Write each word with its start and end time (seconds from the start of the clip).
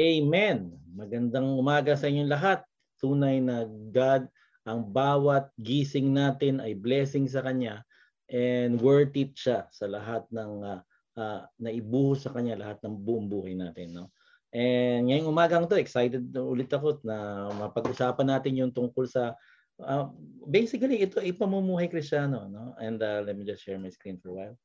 Amen. 0.00 0.72
Magandang 0.96 1.60
umaga 1.60 1.92
sa 1.92 2.08
inyong 2.08 2.32
lahat. 2.32 2.64
Tunay 3.04 3.36
na 3.44 3.68
God, 3.68 4.32
ang 4.64 4.80
bawat 4.88 5.52
gising 5.60 6.16
natin 6.16 6.56
ay 6.56 6.72
blessing 6.72 7.28
sa 7.28 7.44
Kanya 7.44 7.84
and 8.32 8.80
worth 8.80 9.12
it 9.12 9.36
siya 9.36 9.68
sa 9.68 9.84
lahat 9.92 10.24
ng 10.32 10.64
uh, 10.64 10.80
uh, 11.20 11.44
naibuhos 11.60 12.24
sa 12.24 12.32
Kanya, 12.32 12.56
lahat 12.56 12.80
ng 12.80 12.96
buong 12.96 13.28
buhay 13.28 13.52
natin. 13.52 13.92
No? 13.92 14.08
And 14.56 15.12
ngayong 15.12 15.28
umagang 15.28 15.68
to, 15.68 15.76
excited 15.76 16.32
ulit 16.32 16.72
ako 16.72 17.04
na 17.04 17.52
mapag-usapan 17.60 18.24
natin 18.24 18.56
yung 18.56 18.72
tungkol 18.72 19.04
sa 19.04 19.36
uh, 19.84 20.08
basically 20.48 21.04
ito 21.04 21.20
ay 21.20 21.36
pamumuhay 21.36 21.92
kristyano. 21.92 22.48
No? 22.48 22.72
And 22.80 23.04
uh, 23.04 23.20
let 23.20 23.36
me 23.36 23.44
just 23.44 23.60
share 23.68 23.76
my 23.76 23.92
screen 23.92 24.16
for 24.16 24.32
a 24.32 24.36
while. 24.40 24.56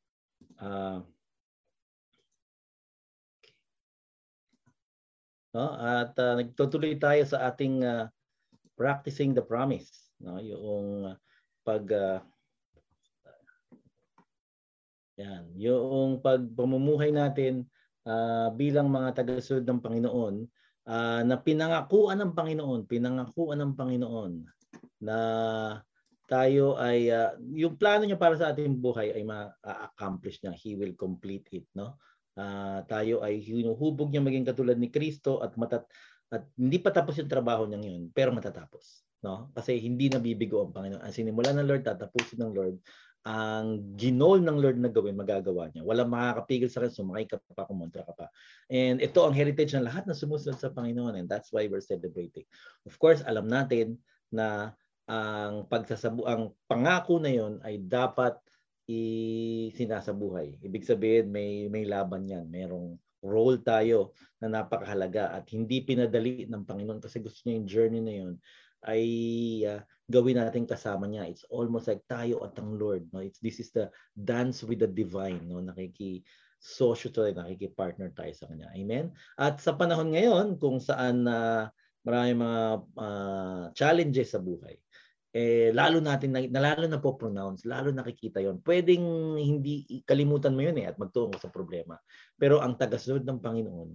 Uh, 0.55 0.99
no? 5.55 5.71
At 5.79 6.11
uh, 6.19 6.35
nagtutuloy 6.35 6.99
tayo 6.99 7.23
sa 7.23 7.47
ating 7.47 7.87
uh, 7.87 8.11
practicing 8.75 9.31
the 9.31 9.39
promise 9.39 10.11
no? 10.19 10.35
Yung 10.43 11.07
uh, 11.07 11.15
pag 11.63 11.87
uh, 11.87 12.19
yan. 15.15 15.47
Yung 15.55 16.19
pagpamumuhay 16.19 17.15
natin 17.15 17.63
uh, 18.03 18.51
bilang 18.51 18.91
mga 18.91 19.23
tagasunod 19.23 19.63
ng 19.63 19.79
Panginoon 19.79 20.35
uh, 20.91 21.21
na 21.23 21.39
pinangakuan 21.39 22.19
ng 22.19 22.35
Panginoon 22.35 22.83
pinangakuan 22.83 23.63
ng 23.63 23.73
Panginoon 23.79 24.43
na 24.99 25.17
tayo 26.27 26.75
ay 26.81 27.07
uh, 27.13 27.37
yung 27.53 27.79
plano 27.79 28.03
niya 28.03 28.19
para 28.19 28.35
sa 28.35 28.51
ating 28.51 28.81
buhay 28.81 29.13
ay 29.13 29.21
ma-accomplish 29.21 30.41
niya. 30.41 30.57
He 30.57 30.73
will 30.75 30.97
complete 30.97 31.47
it 31.55 31.69
no 31.77 31.95
uh, 32.39 32.79
tayo 32.87 33.23
ay 33.25 33.41
hinuhubog 33.41 34.11
niya 34.11 34.23
maging 34.23 34.47
katulad 34.47 34.77
ni 34.79 34.91
Kristo 34.91 35.43
at 35.43 35.55
matat 35.59 35.87
at 36.33 36.47
hindi 36.57 36.81
pa 36.81 36.89
tapos 36.89 37.17
yung 37.21 37.29
trabaho 37.29 37.69
niya 37.69 37.79
ngayon 37.79 38.11
pero 38.11 38.33
matatapos 38.33 39.05
no? 39.25 39.49
Kasi 39.57 39.81
hindi 39.81 40.05
nabibigo 40.13 40.61
ang 40.61 40.69
Panginoon. 40.69 41.01
Ang 41.01 41.15
sinimula 41.15 41.49
ng 41.57 41.65
Lord 41.65 41.81
tatapusin 41.81 42.45
ng 42.45 42.53
Lord. 42.53 42.77
Ang 43.25 43.97
ginol 43.97 44.45
ng 44.45 44.61
Lord 44.61 44.77
na 44.77 44.93
gawin 44.93 45.17
magagawa 45.17 45.73
niya. 45.73 45.81
Walang 45.81 46.13
makakapigil 46.13 46.69
sa 46.69 46.85
kanya 46.85 46.93
sumakay 46.93 47.25
ka 47.25 47.41
pa 47.57 47.65
kumontra 47.65 48.05
ka 48.05 48.13
pa. 48.13 48.29
And 48.69 49.01
ito 49.01 49.25
ang 49.25 49.33
heritage 49.33 49.73
ng 49.73 49.81
lahat 49.81 50.05
na 50.05 50.13
sumusunod 50.13 50.61
sa 50.61 50.69
Panginoon 50.69 51.17
and 51.17 51.25
that's 51.25 51.49
why 51.49 51.65
we're 51.65 51.81
celebrating. 51.81 52.45
Of 52.85 53.01
course 53.01 53.25
alam 53.25 53.49
natin 53.49 53.97
na 54.29 54.77
ang 55.09 55.65
pagsasabu 55.65 56.21
ang 56.29 56.53
pangako 56.69 57.17
na 57.17 57.33
yon 57.33 57.61
ay 57.65 57.81
dapat 57.81 58.37
isinasabuhay. 58.85 60.61
Ibig 60.61 60.85
sabihin 60.85 61.33
may 61.33 61.65
may 61.69 61.85
laban 61.89 62.29
'yan. 62.29 62.45
Merong 62.45 62.97
role 63.25 63.57
tayo 63.65 64.13
na 64.37 64.61
napakahalaga 64.61 65.33
at 65.33 65.49
hindi 65.49 65.81
pinadali 65.81 66.45
ng 66.45 66.63
Panginoon 66.63 67.01
kasi 67.01 67.17
gusto 67.21 67.41
niya 67.45 67.57
yung 67.57 67.67
journey 67.69 68.01
na 68.01 68.13
'yon 68.13 68.33
ay 68.85 69.03
uh, 69.65 69.81
gawin 70.05 70.37
natin 70.37 70.69
kasama 70.69 71.09
niya. 71.09 71.25
It's 71.25 71.45
almost 71.49 71.89
like 71.89 72.05
tayo 72.05 72.45
at 72.45 72.53
ang 72.61 72.77
Lord, 72.77 73.09
no? 73.09 73.25
It's 73.25 73.41
this 73.41 73.57
is 73.57 73.73
the 73.73 73.89
dance 74.13 74.61
with 74.61 74.85
the 74.85 74.89
divine, 74.89 75.49
no? 75.49 75.57
Nakiki 75.57 76.21
sosyo 76.61 77.09
tayo, 77.09 77.33
nakiki-partner 77.33 78.13
tayo 78.13 78.33
sa 78.37 78.45
kanya. 78.49 78.69
Amen. 78.77 79.13
At 79.37 79.61
sa 79.61 79.73
panahon 79.73 80.13
ngayon 80.13 80.61
kung 80.61 80.77
saan 80.77 81.25
uh, 81.25 81.69
marami 82.05 82.37
mga 82.37 82.61
uh, 82.97 83.65
challenges 83.73 84.37
sa 84.37 84.41
buhay 84.41 84.77
eh 85.35 85.75
lalo 85.75 85.99
natin 85.99 86.31
na, 86.31 86.39
lalo 86.47 86.87
na 86.87 87.03
po 87.03 87.19
pronounce, 87.19 87.67
lalo 87.67 87.91
nakikita 87.91 88.39
'yon. 88.39 88.63
Pwedeng 88.63 89.35
hindi 89.35 89.83
kalimutan 90.07 90.55
mo 90.55 90.63
'yun 90.63 90.79
eh 90.79 90.87
at 90.87 90.95
magtungo 90.95 91.35
sa 91.35 91.51
problema. 91.51 91.99
Pero 92.39 92.63
ang 92.63 92.79
tagasunod 92.79 93.27
ng 93.27 93.43
Panginoon, 93.43 93.89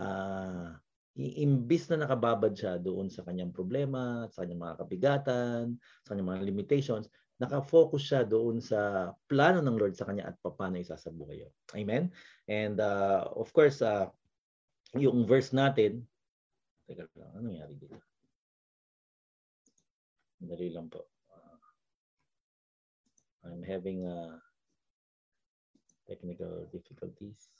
uh, 0.00 0.72
imbis 1.18 1.92
na 1.92 2.08
nakababad 2.08 2.56
siya 2.56 2.80
doon 2.80 3.12
sa 3.12 3.20
kanyang 3.26 3.52
problema, 3.52 4.24
sa 4.32 4.46
kanyang 4.46 4.64
mga 4.64 4.76
kabigatan, 4.80 5.62
sa 6.06 6.08
kanyang 6.14 6.30
mga 6.32 6.46
limitations, 6.46 7.12
nakafocus 7.36 8.02
siya 8.08 8.22
doon 8.24 8.62
sa 8.62 9.12
plano 9.28 9.60
ng 9.60 9.76
Lord 9.76 9.94
sa 9.98 10.06
kanya 10.06 10.30
at 10.32 10.40
paano 10.40 10.78
isasabuhay 10.78 11.44
yun. 11.44 11.52
Amen? 11.76 12.10
And 12.48 12.80
uh, 12.80 13.28
of 13.34 13.50
course, 13.52 13.82
uh, 13.82 14.08
yung 14.96 15.26
verse 15.28 15.52
natin, 15.52 16.06
teka 16.88 17.10
lang, 17.18 17.30
ano 17.36 17.44
nangyari 17.50 17.76
dito? 17.76 17.98
Dali 20.38 20.70
lang 20.70 20.86
po. 20.86 21.02
Uh, 21.34 21.58
I'm 23.46 23.62
having 23.66 24.06
uh, 24.06 24.38
technical 26.06 26.70
difficulties. 26.70 27.50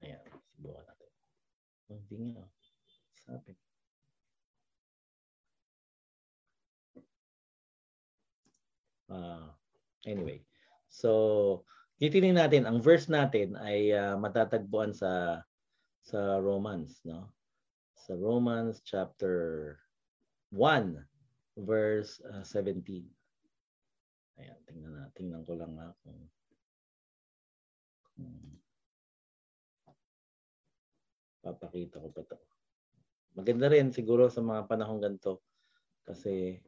Ayan, 0.00 0.24
subukan 0.56 0.84
natin. 0.84 1.10
Oh, 1.92 2.00
hindi 2.08 2.16
nga. 2.32 2.44
Sabi. 3.24 3.52
Uh, 9.04 9.52
anyway, 10.08 10.40
so 10.88 11.62
titingnan 12.00 12.40
natin 12.40 12.64
ang 12.64 12.80
verse 12.80 13.06
natin 13.06 13.54
ay 13.60 13.92
uh, 13.92 14.16
matatagpuan 14.16 14.96
sa 14.96 15.44
sa 16.00 16.40
Romans, 16.40 17.04
no? 17.04 17.30
Sa 17.94 18.16
Romans 18.16 18.80
chapter 18.84 19.76
1 20.54 20.94
verse 21.58 22.22
uh, 22.30 22.46
17. 22.46 23.02
Ayan, 24.38 24.58
tingnan 24.66 24.92
na, 24.94 25.04
tingnan 25.14 25.42
ko 25.42 25.58
lang 25.58 25.74
ha 25.78 25.90
kung, 26.02 26.20
kung 28.14 28.34
papakita 31.42 31.98
ko 31.98 32.08
pa 32.14 32.22
to. 32.22 32.38
Maganda 33.34 33.66
rin 33.66 33.90
siguro 33.90 34.30
sa 34.30 34.42
mga 34.42 34.70
panahong 34.70 35.02
ganito 35.02 35.42
kasi 36.06 36.62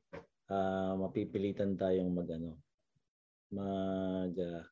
uh, 0.51 0.99
mapipilitan 0.99 1.79
tayong 1.79 2.11
magano 2.11 2.59
mag 3.55 4.35
uh, 4.35 4.63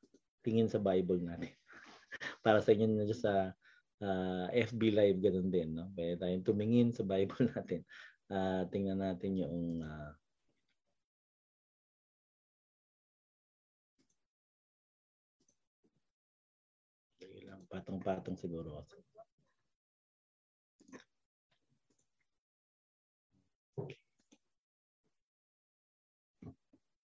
tingin 0.42 0.66
sa 0.66 0.82
Bible 0.82 1.22
natin. 1.22 1.54
Para 2.44 2.58
sa 2.58 2.74
inyo 2.74 2.90
na 2.90 3.06
sa 3.14 3.54
uh, 4.02 4.46
FB 4.50 4.90
live 4.90 5.18
ganun 5.22 5.54
din, 5.54 5.78
no? 5.78 5.94
Pwede 5.94 6.18
tayong 6.18 6.42
tumingin 6.42 6.90
sa 6.90 7.06
Bible 7.06 7.46
natin 7.54 7.86
uh, 8.30 8.62
tingnan 8.70 9.00
natin 9.00 9.40
yung 9.40 9.82
uh, 9.82 10.12
patong-patong 17.74 18.38
siguro. 18.38 18.86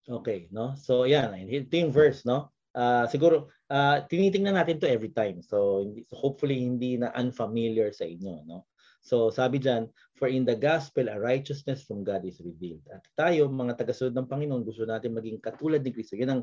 Okay, 0.06 0.46
no? 0.54 0.78
So 0.78 1.02
yan, 1.02 1.34
ito 1.50 1.74
yung 1.74 1.90
verse, 1.90 2.22
no? 2.22 2.54
Uh, 2.70 3.10
siguro 3.10 3.50
uh, 3.72 4.06
tinitingnan 4.06 4.54
natin 4.54 4.78
to 4.78 4.86
every 4.86 5.10
time. 5.10 5.42
So, 5.42 5.90
so 6.06 6.14
hopefully 6.14 6.62
hindi 6.62 6.94
na 6.94 7.10
unfamiliar 7.18 7.90
sa 7.90 8.06
inyo, 8.06 8.46
no? 8.46 8.70
So 9.06 9.30
sabi 9.30 9.62
diyan, 9.62 9.86
for 10.18 10.26
in 10.26 10.42
the 10.42 10.58
gospel 10.58 11.06
a 11.06 11.14
righteousness 11.14 11.86
from 11.86 12.02
God 12.02 12.26
is 12.26 12.42
revealed. 12.42 12.82
At 12.90 13.06
tayo 13.14 13.46
mga 13.46 13.78
tagasunod 13.78 14.18
ng 14.18 14.26
Panginoon, 14.26 14.66
gusto 14.66 14.82
natin 14.82 15.14
maging 15.14 15.38
katulad 15.38 15.86
ni 15.86 15.94
Kristo. 15.94 16.18
Yan 16.18 16.42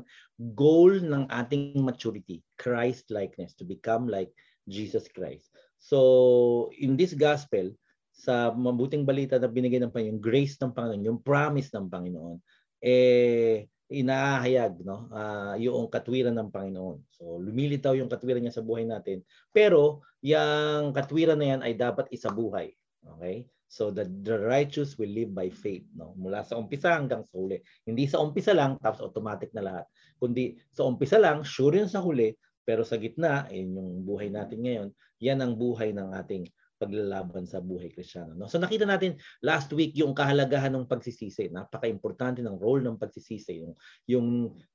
goal 0.56 0.96
ng 1.04 1.28
ating 1.28 1.76
maturity, 1.76 2.40
Christ 2.56 3.12
likeness, 3.12 3.52
to 3.60 3.68
become 3.68 4.08
like 4.08 4.32
Jesus 4.64 5.04
Christ. 5.12 5.52
So 5.76 6.72
in 6.80 6.96
this 6.96 7.12
gospel, 7.12 7.76
sa 8.16 8.48
mabuting 8.56 9.04
balita 9.04 9.36
na 9.36 9.50
binigay 9.50 9.84
ng 9.84 9.92
Panginoon, 9.92 10.24
grace 10.24 10.56
ng 10.56 10.72
Panginoon, 10.72 11.04
yung 11.04 11.20
promise 11.20 11.68
ng 11.76 11.92
Panginoon, 11.92 12.40
eh 12.80 13.68
inaahayag 13.92 14.80
no 14.80 15.12
uh, 15.12 15.54
yung 15.60 15.92
katwiran 15.92 16.36
ng 16.40 16.48
Panginoon. 16.48 17.04
So 17.12 17.36
lumilitaw 17.40 17.96
yung 17.98 18.08
katwiran 18.08 18.44
niya 18.44 18.56
sa 18.56 18.64
buhay 18.64 18.88
natin. 18.88 19.20
Pero 19.52 20.04
yung 20.24 20.96
katwiran 20.96 21.36
na 21.36 21.46
yan 21.56 21.60
ay 21.60 21.76
dapat 21.76 22.08
isabuhay. 22.08 22.72
Okay? 23.16 23.44
So 23.68 23.90
the, 23.90 24.06
the 24.22 24.38
righteous 24.38 24.96
will 24.96 25.10
live 25.10 25.34
by 25.34 25.50
faith, 25.50 25.82
no? 25.98 26.14
Mula 26.14 26.46
sa 26.46 26.54
umpisa 26.54 26.94
hanggang 26.94 27.26
sa 27.26 27.34
huli. 27.34 27.58
Hindi 27.82 28.06
sa 28.06 28.22
umpisa 28.22 28.54
lang 28.54 28.78
tapos 28.78 29.02
automatic 29.02 29.50
na 29.50 29.66
lahat. 29.66 29.86
Kundi 30.14 30.54
sa 30.70 30.86
umpisa 30.86 31.18
lang, 31.18 31.42
sure 31.42 31.74
yun 31.74 31.90
sa 31.90 31.98
huli, 31.98 32.38
pero 32.62 32.86
sa 32.86 32.96
gitna, 32.96 33.50
yun 33.50 33.74
yung 33.74 33.90
buhay 34.06 34.30
natin 34.30 34.62
ngayon, 34.62 34.88
yan 35.18 35.42
ang 35.42 35.58
buhay 35.58 35.90
ng 35.90 36.14
ating 36.16 36.48
paglalaban 36.78 37.46
sa 37.46 37.62
buhay 37.62 37.90
kristyano. 37.90 38.34
No? 38.34 38.50
So 38.50 38.58
nakita 38.58 38.84
natin 38.84 39.16
last 39.46 39.70
week 39.72 39.94
yung 39.94 40.12
kahalagahan 40.12 40.74
ng 40.74 40.90
pagsisisi. 40.90 41.48
Napaka-importante 41.54 42.42
ng 42.42 42.58
role 42.58 42.82
ng 42.82 42.98
pagsisisi. 42.98 43.62
Yung, 43.62 43.74
yung 44.10 44.26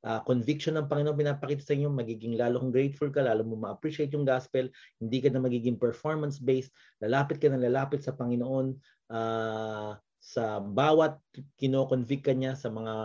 uh, 0.08 0.22
conviction 0.24 0.80
ng 0.80 0.88
Panginoon 0.88 1.20
pinapakita 1.20 1.64
sa 1.64 1.76
inyo, 1.76 1.92
magiging 1.92 2.40
lalo 2.40 2.64
kong 2.64 2.74
grateful 2.74 3.12
ka, 3.12 3.24
lalo 3.24 3.44
mo 3.44 3.60
ma-appreciate 3.60 4.16
yung 4.16 4.24
gospel, 4.24 4.72
hindi 4.98 5.20
ka 5.20 5.30
na 5.30 5.44
magiging 5.44 5.76
performance-based, 5.76 6.72
lalapit 7.04 7.44
ka 7.44 7.52
na 7.52 7.60
lalapit 7.60 8.02
sa 8.02 8.16
Panginoon 8.16 8.74
uh, 9.12 9.94
sa 10.20 10.60
bawat 10.60 11.16
kino-convict 11.56 12.28
ka 12.28 12.34
niya 12.36 12.54
sa 12.56 12.68
mga 12.68 12.96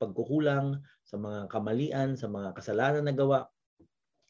pagkukulang, 0.00 0.80
sa 1.04 1.20
mga 1.20 1.52
kamalian, 1.52 2.16
sa 2.16 2.26
mga 2.26 2.56
kasalanan 2.56 3.04
na 3.04 3.12
gawa, 3.12 3.38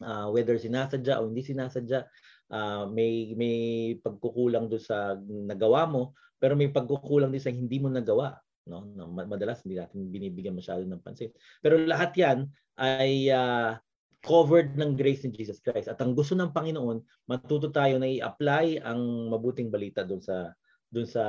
uh, 0.02 0.26
whether 0.34 0.58
sinasadya 0.58 1.22
o 1.22 1.30
hindi 1.30 1.46
sinasadya, 1.46 2.10
uh, 2.50 2.84
may 2.90 3.32
may 3.38 3.56
pagkukulang 4.02 4.68
do 4.68 4.76
sa 4.76 5.16
nagawa 5.26 5.86
mo, 5.86 6.12
pero 6.36 6.58
may 6.58 6.68
pagkukulang 6.68 7.32
din 7.32 7.42
sa 7.42 7.54
hindi 7.54 7.78
mo 7.78 7.88
nagawa 7.88 8.36
no? 8.70 8.86
Madalas 9.10 9.66
hindi 9.66 9.80
natin 9.80 10.06
binibigyan 10.06 10.54
masyado 10.54 10.86
ng 10.86 11.02
pansin. 11.02 11.34
Pero 11.58 11.80
lahat 11.80 12.14
'yan 12.14 12.38
ay 12.78 13.32
uh, 13.34 13.74
covered 14.20 14.76
ng 14.76 14.94
grace 14.94 15.24
ni 15.24 15.32
Jesus 15.32 15.58
Christ. 15.58 15.88
At 15.88 15.98
ang 16.04 16.12
gusto 16.12 16.36
ng 16.36 16.52
Panginoon, 16.52 17.26
matuto 17.26 17.72
tayo 17.72 17.96
na 17.96 18.08
i-apply 18.08 18.84
ang 18.84 19.32
mabuting 19.32 19.72
balita 19.72 20.04
doon 20.06 20.20
sa 20.20 20.52
doon 20.90 21.06
sa 21.06 21.24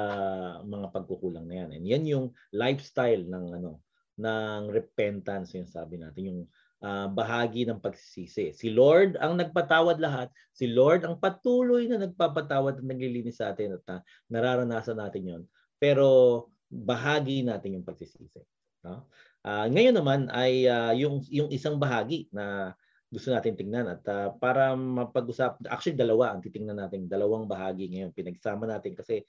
mga 0.66 0.90
pagkukulang 0.90 1.46
na 1.46 1.66
yan. 1.66 1.70
And 1.78 1.86
yan 1.86 2.04
yung 2.10 2.26
lifestyle 2.54 3.24
ng 3.26 3.46
ano 3.62 3.82
ng 4.22 4.70
repentance 4.70 5.56
yung 5.56 5.66
sabi 5.66 5.98
natin 5.98 6.24
yung 6.30 6.42
uh, 6.82 7.08
bahagi 7.10 7.64
ng 7.70 7.80
pagsisisi. 7.80 8.52
Si 8.58 8.68
Lord 8.74 9.16
ang 9.22 9.38
nagpatawad 9.38 10.02
lahat. 10.02 10.28
Si 10.52 10.68
Lord 10.68 11.06
ang 11.06 11.22
patuloy 11.22 11.88
na 11.88 12.02
nagpapatawad 12.02 12.82
at 12.82 12.86
naglilinis 12.86 13.40
sa 13.40 13.54
atin 13.54 13.78
at 13.78 13.86
uh, 13.88 14.02
nararanasan 14.28 14.98
natin 14.98 15.24
yon. 15.24 15.44
Pero 15.78 16.50
bahagi 16.68 17.46
natin 17.46 17.80
yung 17.80 17.88
pagsisisi. 17.88 18.42
No? 18.82 19.10
Uh, 19.46 19.70
ngayon 19.70 19.96
naman 19.98 20.20
ay 20.34 20.66
uh, 20.66 20.94
yung 20.94 21.22
yung 21.30 21.50
isang 21.50 21.78
bahagi 21.78 22.30
na 22.34 22.74
gusto 23.12 23.28
natin 23.28 23.60
tingnan 23.60 23.92
at 23.92 24.02
uh, 24.08 24.32
para 24.40 24.72
mapag-usap 24.72 25.60
actually 25.68 26.00
dalawa 26.00 26.32
ang 26.32 26.40
titingnan 26.40 26.80
natin 26.80 27.12
dalawang 27.12 27.44
bahagi 27.44 27.92
ngayon 27.92 28.16
pinagsama 28.16 28.64
natin 28.64 28.96
kasi 28.96 29.20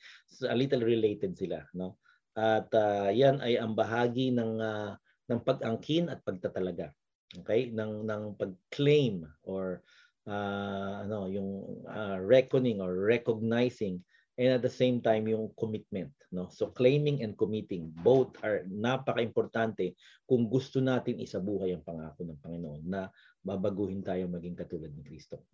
a 0.46 0.54
little 0.54 0.87
related 0.87 1.34
sila 1.34 1.66
no 1.75 1.99
at 2.38 2.70
uh, 2.78 3.10
yan 3.10 3.43
ay 3.43 3.58
ang 3.58 3.75
bahagi 3.75 4.31
ng 4.31 4.62
uh, 4.62 4.94
ng 5.26 5.40
pag-angkin 5.43 6.06
at 6.14 6.22
pagtatalaga 6.22 6.94
okay 7.40 7.73
ng 7.73 8.05
ng 8.05 8.37
pag-claim 8.37 9.25
or 9.49 9.81
uh, 10.29 11.06
ano 11.06 11.31
yung 11.32 11.64
uh, 11.88 12.20
reckoning 12.20 12.84
or 12.84 12.93
recognizing 13.08 14.02
and 14.37 14.56
at 14.56 14.62
the 14.64 14.70
same 14.70 15.00
time 15.00 15.29
yung 15.29 15.49
commitment 15.56 16.12
no 16.32 16.49
so 16.49 16.73
claiming 16.73 17.20
and 17.25 17.37
committing 17.37 17.93
both 18.05 18.32
are 18.44 18.64
napaka-importante 18.69 19.96
kung 20.29 20.49
gusto 20.49 20.81
natin 20.81 21.20
isabuhay 21.20 21.76
ang 21.76 21.84
pangako 21.84 22.25
ng 22.25 22.40
Panginoon 22.40 22.82
na 22.88 23.12
babaguhin 23.44 24.00
tayo 24.00 24.31
maging 24.31 24.56
katulad 24.56 24.88
ni 24.94 25.02
Kristo. 25.05 25.44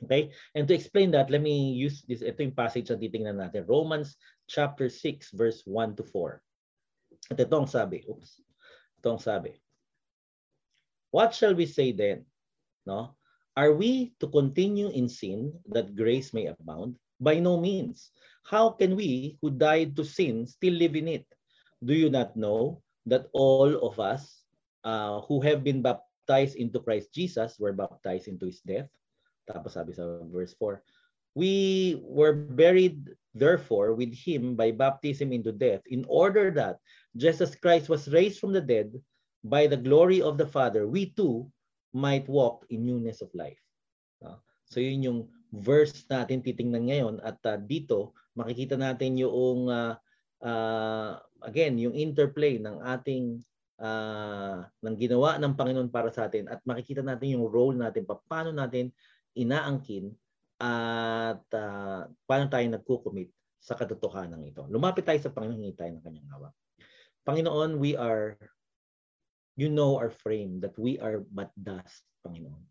Okay? 0.00 0.30
And 0.54 0.68
to 0.68 0.74
explain 0.74 1.10
that, 1.12 1.28
let 1.28 1.42
me 1.42 1.74
use 1.74 2.04
this. 2.06 2.22
Ito 2.22 2.46
yung 2.46 2.56
passage 2.56 2.88
na 2.88 3.00
titingnan 3.00 3.36
natin. 3.36 3.66
Romans 3.66 4.16
chapter 4.46 4.88
6 4.88 5.34
verse 5.34 5.60
1 5.68 5.98
to 5.98 6.04
4. 6.04 6.40
At 7.34 7.40
ito 7.42 7.54
ang 7.56 7.68
sabi. 7.68 8.06
Oops. 8.06 8.30
Ito 9.02 9.08
ang 9.16 9.22
sabi. 9.22 9.56
What 11.10 11.34
shall 11.34 11.54
we 11.54 11.66
say 11.66 11.92
then? 11.92 12.26
No? 12.84 13.16
Are 13.56 13.72
we 13.72 14.12
to 14.20 14.28
continue 14.28 14.90
in 14.92 15.08
sin 15.08 15.52
that 15.72 15.96
grace 15.96 16.34
may 16.34 16.46
abound? 16.46 16.96
By 17.20 17.40
no 17.40 17.56
means. 17.56 18.12
How 18.44 18.70
can 18.70 18.94
we 18.94 19.38
who 19.40 19.50
died 19.50 19.96
to 19.96 20.04
sin 20.04 20.46
still 20.46 20.74
live 20.74 20.94
in 20.94 21.08
it? 21.08 21.24
Do 21.80 21.94
you 21.94 22.10
not 22.10 22.36
know 22.36 22.82
that 23.06 23.30
all 23.32 23.72
of 23.80 23.98
us 23.98 24.44
uh, 24.86 25.20
who 25.26 25.40
have 25.40 25.64
been 25.64 25.82
baptized 25.82 26.54
into 26.54 26.78
Christ 26.78 27.14
Jesus 27.14 27.58
were 27.58 27.72
baptized 27.72 28.28
into 28.28 28.46
His 28.46 28.62
death. 28.62 28.90
Tapos 29.50 29.74
sabi 29.74 29.94
sa 29.94 30.22
verse 30.30 30.54
4, 30.58 30.82
We 31.34 31.98
were 32.02 32.34
buried 32.34 33.14
therefore 33.34 33.94
with 33.94 34.14
Him 34.14 34.54
by 34.54 34.70
baptism 34.70 35.34
into 35.34 35.50
death 35.50 35.82
in 35.90 36.06
order 36.06 36.50
that 36.54 36.78
just 37.18 37.42
as 37.42 37.58
Christ 37.58 37.90
was 37.90 38.10
raised 38.10 38.38
from 38.38 38.54
the 38.54 38.62
dead 38.62 38.94
by 39.46 39.70
the 39.70 39.78
glory 39.78 40.18
of 40.18 40.36
the 40.36 40.46
Father, 40.46 40.86
we 40.90 41.14
too 41.14 41.46
might 41.94 42.26
walk 42.26 42.66
in 42.68 42.84
newness 42.84 43.22
of 43.22 43.30
life. 43.32 43.58
So 44.66 44.82
yun 44.82 45.06
yung 45.06 45.20
verse 45.54 46.04
natin 46.10 46.42
titingnan 46.42 46.90
ngayon 46.90 47.14
at 47.22 47.38
uh, 47.46 47.56
dito 47.56 48.12
makikita 48.34 48.74
natin 48.74 49.14
yung 49.16 49.70
uh, 49.70 49.94
uh, 50.42 51.10
again 51.46 51.78
yung 51.78 51.94
interplay 51.94 52.58
ng 52.58 52.82
ating 52.82 53.40
uh, 53.78 54.66
ng 54.82 54.96
ginawa 54.98 55.38
ng 55.38 55.54
Panginoon 55.54 55.88
para 55.88 56.10
sa 56.10 56.26
atin 56.26 56.50
at 56.50 56.60
makikita 56.66 57.00
natin 57.00 57.38
yung 57.38 57.46
role 57.46 57.78
natin, 57.78 58.04
paano 58.04 58.50
natin 58.50 58.90
inaangkin 59.38 60.12
at 60.58 61.44
uh, 61.54 62.02
paano 62.26 62.44
tayo 62.50 62.66
nagkukumit 62.66 63.30
sa 63.60 63.78
katotohanan 63.78 64.42
ito. 64.46 64.66
Lumapit 64.66 65.06
tayo 65.06 65.18
sa 65.22 65.30
Panginoon, 65.30 65.58
hingi 65.62 65.76
tayo 65.78 65.90
ng 65.94 66.04
kanyang 66.04 66.30
awa. 66.38 66.50
Panginoon, 67.26 67.82
we 67.82 67.98
are, 67.98 68.38
you 69.56 69.72
know 69.72 69.96
our 69.96 70.12
frame, 70.12 70.60
that 70.60 70.76
we 70.78 71.00
are 71.00 71.24
but 71.32 71.50
dust, 71.58 72.04
Panginoon. 72.22 72.62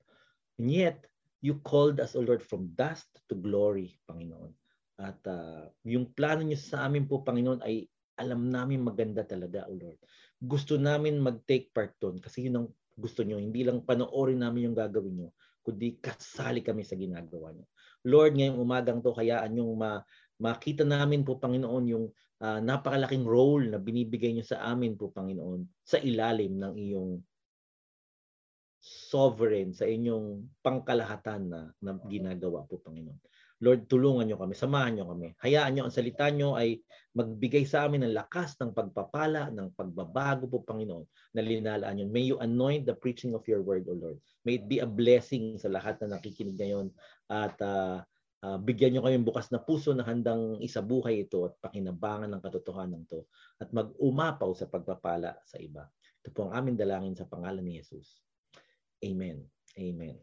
And 0.61 0.69
yet, 0.71 1.05
you 1.41 1.59
called 1.65 1.99
us, 1.99 2.15
O 2.15 2.23
Lord, 2.23 2.45
from 2.45 2.71
dust 2.77 3.09
to 3.27 3.35
glory, 3.35 3.97
Panginoon. 4.07 4.53
At 5.01 5.19
uh, 5.27 5.67
yung 5.83 6.15
plano 6.15 6.45
niyo 6.45 6.61
sa 6.61 6.87
amin 6.87 7.09
po, 7.09 7.25
Panginoon, 7.25 7.65
ay 7.65 7.89
alam 8.15 8.47
namin 8.47 8.79
maganda 8.79 9.27
talaga, 9.27 9.67
O 9.67 9.75
Lord 9.75 9.99
gusto 10.45 10.75
namin 10.75 11.17
mag-take 11.17 11.71
part 11.71 11.95
doon 11.97 12.19
kasi 12.19 12.47
yun 12.47 12.63
ang 12.63 12.67
gusto 12.95 13.23
nyo. 13.23 13.39
Hindi 13.39 13.63
lang 13.63 13.83
panoorin 13.83 14.39
namin 14.39 14.71
yung 14.71 14.77
gagawin 14.77 15.15
nyo, 15.19 15.29
kundi 15.65 15.99
kasali 15.99 16.61
kami 16.61 16.83
sa 16.83 16.95
ginagawa 16.95 17.51
nyo. 17.51 17.65
Lord, 18.05 18.38
ngayong 18.38 18.59
umagang 18.61 18.99
to, 19.01 19.15
kayaan 19.15 19.57
yung 19.57 19.73
ma 19.75 20.05
makita 20.38 20.83
namin 20.83 21.23
po, 21.23 21.39
Panginoon, 21.39 21.85
yung 21.88 22.05
uh, 22.41 22.59
napakalaking 22.59 23.23
role 23.23 23.63
na 23.69 23.79
binibigay 23.79 24.33
nyo 24.35 24.43
sa 24.43 24.63
amin 24.71 24.97
po, 24.99 25.11
Panginoon, 25.11 25.63
sa 25.85 26.01
ilalim 26.01 26.59
ng 26.59 26.73
iyong 26.75 27.11
sovereign, 28.85 29.73
sa 29.73 29.89
inyong 29.89 30.45
pangkalahatan 30.61 31.49
na, 31.49 31.61
na 31.81 31.97
ginagawa 32.05 32.67
po, 32.69 32.77
Panginoon. 32.81 33.17
Lord, 33.63 33.87
tulungan 33.87 34.27
nyo 34.27 34.37
kami, 34.37 34.51
samahan 34.51 34.99
nyo 34.99 35.05
kami. 35.15 35.31
Hayaan 35.39 35.71
nyo, 35.73 35.83
ang 35.87 35.95
salita 35.95 36.27
nyo 36.27 36.59
ay 36.59 36.83
magbigay 37.15 37.63
sa 37.63 37.87
amin 37.87 38.03
ng 38.03 38.13
lakas 38.13 38.59
ng 38.59 38.75
pagpapala, 38.75 39.47
ng 39.47 39.71
pagbabago 39.73 40.45
po, 40.51 40.59
Panginoon, 40.67 41.07
na 41.33 41.41
linalaan 41.41 42.03
yun. 42.03 42.11
May 42.11 42.27
you 42.27 42.38
anoint 42.43 42.83
the 42.83 42.93
preaching 42.93 43.31
of 43.31 43.47
your 43.47 43.63
word, 43.63 43.88
O 43.88 43.95
Lord. 43.95 44.19
May 44.43 44.59
it 44.59 44.67
be 44.67 44.83
a 44.83 44.89
blessing 44.89 45.55
sa 45.55 45.71
lahat 45.71 46.03
na 46.03 46.19
nakikinig 46.19 46.59
ngayon 46.59 46.91
at 47.31 47.55
uh, 47.63 48.03
uh, 48.45 48.57
bigyan 48.62 48.94
nyo 48.94 49.01
kayong 49.01 49.25
bukas 49.25 49.50
na 49.50 49.57
puso 49.57 49.97
na 49.97 50.06
handang 50.06 50.62
isabuhay 50.62 51.25
ito 51.25 51.50
at 51.50 51.57
pakinabangan 51.57 52.30
ng 52.30 52.42
katotohanan 52.45 53.01
to 53.09 53.25
at 53.57 53.74
mag-umapaw 53.74 54.53
sa 54.53 54.69
pagpapala 54.69 55.33
sa 55.50 55.57
iba. 55.57 55.89
Ito 56.21 56.30
po 56.30 56.50
ang 56.50 56.53
aming 56.53 56.77
dalangin 56.77 57.18
sa 57.18 57.25
pangalan 57.25 57.65
ni 57.65 57.81
Jesus. 57.81 58.21
Amen. 59.01 59.42
Amen. 59.74 60.21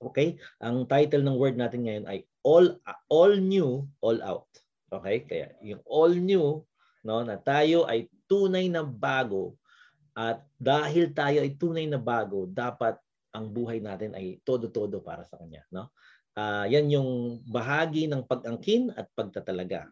Okay? 0.00 0.40
Ang 0.64 0.88
title 0.88 1.24
ng 1.24 1.36
word 1.36 1.60
natin 1.60 1.84
ngayon 1.84 2.06
ay 2.08 2.24
all 2.40 2.80
all 3.12 3.36
new, 3.36 3.84
all 4.00 4.16
out. 4.24 4.48
Okay? 4.88 5.28
Kaya 5.28 5.46
yung 5.60 5.84
all 5.84 6.16
new 6.16 6.64
no 7.06 7.22
na 7.22 7.36
tayo 7.38 7.84
ay 7.86 8.08
tunay 8.26 8.66
na 8.66 8.82
bago 8.82 9.54
at 10.16 10.40
dahil 10.56 11.12
tayo 11.12 11.44
ay 11.44 11.60
tunay 11.60 11.84
na 11.84 12.00
bago, 12.00 12.48
dapat 12.48 12.96
ang 13.36 13.52
buhay 13.52 13.84
natin 13.84 14.16
ay 14.16 14.40
todo-todo 14.40 15.04
para 15.04 15.28
sa 15.28 15.36
kanya, 15.36 15.60
no? 15.68 15.92
Uh, 16.36 16.68
yan 16.68 16.92
yung 16.92 17.40
bahagi 17.48 18.04
ng 18.04 18.20
pag-angkin 18.28 18.92
at 18.92 19.08
pagtatalaga. 19.16 19.88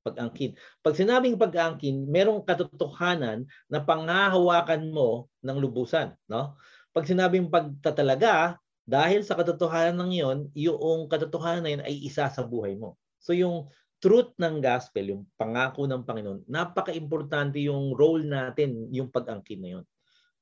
Pag-angkin. 0.00 0.56
Pag 0.80 0.96
sinabing 0.96 1.36
pag-angkin, 1.36 2.08
merong 2.08 2.40
katotohanan 2.48 3.44
na 3.68 3.78
panghahawakan 3.84 4.88
mo 4.88 5.28
ng 5.44 5.56
lubusan, 5.60 6.16
no? 6.32 6.56
Pag 6.96 7.04
sinabing 7.04 7.52
pagtatalaga, 7.52 8.56
dahil 8.82 9.22
sa 9.22 9.38
katotohanan 9.38 10.00
ng 10.00 10.10
iyon, 10.16 10.38
yung 10.58 11.06
katotohanan 11.06 11.62
na 11.62 11.70
yun 11.76 11.82
ay 11.86 11.94
isa 12.02 12.26
sa 12.26 12.42
buhay 12.42 12.74
mo. 12.74 12.98
So 13.22 13.30
yung 13.30 13.70
truth 14.02 14.34
ng 14.34 14.58
gospel, 14.58 15.14
yung 15.14 15.22
pangako 15.38 15.86
ng 15.86 16.02
Panginoon, 16.02 16.50
napaka-importante 16.50 17.62
yung 17.62 17.94
role 17.94 18.26
natin, 18.26 18.90
yung 18.90 19.06
pag-angkin 19.14 19.60
na 19.62 19.70
yun. 19.78 19.84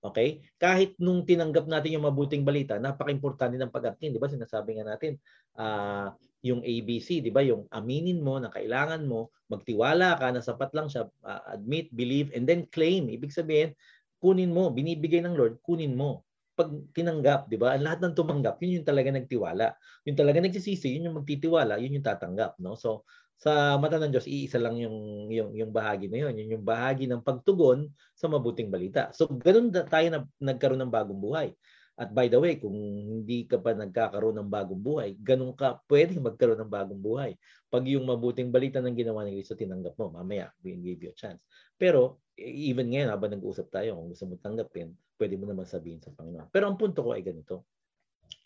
Okay? 0.00 0.40
Kahit 0.57 0.97
nung 0.97 1.28
tinanggap 1.28 1.69
natin 1.69 2.00
yung 2.00 2.09
mabuting 2.09 2.45
balita, 2.45 2.80
napaka-importante 2.80 3.61
ng 3.61 3.69
pag-angkin. 3.69 4.16
Di 4.16 4.21
ba? 4.21 4.33
Sinasabi 4.33 4.80
nga 4.80 4.97
natin, 4.97 5.21
uh, 5.61 6.09
yung 6.40 6.64
ABC, 6.64 7.21
di 7.21 7.28
ba? 7.28 7.45
Yung 7.45 7.69
aminin 7.69 8.25
mo 8.25 8.40
na 8.40 8.49
kailangan 8.49 9.04
mo, 9.04 9.28
magtiwala 9.52 10.16
ka 10.16 10.33
na 10.33 10.40
sapat 10.40 10.73
lang 10.73 10.88
siya, 10.88 11.04
uh, 11.25 11.42
admit, 11.52 11.92
believe, 11.92 12.33
and 12.33 12.49
then 12.49 12.64
claim. 12.73 13.12
Ibig 13.12 13.33
sabihin, 13.33 13.76
kunin 14.21 14.52
mo, 14.52 14.73
binibigay 14.73 15.21
ng 15.21 15.37
Lord, 15.37 15.61
kunin 15.61 15.92
mo 15.92 16.25
pag 16.61 16.76
tinanggap, 16.92 17.49
'di 17.49 17.57
ba? 17.57 17.73
Ang 17.73 17.88
lahat 17.88 18.04
ng 18.04 18.12
tumanggap, 18.12 18.61
yun 18.61 18.85
yung 18.85 18.88
talaga 18.88 19.09
nagtiwala. 19.09 19.73
Yung 20.04 20.19
talaga 20.19 20.45
nagsisisi, 20.45 20.92
yun 20.92 21.09
yung 21.09 21.16
magtitiwala, 21.25 21.80
yun 21.80 21.97
yung 21.97 22.04
tatanggap, 22.04 22.61
no? 22.61 22.76
So 22.76 23.09
sa 23.41 23.81
mata 23.81 23.97
ng 23.97 24.13
Diyos, 24.13 24.29
iisa 24.29 24.61
lang 24.61 24.77
yung 24.77 25.27
yung 25.33 25.57
yung 25.57 25.73
bahagi 25.73 26.13
na 26.13 26.29
yun, 26.29 26.37
yun 26.37 26.61
yung 26.61 26.67
bahagi 26.67 27.09
ng 27.09 27.25
pagtugon 27.25 27.89
sa 28.13 28.29
mabuting 28.29 28.69
balita. 28.69 29.09
So 29.17 29.33
ganun 29.33 29.73
tayo 29.73 30.07
na, 30.13 30.19
nagkaroon 30.37 30.85
ng 30.85 30.93
bagong 30.93 31.17
buhay. 31.17 31.57
At 32.01 32.13
by 32.17 32.29
the 32.33 32.41
way, 32.41 32.57
kung 32.61 32.73
hindi 32.77 33.45
ka 33.45 33.61
pa 33.61 33.77
nagkakaroon 33.77 34.41
ng 34.41 34.49
bagong 34.53 34.81
buhay, 34.81 35.17
ganun 35.21 35.57
ka 35.57 35.81
pwedeng 35.89 36.21
magkaroon 36.25 36.61
ng 36.65 36.73
bagong 36.73 37.01
buhay. 37.01 37.33
Pag 37.69 37.89
yung 37.89 38.09
mabuting 38.09 38.53
balita 38.53 38.81
ng 38.81 38.97
ginawa 38.97 39.25
ni 39.25 39.41
Kristo 39.41 39.57
tinanggap 39.57 39.97
mo, 39.97 40.13
mamaya, 40.13 40.53
we 40.61 40.77
give 40.77 41.01
you 41.01 41.13
a 41.13 41.17
chance. 41.17 41.41
Pero 41.81 42.25
even 42.37 42.89
ngayon, 42.89 43.09
habang 43.09 43.33
nag-uusap 43.37 43.69
tayo, 43.69 44.01
kung 44.01 44.13
gusto 44.13 44.25
mo 44.29 44.37
tanggapin, 44.41 44.93
pwede 45.21 45.37
mo 45.37 45.45
naman 45.45 45.69
sabihin 45.69 46.01
sa 46.01 46.13
Panginoon. 46.13 46.49
Pero 46.49 46.69
ang 46.69 46.81
punto 46.81 47.05
ko 47.05 47.13
ay 47.13 47.21
ganito. 47.21 47.69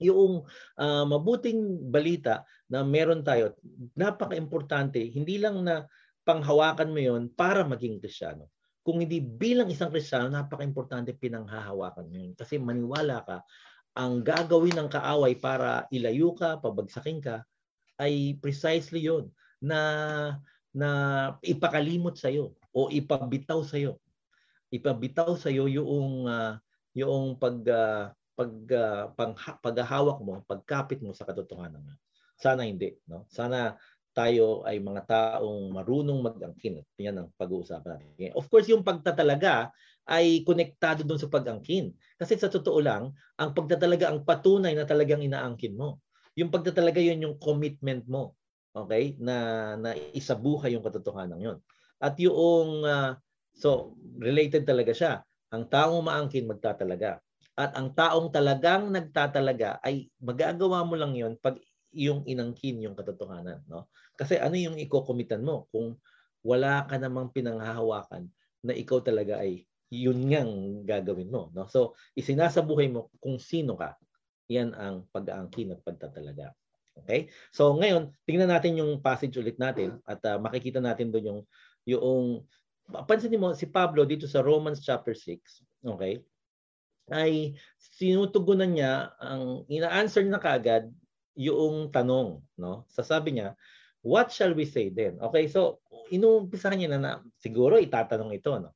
Yung 0.02 0.46
uh, 0.78 1.04
mabuting 1.06 1.90
balita 1.90 2.42
na 2.66 2.82
meron 2.82 3.22
tayo, 3.22 3.54
napaka-importante, 3.94 4.98
hindi 4.98 5.38
lang 5.38 5.62
na 5.62 5.86
panghawakan 6.24 6.90
mo 6.90 7.00
yon 7.00 7.22
para 7.30 7.62
maging 7.62 8.00
Kristiyano. 8.00 8.50
Kung 8.84 9.00
hindi 9.00 9.20
bilang 9.20 9.70
isang 9.70 9.92
Kristiyano, 9.92 10.32
napaka-importante 10.32 11.14
pinanghahawakan 11.16 12.06
mo 12.08 12.16
yun. 12.16 12.32
Kasi 12.34 12.58
maniwala 12.58 13.22
ka, 13.22 13.44
ang 13.94 14.26
gagawin 14.26 14.74
ng 14.74 14.90
kaaway 14.90 15.38
para 15.38 15.86
ilayo 15.94 16.34
ka, 16.34 16.58
pabagsakin 16.58 17.22
ka, 17.22 17.46
ay 18.02 18.34
precisely 18.42 19.06
yon 19.06 19.30
na 19.62 19.80
na 20.74 20.90
ipakalimot 21.46 22.18
sa 22.18 22.26
iyo 22.26 22.58
o 22.74 22.90
ipabitaw 22.90 23.62
sa 23.62 23.78
iyo. 23.78 24.02
Ipabitaw 24.74 25.38
sa 25.38 25.54
iyo 25.54 25.70
yung 25.70 26.26
uh, 26.26 26.58
yung 26.98 27.38
pag 27.38 27.62
uh, 27.70 28.10
pag 28.34 28.52
uh, 28.74 29.04
pang, 29.14 29.34
paghahawak 29.34 30.18
mo, 30.22 30.42
pagkapit 30.46 31.00
mo 31.00 31.14
sa 31.14 31.26
katotohanan. 31.26 31.82
Sana 32.34 32.66
hindi, 32.66 32.94
no? 33.06 33.26
Sana 33.30 33.78
tayo 34.14 34.62
ay 34.62 34.78
mga 34.78 35.02
taong 35.06 35.74
marunong 35.74 36.22
mag-angkin. 36.22 36.82
Yan 37.02 37.18
ang 37.18 37.28
pag-uusapan 37.34 37.98
natin. 37.98 38.30
Of 38.38 38.46
course, 38.46 38.70
yung 38.70 38.86
pagtatalaga 38.86 39.74
ay 40.06 40.46
konektado 40.46 41.02
doon 41.02 41.18
sa 41.18 41.30
pag-angkin. 41.30 41.90
Kasi 42.14 42.38
sa 42.38 42.46
totoo 42.46 42.78
lang, 42.78 43.10
ang 43.38 43.50
pagtatalaga 43.54 44.10
ang 44.10 44.22
patunay 44.22 44.76
na 44.78 44.86
talagang 44.86 45.22
inaangkin 45.22 45.74
mo. 45.74 45.98
Yung 46.38 46.50
pagtatalaga 46.50 47.02
yun 47.02 47.26
yung 47.26 47.36
commitment 47.38 48.06
mo 48.06 48.34
okay 48.74 49.14
na 49.22 49.36
na 49.78 49.94
isabuhay 50.10 50.74
yung 50.74 50.82
katotohanan 50.82 51.38
yon 51.38 51.58
at 52.02 52.18
yung 52.18 52.82
uh, 52.82 53.14
so 53.54 53.94
related 54.18 54.66
talaga 54.66 54.90
siya 54.90 55.12
ang 55.54 55.70
taong 55.70 56.02
maangkin 56.02 56.50
magtatalaga 56.50 57.22
at 57.54 57.70
ang 57.78 57.94
taong 57.94 58.34
talagang 58.34 58.90
nagtatalaga 58.90 59.78
ay 59.82 60.10
magagawa 60.18 60.82
mo 60.82 60.98
lang 60.98 61.14
yon 61.14 61.38
pag 61.38 61.58
yung 61.94 62.26
inangkin 62.26 62.82
yung 62.82 62.98
katotohanan 62.98 63.62
no 63.70 63.86
kasi 64.18 64.38
ano 64.38 64.58
yung 64.58 64.74
ikokomitan 64.78 65.42
mo 65.42 65.70
kung 65.70 65.94
wala 66.42 66.82
ka 66.90 66.98
namang 66.98 67.30
pinanghahawakan 67.30 68.26
na 68.66 68.74
ikaw 68.74 68.98
talaga 69.00 69.38
ay 69.38 69.62
yun 69.94 70.26
ngang 70.26 70.82
gagawin 70.82 71.30
mo 71.30 71.54
no 71.54 71.70
so 71.70 71.94
isinasabuhay 72.18 72.90
mo 72.90 73.08
kung 73.22 73.38
sino 73.38 73.78
ka 73.78 73.94
yan 74.50 74.74
ang 74.74 75.06
pag-aangkin 75.14 75.72
at 75.72 75.80
pagtatalaga 75.80 76.52
Okay? 76.94 77.26
So 77.50 77.74
ngayon, 77.74 78.14
tingnan 78.22 78.54
natin 78.54 78.78
yung 78.78 79.02
passage 79.02 79.34
ulit 79.34 79.58
natin 79.58 79.98
at 80.06 80.22
uh, 80.30 80.38
makikita 80.38 80.78
natin 80.78 81.10
doon 81.10 81.26
yung 81.26 81.40
yung 81.84 82.24
pansinin 83.08 83.40
mo 83.40 83.50
si 83.56 83.66
Pablo 83.66 84.06
dito 84.06 84.28
sa 84.30 84.44
Romans 84.44 84.80
chapter 84.80 85.12
6, 85.16 85.88
okay? 85.96 86.22
Ay 87.10 87.56
sinutugunan 87.78 88.72
niya 88.72 89.12
ang 89.20 89.68
ina-answer 89.68 90.24
na 90.26 90.40
kaagad 90.40 90.88
yung 91.34 91.90
tanong, 91.90 92.40
no? 92.56 92.86
Sasabi 92.88 93.36
niya, 93.36 93.58
what 94.00 94.30
shall 94.30 94.54
we 94.54 94.64
say 94.64 94.88
then? 94.88 95.18
Okay, 95.18 95.50
so 95.50 95.82
inumpisahan 96.12 96.78
niya 96.78 96.90
na, 96.96 97.00
na 97.00 97.12
siguro 97.40 97.76
itatanong 97.80 98.32
ito, 98.34 98.56
no? 98.56 98.72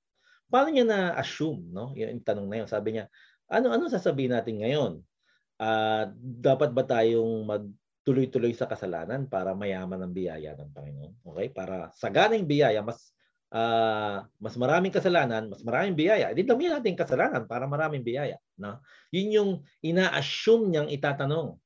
Paano 0.48 0.72
niya 0.72 0.86
na 0.88 1.00
assume, 1.16 1.68
no? 1.70 1.92
Yung 1.96 2.24
tanong 2.24 2.46
na 2.48 2.56
yun, 2.64 2.68
sabi 2.68 2.96
niya, 2.96 3.06
ano 3.48 3.72
ano 3.72 3.88
sasabihin 3.88 4.36
natin 4.36 4.60
ngayon? 4.60 4.92
Uh, 5.58 6.04
dapat 6.18 6.70
ba 6.70 6.86
tayong 6.86 7.42
mag 7.42 7.64
tuloy-tuloy 8.08 8.56
sa 8.56 8.64
kasalanan 8.64 9.28
para 9.28 9.52
mayaman 9.52 10.00
ang 10.00 10.16
biyaya 10.16 10.56
ng 10.56 10.72
Panginoon. 10.72 11.14
Okay? 11.28 11.52
Para 11.52 11.92
sa 11.92 12.08
ganang 12.08 12.48
biyaya, 12.48 12.80
mas 12.80 13.12
uh, 13.52 14.24
mas 14.40 14.54
maraming 14.56 14.92
kasalanan, 14.92 15.48
mas 15.48 15.62
maraming 15.64 15.96
biyaya. 15.96 16.32
Hindi 16.32 16.44
damihan 16.44 16.80
natin 16.80 16.98
kasalanan 16.98 17.44
para 17.48 17.64
maraming 17.64 18.04
biyaya. 18.04 18.36
No? 18.60 18.80
Yun 19.12 19.28
yung 19.32 19.50
ina-assume 19.84 20.72
niyang 20.72 20.88
itatanong. 20.92 21.56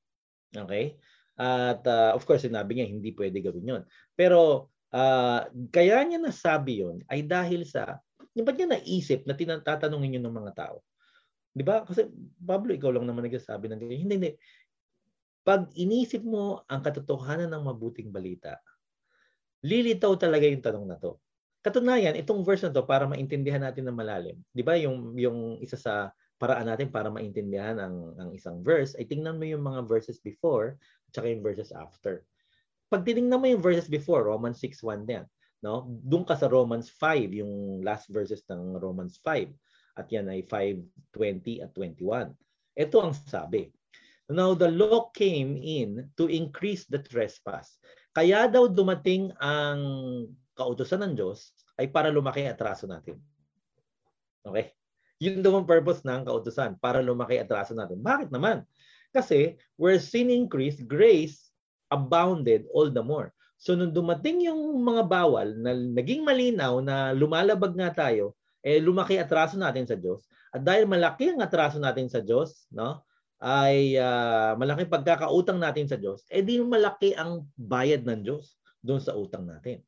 Okay? 0.53 0.99
At 1.39 1.83
uh, 1.89 2.13
of 2.15 2.23
course, 2.29 2.45
sinabi 2.45 2.79
niya 2.79 2.87
hindi 2.91 3.11
pwede 3.17 3.41
gawin 3.41 3.71
yun. 3.79 3.83
Pero 4.15 4.71
uh, 4.93 5.41
kaya 5.73 6.05
niya 6.05 6.21
nasabi 6.21 6.85
yun 6.85 7.03
ay 7.09 7.25
dahil 7.25 7.65
sa, 7.65 7.99
di 8.31 8.45
ba 8.45 8.53
niya 8.53 8.79
naisip 8.79 9.25
na 9.27 9.35
tinatatanungin 9.35 10.21
yun 10.21 10.25
ng 10.25 10.39
mga 10.39 10.53
tao? 10.55 10.85
Di 11.53 11.61
ba? 11.61 11.85
Kasi 11.85 12.09
Pablo, 12.41 12.73
ikaw 12.73 12.89
lang 12.93 13.05
naman 13.05 13.29
nagsasabi 13.29 13.69
ng 13.69 13.81
ganyan. 13.81 14.01
Hindi, 14.09 14.15
hindi 14.17 14.31
pag 15.43 15.67
inisip 15.75 16.23
mo 16.23 16.63
ang 16.71 16.81
katotohanan 16.87 17.51
ng 17.51 17.63
mabuting 17.67 18.15
balita, 18.15 18.63
lilitaw 19.67 20.15
talaga 20.15 20.47
yung 20.47 20.63
tanong 20.63 20.87
na 20.87 20.99
to. 20.99 21.19
Katunayan, 21.63 22.19
itong 22.19 22.43
verse 22.43 22.67
na 22.67 22.75
to 22.75 22.83
para 22.83 23.07
maintindihan 23.07 23.63
natin 23.63 23.87
ng 23.87 23.95
malalim. 23.95 24.35
'Di 24.51 24.63
ba 24.67 24.75
yung 24.75 25.15
yung 25.15 25.63
isa 25.63 25.79
sa 25.79 26.11
paraan 26.43 26.67
natin 26.67 26.91
para 26.91 27.07
maintindihan 27.07 27.79
ang 27.79 28.19
ang 28.19 28.31
isang 28.35 28.67
verse 28.67 28.99
ay 28.99 29.07
tingnan 29.07 29.39
mo 29.39 29.47
yung 29.47 29.63
mga 29.63 29.87
verses 29.87 30.19
before 30.19 30.75
at 31.07 31.13
saka 31.15 31.31
yung 31.31 31.47
verses 31.47 31.71
after. 31.71 32.27
Pag 32.91 33.07
tiningnan 33.07 33.39
mo 33.39 33.47
yung 33.47 33.63
verses 33.63 33.87
before, 33.87 34.27
Romans 34.27 34.59
6:1 34.59 35.07
din, 35.07 35.23
no? 35.63 35.87
Doon 36.03 36.27
ka 36.27 36.35
sa 36.35 36.51
Romans 36.51 36.91
5, 36.91 37.31
yung 37.31 37.81
last 37.87 38.11
verses 38.11 38.43
ng 38.51 38.77
Romans 38.83 39.23
5. 39.23 39.49
At 39.97 40.11
yan 40.11 40.27
ay 40.29 40.43
5:20 40.51 41.63
at 41.63 41.71
21. 41.79 42.35
Ito 42.75 42.97
ang 42.99 43.15
sabi. 43.15 43.71
Now 44.27 44.59
the 44.59 44.73
law 44.73 45.15
came 45.15 45.61
in 45.63 46.11
to 46.19 46.27
increase 46.27 46.91
the 46.91 46.99
trespass. 46.99 47.79
Kaya 48.17 48.49
daw 48.51 48.67
dumating 48.67 49.31
ang 49.39 49.81
kautusan 50.63 51.03
ng 51.03 51.15
Diyos 51.19 51.51
ay 51.75 51.91
para 51.91 52.15
lumaki 52.15 52.47
ang 52.47 52.55
atraso 52.55 52.87
natin. 52.87 53.19
Okay? 54.47 54.71
Yun 55.19 55.43
daw 55.43 55.59
ang 55.59 55.67
purpose 55.67 56.03
ng 56.07 56.27
kautusan, 56.27 56.79
para 56.79 57.03
lumaki 57.03 57.39
ang 57.39 57.47
atraso 57.47 57.75
natin. 57.75 57.99
Bakit 57.99 58.31
naman? 58.31 58.63
Kasi 59.11 59.59
where 59.75 59.99
sin 59.99 60.31
increased, 60.31 60.87
grace 60.87 61.51
abounded 61.93 62.67
all 62.71 62.89
the 62.89 63.03
more. 63.03 63.35
So 63.61 63.79
nung 63.79 63.95
dumating 63.95 64.43
yung 64.43 64.83
mga 64.83 65.07
bawal 65.07 65.55
na 65.55 65.75
naging 65.75 66.27
malinaw 66.27 66.83
na 66.83 67.15
lumalabag 67.15 67.79
nga 67.79 68.09
tayo, 68.09 68.35
eh 68.63 68.83
lumaki 68.83 69.19
atraso 69.19 69.55
natin 69.55 69.87
sa 69.87 69.95
Diyos. 69.95 70.27
At 70.51 70.67
dahil 70.67 70.91
malaki 70.91 71.31
ang 71.31 71.43
atraso 71.43 71.79
natin 71.79 72.11
sa 72.11 72.19
Diyos, 72.19 72.67
no? 72.75 73.07
ay 73.43 73.99
uh, 73.99 74.55
malaking 74.55 74.87
pagkakautang 74.87 75.59
natin 75.59 75.91
sa 75.91 75.99
Diyos, 75.99 76.23
eh 76.31 76.47
di 76.47 76.63
malaki 76.63 77.19
ang 77.19 77.43
bayad 77.59 78.07
ng 78.07 78.23
Diyos 78.23 78.55
doon 78.79 79.03
sa 79.03 79.19
utang 79.19 79.43
natin. 79.43 79.83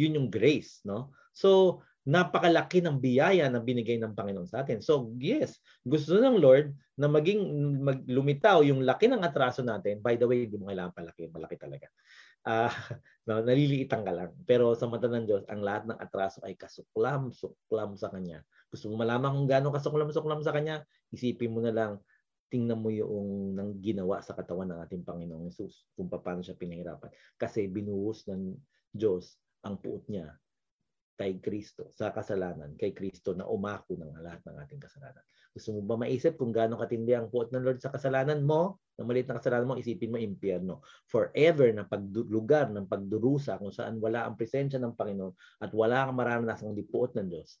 Yun 0.00 0.16
yung 0.16 0.28
grace, 0.32 0.80
no? 0.88 1.12
So, 1.36 1.80
napakalaki 2.08 2.80
ng 2.80 2.96
biyaya 2.96 3.52
na 3.52 3.60
binigay 3.60 4.00
ng 4.00 4.16
Panginoon 4.16 4.48
sa 4.48 4.64
atin. 4.64 4.80
So, 4.80 5.12
yes, 5.20 5.60
gusto 5.84 6.16
ng 6.16 6.40
Lord 6.40 6.72
na 6.96 7.12
maging 7.12 7.44
maglumitaw 7.84 8.64
yung 8.64 8.88
laki 8.88 9.12
ng 9.12 9.20
atraso 9.20 9.60
natin. 9.60 10.00
By 10.00 10.16
the 10.16 10.24
way, 10.24 10.48
hindi 10.48 10.56
mo 10.56 10.72
kailangan 10.72 10.96
palaki, 10.96 11.28
malaki 11.28 11.60
talaga. 11.60 11.92
Uh, 12.40 12.72
no, 13.28 13.44
naliliitan 13.44 14.00
ka 14.00 14.12
lang. 14.16 14.32
Pero 14.48 14.72
sa 14.72 14.88
mata 14.88 15.12
ng 15.12 15.28
Diyos, 15.28 15.44
ang 15.52 15.60
lahat 15.60 15.84
ng 15.92 15.98
atraso 16.00 16.40
ay 16.40 16.56
kasuklam, 16.56 17.36
suklam 17.36 18.00
sa 18.00 18.08
Kanya. 18.08 18.40
Gusto 18.72 18.88
mo 18.88 18.96
malaman 19.04 19.36
kung 19.36 19.46
gaano 19.46 19.68
kasuklam, 19.68 20.08
suklam 20.08 20.40
sa 20.40 20.56
Kanya, 20.56 20.80
isipin 21.12 21.52
mo 21.52 21.60
na 21.60 21.70
lang 21.70 21.92
tingnan 22.50 22.82
mo 22.82 22.90
yung 22.90 23.54
nang 23.54 23.78
ginawa 23.78 24.18
sa 24.26 24.34
katawan 24.34 24.66
ng 24.74 24.82
ating 24.82 25.06
Panginoong 25.06 25.46
Yesus 25.46 25.86
kung 25.94 26.10
paano 26.10 26.42
siya 26.42 26.58
pinahirapan. 26.58 27.08
Kasi 27.38 27.70
binuhos 27.70 28.26
ng 28.26 28.58
Diyos 28.90 29.38
ang 29.64 29.76
puot 29.80 30.08
niya 30.08 30.34
kay 31.20 31.36
Kristo 31.36 31.92
sa 31.92 32.16
kasalanan, 32.16 32.80
kay 32.80 32.96
Kristo 32.96 33.36
na 33.36 33.44
umako 33.44 33.92
ng 33.92 34.24
lahat 34.24 34.40
ng 34.48 34.56
ating 34.56 34.80
kasalanan. 34.80 35.20
Gusto 35.52 35.76
mo 35.76 35.84
ba 35.84 36.00
maisip 36.00 36.40
kung 36.40 36.48
gaano 36.48 36.80
katindi 36.80 37.12
ang 37.12 37.28
puot 37.28 37.52
ng 37.52 37.60
Lord 37.60 37.76
sa 37.84 37.92
kasalanan 37.92 38.40
mo? 38.40 38.80
Na 38.96 39.04
maliit 39.04 39.28
na 39.28 39.36
kasalanan 39.36 39.68
mo, 39.68 39.76
isipin 39.76 40.08
mo 40.08 40.16
impyerno. 40.16 40.80
Forever 41.12 41.76
na 41.76 41.84
paglugar 41.84 42.72
ng 42.72 42.88
pagdurusa 42.88 43.60
kung 43.60 43.68
saan 43.68 44.00
wala 44.00 44.24
ang 44.24 44.32
presensya 44.32 44.80
ng 44.80 44.96
Panginoon 44.96 45.60
at 45.60 45.70
wala 45.76 46.08
kang 46.08 46.16
maranasan 46.16 46.72
kundi 46.72 46.88
puot 46.88 47.12
ng 47.12 47.28
Diyos. 47.28 47.60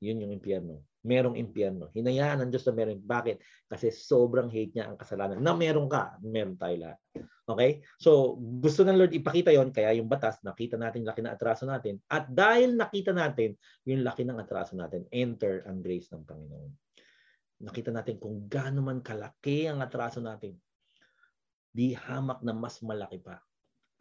Yun 0.00 0.24
yung 0.26 0.32
impyerno 0.36 0.84
merong 1.06 1.38
impyerno. 1.38 1.94
Hinayaan 1.94 2.42
ng 2.42 2.50
Diyos 2.50 2.66
na 2.66 2.74
meron. 2.74 2.98
Bakit? 2.98 3.38
Kasi 3.70 3.94
sobrang 3.94 4.50
hate 4.50 4.74
niya 4.74 4.90
ang 4.90 4.98
kasalanan. 4.98 5.38
Na 5.38 5.54
meron 5.54 5.86
ka, 5.86 6.18
meron 6.18 6.58
tayo 6.58 6.74
lahat. 6.82 6.98
Okay? 7.46 7.86
So, 8.02 8.34
gusto 8.58 8.82
ng 8.82 8.98
Lord 8.98 9.14
ipakita 9.14 9.54
yon 9.54 9.70
kaya 9.70 9.94
yung 9.94 10.10
batas, 10.10 10.42
nakita 10.42 10.74
natin 10.74 11.06
laki 11.06 11.22
ng 11.22 11.30
atraso 11.30 11.62
natin. 11.62 12.02
At 12.10 12.26
dahil 12.26 12.74
nakita 12.74 13.14
natin 13.14 13.54
yung 13.86 14.02
laki 14.02 14.26
ng 14.26 14.36
atraso 14.42 14.74
natin, 14.74 15.06
enter 15.14 15.62
ang 15.70 15.78
grace 15.78 16.10
ng 16.10 16.26
Panginoon. 16.26 16.70
Nakita 17.62 17.94
natin 17.94 18.18
kung 18.18 18.50
gaano 18.50 18.82
man 18.82 19.00
kalaki 19.00 19.70
ang 19.70 19.80
atraso 19.80 20.18
natin. 20.18 20.58
Di 21.70 21.94
hamak 21.94 22.42
na 22.42 22.52
mas 22.52 22.82
malaki 22.82 23.22
pa 23.22 23.38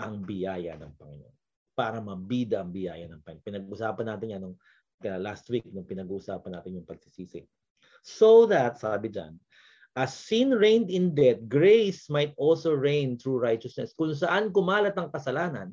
ang 0.02 0.25
biyaya 0.25 0.75
ng 0.75 0.92
Panginoon 0.98 1.36
para 1.75 2.00
mabida 2.00 2.64
ang 2.64 2.72
biyaya 2.72 3.06
ng 3.12 3.22
Panginoon. 3.22 3.46
Pinag-usapan 3.46 4.08
natin 4.10 4.34
yan 4.34 4.42
nung 4.42 4.58
kaya 5.02 5.20
last 5.20 5.48
week 5.52 5.66
nung 5.72 5.88
pinag-uusapan 5.88 6.52
natin 6.60 6.82
yung 6.82 6.88
pagsisisi. 6.88 7.44
So 8.06 8.46
that, 8.50 8.78
sabi 8.78 9.10
dyan, 9.10 9.36
as 9.96 10.14
sin 10.14 10.54
reigned 10.54 10.92
in 10.92 11.16
death, 11.16 11.40
grace 11.48 12.12
might 12.12 12.36
also 12.36 12.75
reign 12.75 13.16
through 13.16 13.42
righteousness. 13.42 13.96
Kung 13.96 14.12
saan 14.12 14.52
kumalat 14.52 14.94
ang 15.00 15.10
kasalanan, 15.10 15.72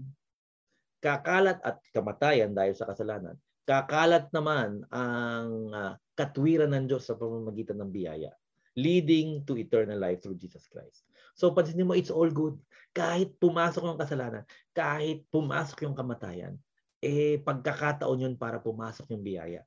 kakalat 1.03 1.59
at 1.67 1.83
kamatayan 1.91 2.55
dahil 2.55 2.73
sa 2.79 2.87
kasalanan, 2.87 3.35
kakalat 3.67 4.31
naman 4.31 4.87
ang 4.95 5.49
uh, 5.75 5.93
katwiran 6.15 6.71
ng 6.73 6.87
Diyos 6.87 7.11
sa 7.11 7.19
pamamagitan 7.19 7.79
ng 7.83 7.91
biyaya. 7.91 8.31
leading 8.77 9.45
to 9.45 9.57
eternal 9.61 9.99
life 9.99 10.23
through 10.23 10.41
Jesus 10.41 10.65
Christ. 10.69 11.05
So 11.37 11.53
pansinin 11.53 11.89
mo, 11.89 11.95
it's 11.97 12.13
all 12.13 12.29
good. 12.29 12.57
Kahit 12.93 13.37
pumasok 13.41 13.85
yung 13.85 14.01
kasalanan, 14.01 14.45
kahit 14.73 15.25
pumasok 15.33 15.89
yung 15.89 15.97
kamatayan, 15.97 16.57
eh 17.03 17.43
pagkakataon 17.43 18.31
yun 18.31 18.35
para 18.39 18.63
pumasok 18.63 19.11
yung 19.11 19.27
biyaya. 19.27 19.67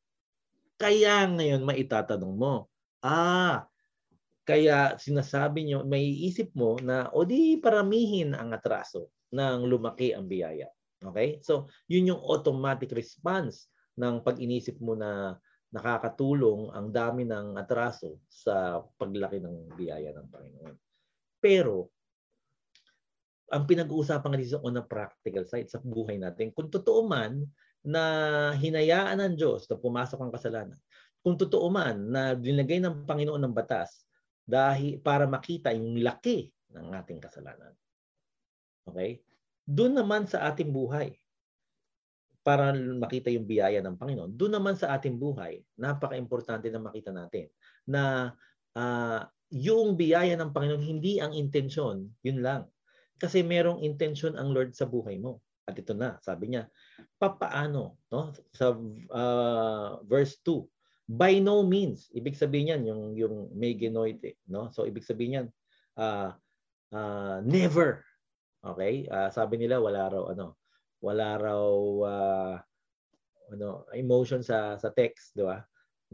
Kaya 0.80 1.28
ngayon 1.28 1.68
maitatanong 1.68 2.34
mo, 2.36 2.72
ah, 3.04 3.68
kaya 4.48 4.96
sinasabi 4.96 5.68
nyo, 5.68 5.84
may 5.84 6.06
isip 6.06 6.54
mo 6.56 6.80
na 6.80 7.12
o 7.12 7.28
di 7.28 7.60
paramihin 7.60 8.38
ang 8.38 8.56
atraso 8.56 9.12
nang 9.34 9.68
lumaki 9.68 10.16
ang 10.16 10.30
biyaya. 10.30 10.70
Okay? 11.02 11.42
So, 11.44 11.68
yun 11.92 12.16
yung 12.16 12.22
automatic 12.22 12.94
response 12.94 13.68
ng 14.00 14.22
pag 14.24 14.38
inisip 14.38 14.78
mo 14.80 14.94
na 14.94 15.36
nakakatulong 15.74 16.72
ang 16.72 16.88
dami 16.94 17.28
ng 17.28 17.60
atraso 17.60 18.22
sa 18.32 18.80
paglaki 18.96 19.44
ng 19.44 19.76
biyaya 19.76 20.16
ng 20.16 20.28
Panginoon. 20.32 20.76
Pero, 21.42 21.92
ang 23.52 23.64
pinag-uusapan 23.70 24.42
dito 24.42 24.62
on 24.66 24.80
a 24.80 24.84
practical 24.84 25.46
side 25.46 25.70
sa 25.70 25.78
buhay 25.82 26.18
natin, 26.18 26.50
kung 26.56 26.70
totoo 26.70 27.06
man 27.06 27.46
na 27.86 28.02
hinayaan 28.58 29.22
ng 29.22 29.34
Diyos 29.38 29.70
na 29.70 29.78
pumasok 29.78 30.20
ang 30.22 30.34
kasalanan, 30.34 30.80
kung 31.22 31.38
totoo 31.38 31.70
man 31.70 32.10
na 32.10 32.34
dinagay 32.34 32.82
ng 32.82 33.06
Panginoon 33.06 33.42
ng 33.46 33.54
batas 33.54 34.06
dahil 34.46 35.02
para 35.02 35.30
makita 35.30 35.74
yung 35.74 35.98
laki 36.02 36.50
ng 36.74 36.94
ating 36.98 37.22
kasalanan. 37.22 37.74
Okay? 38.90 39.22
Doon 39.66 39.98
naman 39.98 40.26
sa 40.30 40.50
ating 40.50 40.70
buhay, 40.70 41.14
para 42.46 42.70
makita 42.78 43.34
yung 43.34 43.50
biyaya 43.50 43.82
ng 43.82 43.98
Panginoon. 43.98 44.38
Doon 44.38 44.62
naman 44.62 44.78
sa 44.78 44.94
ating 44.94 45.18
buhay, 45.18 45.66
napaka-importante 45.82 46.70
na 46.70 46.78
makita 46.78 47.10
natin 47.10 47.50
na 47.90 48.30
uh, 48.78 49.26
yung 49.50 49.98
biyaya 49.98 50.38
ng 50.38 50.54
Panginoon 50.54 50.86
hindi 50.86 51.18
ang 51.18 51.34
intensyon, 51.34 52.06
yun 52.22 52.46
lang. 52.46 52.70
Kasi 53.16 53.42
merong 53.42 53.84
intensyon 53.84 54.36
ang 54.36 54.52
Lord 54.52 54.76
sa 54.76 54.88
buhay 54.88 55.16
mo. 55.20 55.40
At 55.66 55.80
ito 55.82 55.98
na, 55.98 56.22
sabi 56.22 56.54
niya, 56.54 56.70
papaano, 57.18 57.98
no? 58.14 58.30
Sa 58.54 58.78
uh, 59.10 59.98
verse 60.06 60.38
2, 60.46 60.62
by 61.10 61.42
no 61.42 61.66
means, 61.66 62.10
ibig 62.14 62.38
sabihin 62.38 62.70
niyan 62.70 62.84
yung 62.86 63.04
yung 63.18 63.36
may 63.54 63.74
genoite, 63.74 64.38
no? 64.50 64.70
So 64.70 64.86
ibig 64.86 65.06
sabihin 65.06 65.32
niyan, 65.32 65.48
uh, 65.98 66.30
uh, 66.94 67.38
never. 67.42 68.06
Okay? 68.62 69.10
Uh, 69.10 69.30
sabi 69.34 69.58
nila 69.62 69.82
wala 69.82 70.10
raw 70.10 70.24
ano, 70.34 70.58
wala 71.02 71.38
raw 71.38 71.66
uh, 72.06 72.56
ano 73.54 73.86
emotion 73.94 74.42
sa 74.42 74.78
sa 74.78 74.90
text, 74.94 75.38
di 75.38 75.46
ba? 75.46 75.62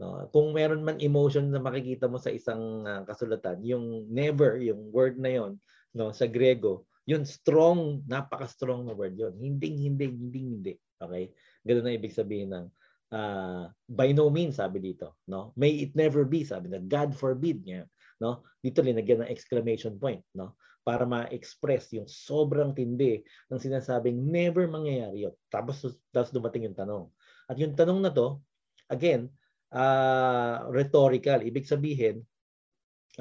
No, 0.00 0.24
kung 0.32 0.56
meron 0.56 0.80
man 0.80 0.96
emotion 1.04 1.52
na 1.52 1.60
makikita 1.60 2.08
mo 2.08 2.16
sa 2.16 2.32
isang 2.32 2.84
uh, 2.88 3.04
kasulatan, 3.04 3.60
yung 3.60 4.08
never, 4.08 4.56
yung 4.56 4.88
word 4.88 5.20
na 5.20 5.28
yon, 5.28 5.60
no, 5.92 6.12
sa 6.16 6.24
Grego, 6.24 6.88
yun 7.08 7.26
strong, 7.26 8.06
napaka-strong 8.06 8.86
na 8.86 8.94
word 8.94 9.18
yon. 9.18 9.34
Hindi 9.38 9.90
hindi 9.90 10.06
hindi 10.06 10.40
hindi. 10.40 10.74
Okay? 11.02 11.34
Ganun 11.66 11.84
na 11.86 11.98
ibig 11.98 12.14
sabihin 12.14 12.50
ng 12.54 12.66
uh, 13.10 13.66
by 13.90 14.14
no 14.14 14.30
means 14.30 14.62
sabi 14.62 14.78
dito, 14.78 15.18
no? 15.26 15.50
May 15.58 15.82
it 15.82 15.92
never 15.98 16.22
be 16.22 16.46
sabi 16.46 16.70
na 16.70 16.78
God 16.78 17.14
forbid 17.14 17.66
niya, 17.66 17.86
no? 18.22 18.46
Dito 18.62 18.80
linagyan 18.80 19.26
ng 19.26 19.32
exclamation 19.32 19.98
point, 19.98 20.22
no? 20.38 20.54
para 20.82 21.06
ma-express 21.06 21.94
yung 21.94 22.10
sobrang 22.10 22.74
tindi 22.74 23.22
ng 23.48 23.58
sinasabing 23.58 24.18
never 24.18 24.66
mangyayari 24.66 25.30
yun. 25.30 25.34
Tapos, 25.46 25.86
tapos 26.10 26.34
dumating 26.34 26.66
yung 26.66 26.74
tanong. 26.74 27.04
At 27.46 27.56
yung 27.58 27.78
tanong 27.78 28.02
na 28.02 28.10
to, 28.10 28.42
again, 28.90 29.30
uh, 29.70 30.66
rhetorical. 30.74 31.38
Ibig 31.38 31.70
sabihin, 31.70 32.26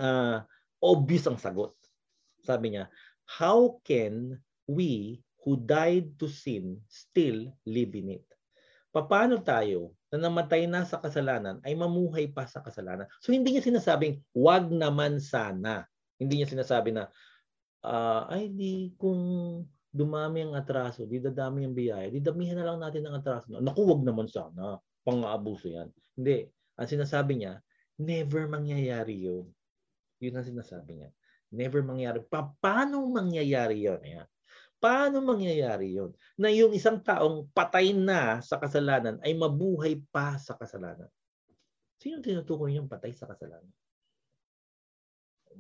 uh, 0.02 0.42
obvious 0.82 1.30
ang 1.30 1.38
sagot. 1.38 1.78
Sabi 2.42 2.74
niya, 2.74 2.90
how 3.38 3.80
can 3.88 4.36
we 4.68 5.24
who 5.42 5.56
died 5.56 6.20
to 6.20 6.28
sin 6.28 6.84
still 6.92 7.48
live 7.64 7.96
in 7.96 8.20
it? 8.20 8.28
Paano 8.92 9.40
tayo 9.40 9.96
na 10.12 10.28
namatay 10.28 10.68
na 10.68 10.84
sa 10.84 11.00
kasalanan 11.00 11.64
ay 11.64 11.72
mamuhay 11.80 12.28
pa 12.28 12.44
sa 12.44 12.60
kasalanan? 12.60 13.08
So 13.24 13.32
hindi 13.32 13.56
niya 13.56 13.64
sinasabing, 13.64 14.20
wag 14.36 14.68
naman 14.68 15.24
sana. 15.24 15.88
Hindi 16.20 16.44
niya 16.44 16.52
sinasabi 16.52 16.92
na, 16.92 17.08
uh, 17.88 18.28
ay 18.28 18.52
di 18.52 18.92
kung 19.00 19.20
dumami 19.92 20.44
ang 20.44 20.54
atraso, 20.60 21.08
di 21.08 21.24
dadami 21.24 21.64
ang 21.64 21.76
biyaya, 21.76 22.12
di 22.12 22.20
damihan 22.20 22.60
na 22.60 22.68
lang 22.68 22.84
natin 22.84 23.08
ang 23.08 23.24
atraso. 23.24 23.48
Naku, 23.64 23.82
wag 23.88 24.04
naman 24.04 24.28
sana. 24.28 24.76
Pang-aabuso 25.08 25.72
yan. 25.72 25.88
Hindi. 26.20 26.52
Ang 26.76 26.88
sinasabi 26.92 27.42
niya, 27.42 27.64
never 27.96 28.52
mangyayari 28.52 29.24
yun. 29.24 29.48
Yun 30.20 30.36
ang 30.36 30.46
sinasabi 30.46 31.00
niya. 31.00 31.10
Never 31.52 31.84
mangyayari. 31.84 32.24
Pa 32.32 32.48
paano 32.64 33.04
mangyayari 33.12 33.84
yun? 33.84 34.00
Ayan. 34.00 34.28
Paano 34.82 35.22
mangyayari 35.22 35.94
yun? 35.94 36.16
Na 36.40 36.50
yung 36.50 36.74
isang 36.74 36.98
taong 37.04 37.52
patay 37.54 37.94
na 37.94 38.42
sa 38.42 38.58
kasalanan 38.58 39.22
ay 39.22 39.38
mabuhay 39.38 40.02
pa 40.10 40.40
sa 40.42 40.58
kasalanan. 40.58 41.12
Sino 42.02 42.18
tinutukoy 42.18 42.74
yung 42.74 42.90
patay 42.90 43.14
sa 43.14 43.30
kasalanan? 43.30 43.70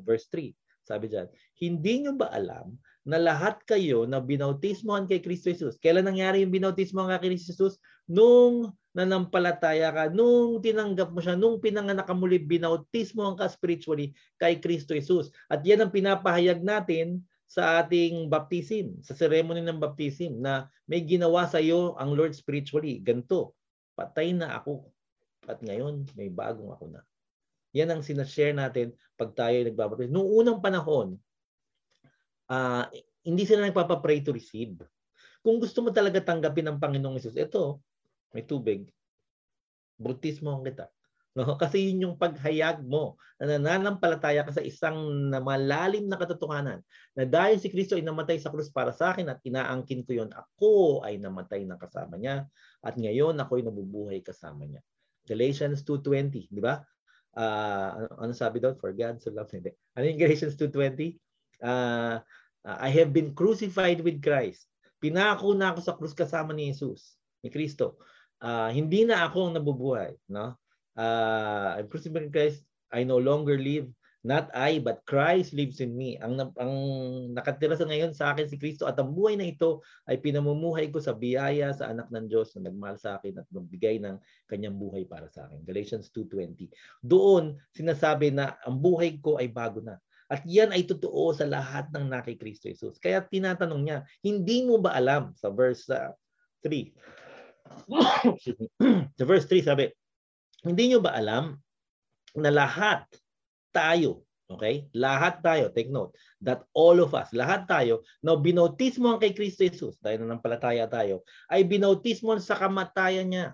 Verse 0.01 0.25
3. 0.33 0.55
Sabi 0.81 1.05
diyan, 1.05 1.29
hindi 1.61 1.93
nyo 2.01 2.17
ba 2.17 2.33
alam 2.33 2.73
na 3.05 3.21
lahat 3.21 3.61
kayo 3.69 4.09
na 4.09 4.17
binautismohan 4.17 5.05
kay 5.05 5.21
Kristo 5.21 5.53
Jesus? 5.53 5.77
Kailan 5.77 6.09
nangyari 6.09 6.41
yung 6.41 6.49
binautismohan 6.49 7.21
kay 7.21 7.29
Kristo 7.29 7.53
Jesus? 7.53 7.77
Nung 8.09 8.73
nanampalataya 8.91 9.91
ka, 9.91 10.03
nung 10.11 10.59
tinanggap 10.59 11.15
mo 11.15 11.23
siya, 11.23 11.39
nung 11.39 11.63
pinanganak 11.63 12.03
ka 12.03 12.15
muli, 12.15 12.39
binautismohan 12.43 13.39
ka 13.39 13.47
spiritually 13.47 14.11
kay 14.35 14.59
Kristo 14.59 14.91
Jesus. 14.91 15.31
At 15.47 15.63
yan 15.63 15.87
ang 15.87 15.91
pinapahayag 15.95 16.59
natin 16.59 17.23
sa 17.47 17.83
ating 17.83 18.31
baptism, 18.31 18.99
sa 19.03 19.15
ceremony 19.15 19.59
ng 19.63 19.79
baptism, 19.79 20.39
na 20.39 20.67
may 20.87 21.03
ginawa 21.03 21.47
sa 21.47 21.59
iyo 21.59 21.95
ang 21.99 22.15
Lord 22.15 22.35
spiritually. 22.35 22.99
Ganto, 23.03 23.55
patay 23.95 24.31
na 24.35 24.55
ako. 24.59 24.87
At 25.47 25.59
ngayon, 25.59 26.07
may 26.15 26.31
bagong 26.31 26.71
ako 26.71 26.95
na. 26.95 27.01
Yan 27.71 27.91
ang 27.91 28.03
sinashare 28.03 28.55
natin 28.55 28.91
pag 29.15 29.31
tayo 29.31 29.55
nagbabaptize. 29.63 30.11
Noong 30.11 30.29
unang 30.43 30.59
panahon, 30.59 31.15
uh, 32.51 32.83
hindi 33.23 33.43
sila 33.47 33.67
nagpapapray 33.67 34.19
to 34.23 34.35
receive. 34.35 34.79
Kung 35.39 35.57
gusto 35.57 35.79
mo 35.79 35.89
talaga 35.89 36.19
tanggapin 36.19 36.67
ng 36.67 36.77
Panginoong 36.77 37.17
Isus, 37.17 37.39
ito, 37.39 37.79
may 38.31 38.43
tubig, 38.43 38.89
bautismo 39.99 40.59
kita. 40.63 40.89
No? 41.37 41.55
Kasi 41.61 41.91
yun 41.91 42.09
yung 42.09 42.15
paghayag 42.19 42.83
mo 42.83 43.15
na 43.39 43.55
nananampalataya 43.55 44.43
ka 44.43 44.51
sa 44.51 44.63
isang 44.63 45.29
na 45.31 45.39
malalim 45.39 46.07
na 46.07 46.19
katotohanan 46.19 46.83
na 47.15 47.23
dahil 47.23 47.59
si 47.59 47.71
Kristo 47.71 47.95
ay 47.95 48.03
namatay 48.03 48.39
sa 48.39 48.51
krus 48.51 48.67
para 48.67 48.91
sa 48.91 49.15
akin 49.15 49.31
at 49.31 49.39
inaangkin 49.43 50.03
ko 50.03 50.11
yon 50.15 50.31
ako 50.35 51.01
ay 51.07 51.15
namatay 51.17 51.63
na 51.63 51.79
kasama 51.79 52.19
niya 52.19 52.47
at 52.83 52.99
ngayon 52.99 53.39
ako 53.39 53.51
ay 53.59 53.63
nabubuhay 53.63 54.19
kasama 54.19 54.67
niya. 54.67 54.83
Galatians 55.23 55.85
2.20, 55.85 56.49
di 56.51 56.59
ba? 56.59 56.81
uh, 57.37 58.07
ano 58.19 58.31
sabi 58.35 58.59
doon? 58.59 58.75
For 58.79 58.91
God 58.91 59.21
so 59.23 59.31
loved 59.31 59.55
me. 59.55 59.71
Ano 59.95 60.05
yung 60.07 60.19
Galatians 60.19 60.55
2.20? 60.59 61.15
Uh, 61.61 62.19
I 62.65 62.89
have 62.93 63.13
been 63.13 63.33
crucified 63.33 64.01
with 64.03 64.21
Christ. 64.21 64.67
Pinako 65.01 65.57
na 65.57 65.73
ako 65.73 65.79
sa 65.81 65.97
krus 65.97 66.13
kasama 66.13 66.53
ni 66.53 66.69
Jesus, 66.69 67.17
ni 67.41 67.49
Kristo. 67.49 67.97
Uh, 68.41 68.73
hindi 68.73 69.05
na 69.05 69.29
ako 69.29 69.49
ang 69.49 69.55
nabubuhay. 69.61 70.17
No? 70.27 70.57
Uh, 70.97 71.77
I'm 71.77 71.87
crucified 71.87 72.27
with 72.27 72.33
Christ. 72.33 72.65
I 72.91 73.07
no 73.07 73.21
longer 73.21 73.55
live, 73.55 73.87
Not 74.21 74.53
I, 74.53 74.77
but 74.77 75.01
Christ 75.09 75.49
lives 75.57 75.81
in 75.81 75.97
me. 75.97 76.13
Ang, 76.21 76.37
ang 76.37 76.73
nakatira 77.33 77.73
sa 77.73 77.89
ngayon 77.89 78.13
sa 78.13 78.29
akin 78.29 78.45
si 78.45 78.61
Kristo 78.61 78.85
at 78.85 78.93
ang 79.01 79.17
buhay 79.17 79.33
na 79.33 79.49
ito 79.49 79.81
ay 80.05 80.21
pinamumuhay 80.21 80.93
ko 80.93 81.01
sa 81.01 81.17
biyaya 81.17 81.73
sa 81.73 81.89
anak 81.89 82.05
ng 82.13 82.29
Diyos 82.29 82.53
na 82.53 82.69
nagmahal 82.69 83.01
sa 83.01 83.17
akin 83.17 83.41
at 83.41 83.49
magbigay 83.49 83.97
ng 83.97 84.21
kanyang 84.45 84.77
buhay 84.77 85.09
para 85.09 85.25
sa 85.33 85.49
akin. 85.49 85.65
Galatians 85.65 86.13
2.20. 86.13 86.69
Doon 87.01 87.57
sinasabi 87.73 88.29
na 88.29 88.61
ang 88.61 88.77
buhay 88.77 89.17
ko 89.17 89.41
ay 89.41 89.49
bago 89.49 89.81
na. 89.81 89.97
At 90.29 90.45
yan 90.45 90.69
ay 90.69 90.85
totoo 90.85 91.33
sa 91.33 91.49
lahat 91.49 91.89
ng 91.89 92.05
nakay 92.05 92.37
Kristo 92.37 92.69
Jesus. 92.69 93.01
Kaya 93.01 93.25
tinatanong 93.25 93.81
niya, 93.81 94.05
hindi 94.21 94.69
mo 94.69 94.77
ba 94.77 94.93
alam 94.93 95.33
sa 95.33 95.49
verse 95.49 95.89
uh, 95.89 96.13
3? 96.61 96.93
sa 99.17 99.23
verse 99.27 99.47
3 99.47 99.67
sabi, 99.67 99.85
hindi 100.61 100.83
nyo 100.93 100.99
ba 101.01 101.17
alam 101.17 101.57
na 102.37 102.51
lahat 102.53 103.03
tayo, 103.73 104.23
okay? 104.47 104.87
Lahat 104.93 105.41
tayo, 105.41 105.71
take 105.73 105.89
note, 105.89 106.13
that 106.43 106.63
all 106.75 106.99
of 107.01 107.15
us, 107.17 107.31
lahat 107.33 107.65
tayo, 107.65 108.05
na 108.21 108.37
binautismo 108.37 109.11
ang 109.11 109.19
kay 109.19 109.33
Kristo 109.33 109.65
Jesus, 109.65 109.97
dahil 109.99 110.23
nanampalataya 110.23 110.85
tayo, 110.87 111.25
ay 111.49 111.65
binautismo 111.65 112.35
sa 112.37 112.59
kamatayan 112.59 113.27
niya. 113.27 113.47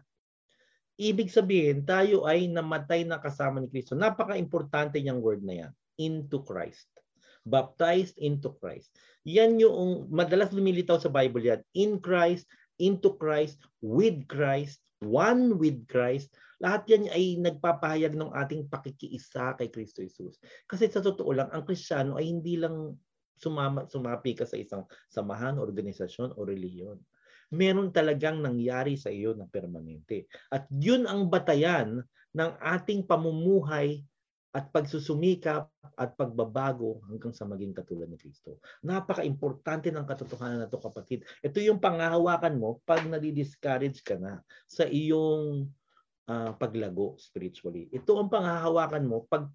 Ibig 0.98 1.30
sabihin, 1.30 1.86
tayo 1.86 2.26
ay 2.26 2.50
namatay 2.50 3.06
na 3.06 3.22
kasama 3.22 3.62
ni 3.62 3.70
Kristo. 3.70 3.94
Napaka-importante 3.94 4.98
niyang 4.98 5.22
word 5.22 5.46
na 5.46 5.54
yan. 5.66 5.72
Into 6.02 6.42
Christ. 6.42 6.90
Baptized 7.46 8.18
into 8.18 8.58
Christ. 8.58 8.90
Yan 9.22 9.62
yung 9.62 10.10
madalas 10.10 10.50
lumilitaw 10.50 10.98
sa 10.98 11.14
Bible 11.14 11.46
yan. 11.46 11.62
In 11.78 12.02
Christ, 12.02 12.50
into 12.78 13.18
Christ, 13.18 13.62
with 13.82 14.26
Christ, 14.30 14.82
one 15.02 15.58
with 15.62 15.86
Christ, 15.90 16.34
Lahat 16.58 16.90
yan 16.90 17.06
ay 17.14 17.38
nagpapahayag 17.38 18.18
ng 18.18 18.34
ating 18.34 18.66
pakikiisa 18.66 19.54
kay 19.62 19.70
Kristo 19.70 20.02
Jesus. 20.02 20.42
Kasi 20.66 20.90
sa 20.90 21.06
totoo 21.06 21.30
lang, 21.30 21.50
ang 21.54 21.62
Kristiyano 21.62 22.18
ay 22.18 22.34
hindi 22.34 22.58
lang 22.58 22.98
sumama, 23.38 23.86
sumapi 23.86 24.34
ka 24.34 24.46
sa 24.50 24.58
isang 24.58 24.90
samahan, 25.06 25.62
organisasyon 25.62 26.34
o 26.34 26.42
reliyon. 26.42 26.98
Meron 27.54 27.94
talagang 27.94 28.42
nangyari 28.42 28.98
sa 28.98 29.14
iyo 29.14 29.38
na 29.38 29.46
permanente. 29.46 30.26
At 30.50 30.66
yun 30.74 31.06
ang 31.06 31.30
batayan 31.30 32.02
ng 32.34 32.52
ating 32.58 33.06
pamumuhay 33.06 34.02
at 34.58 34.74
pagsusumikap 34.74 35.70
at 35.94 36.18
pagbabago 36.18 37.06
hanggang 37.06 37.30
sa 37.30 37.46
maging 37.46 37.78
katulad 37.78 38.10
ni 38.10 38.18
Kristo. 38.18 38.58
Napaka-importante 38.82 39.94
ng 39.94 40.02
katotohanan 40.02 40.66
na 40.66 40.72
to 40.72 40.82
kapatid. 40.82 41.22
Ito 41.46 41.62
yung 41.62 41.78
pangahawakan 41.78 42.58
mo 42.58 42.82
pag 42.82 43.06
nadi-discourage 43.06 44.02
ka 44.02 44.18
na 44.18 44.42
sa 44.66 44.90
iyong 44.90 45.70
uh, 46.26 46.52
paglago 46.58 47.14
spiritually. 47.22 47.86
Ito 47.94 48.18
ang 48.18 48.34
pangahawakan 48.34 49.06
mo 49.06 49.30
pag 49.30 49.46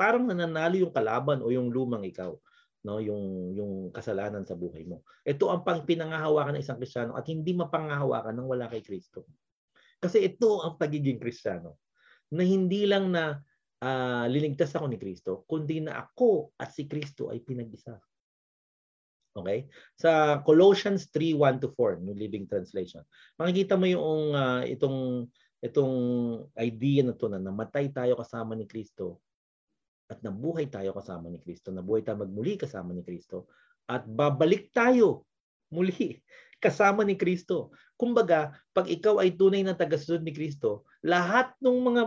parang 0.00 0.24
nananalo 0.24 0.80
yung 0.80 0.92
kalaban 0.92 1.44
o 1.44 1.52
yung 1.52 1.68
lumang 1.68 2.04
ikaw 2.08 2.32
no 2.86 3.02
yung 3.02 3.50
yung 3.52 3.72
kasalanan 3.90 4.46
sa 4.46 4.54
buhay 4.54 4.86
mo. 4.86 5.02
Ito 5.26 5.50
ang 5.50 5.66
pang 5.66 5.82
pinangahawakan 5.82 6.56
ng 6.56 6.62
isang 6.62 6.78
Kristiyano 6.78 7.18
at 7.18 7.26
hindi 7.26 7.50
mapangahawakan 7.52 8.32
ng 8.40 8.46
wala 8.46 8.70
kay 8.70 8.80
Kristo. 8.80 9.26
Kasi 9.98 10.22
ito 10.22 10.62
ang 10.62 10.78
pagiging 10.78 11.18
Kristiyano 11.18 11.82
na 12.30 12.46
hindi 12.46 12.86
lang 12.86 13.10
na 13.10 13.42
uh, 13.82 14.24
liligtas 14.30 14.72
ako 14.72 14.86
ni 14.88 14.98
Kristo, 15.00 15.44
kundi 15.44 15.84
na 15.84 16.06
ako 16.06 16.54
at 16.56 16.72
si 16.72 16.88
Kristo 16.88 17.28
ay 17.32 17.42
pinag-isa. 17.42 17.96
Okay? 19.36 19.68
Sa 20.00 20.40
Colossians 20.40 21.12
3:1 21.12 21.60
to 21.60 21.68
4, 21.76 22.00
New 22.00 22.16
Living 22.16 22.48
Translation. 22.48 23.04
Makikita 23.36 23.76
mo 23.76 23.84
yung 23.84 24.32
uh, 24.32 24.64
itong 24.64 25.28
itong 25.60 25.94
idea 26.60 27.04
na 27.04 27.16
to 27.16 27.26
na 27.28 27.40
namatay 27.40 27.92
tayo 27.92 28.16
kasama 28.16 28.56
ni 28.56 28.68
Kristo 28.68 29.20
at 30.06 30.22
nabuhay 30.22 30.70
tayo 30.70 30.94
kasama 30.94 31.26
ni 31.28 31.42
Kristo, 31.42 31.74
nabuhay 31.74 32.06
tayo 32.06 32.22
magmuli 32.22 32.54
kasama 32.54 32.94
ni 32.94 33.02
Kristo 33.02 33.50
at 33.90 34.06
babalik 34.06 34.70
tayo 34.70 35.26
muli 35.70 36.22
kasama 36.64 37.04
ni 37.04 37.18
Kristo. 37.18 37.74
Kumbaga, 37.96 38.52
pag 38.72 38.88
ikaw 38.88 39.20
ay 39.20 39.34
tunay 39.36 39.64
na 39.64 39.76
tagasunod 39.76 40.24
ni 40.24 40.32
Kristo, 40.32 40.84
lahat 41.06 41.54
ng 41.62 41.78
mga 41.78 42.02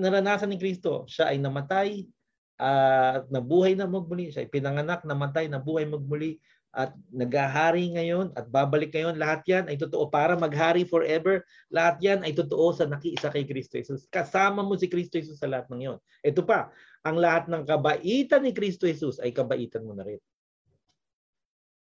naranasan 0.00 0.48
ni 0.48 0.56
Kristo, 0.56 1.04
siya 1.04 1.28
ay 1.28 1.36
namatay, 1.36 2.08
at 2.56 3.28
uh, 3.28 3.28
nabuhay 3.28 3.76
na 3.76 3.84
magmuli, 3.84 4.32
siya 4.32 4.48
ay 4.48 4.50
pinanganak, 4.50 5.04
namatay, 5.04 5.44
nabuhay 5.52 5.84
magmuli, 5.84 6.40
at 6.76 6.92
naghahari 7.08 7.88
ngayon 7.96 8.36
at 8.36 8.52
babalik 8.52 8.92
ngayon, 8.92 9.16
lahat 9.16 9.40
yan 9.48 9.64
ay 9.64 9.80
totoo 9.80 10.12
para 10.12 10.36
maghari 10.36 10.84
forever. 10.84 11.40
Lahat 11.72 11.96
yan 12.04 12.20
ay 12.20 12.36
totoo 12.36 12.76
sa 12.76 12.84
nakiisa 12.84 13.32
kay 13.32 13.48
Kristo 13.48 13.80
Jesus. 13.80 14.04
Kasama 14.12 14.60
mo 14.60 14.76
si 14.76 14.84
Kristo 14.84 15.16
Jesus 15.16 15.40
sa 15.40 15.48
lahat 15.48 15.72
ng 15.72 15.80
yon. 15.80 15.98
Ito 16.20 16.44
pa, 16.44 16.68
ang 17.00 17.16
lahat 17.16 17.48
ng 17.48 17.64
kabaitan 17.64 18.44
ni 18.44 18.52
Kristo 18.52 18.84
Jesus 18.84 19.16
ay 19.24 19.32
kabaitan 19.32 19.88
mo 19.88 19.96
na 19.96 20.04
rin 20.04 20.20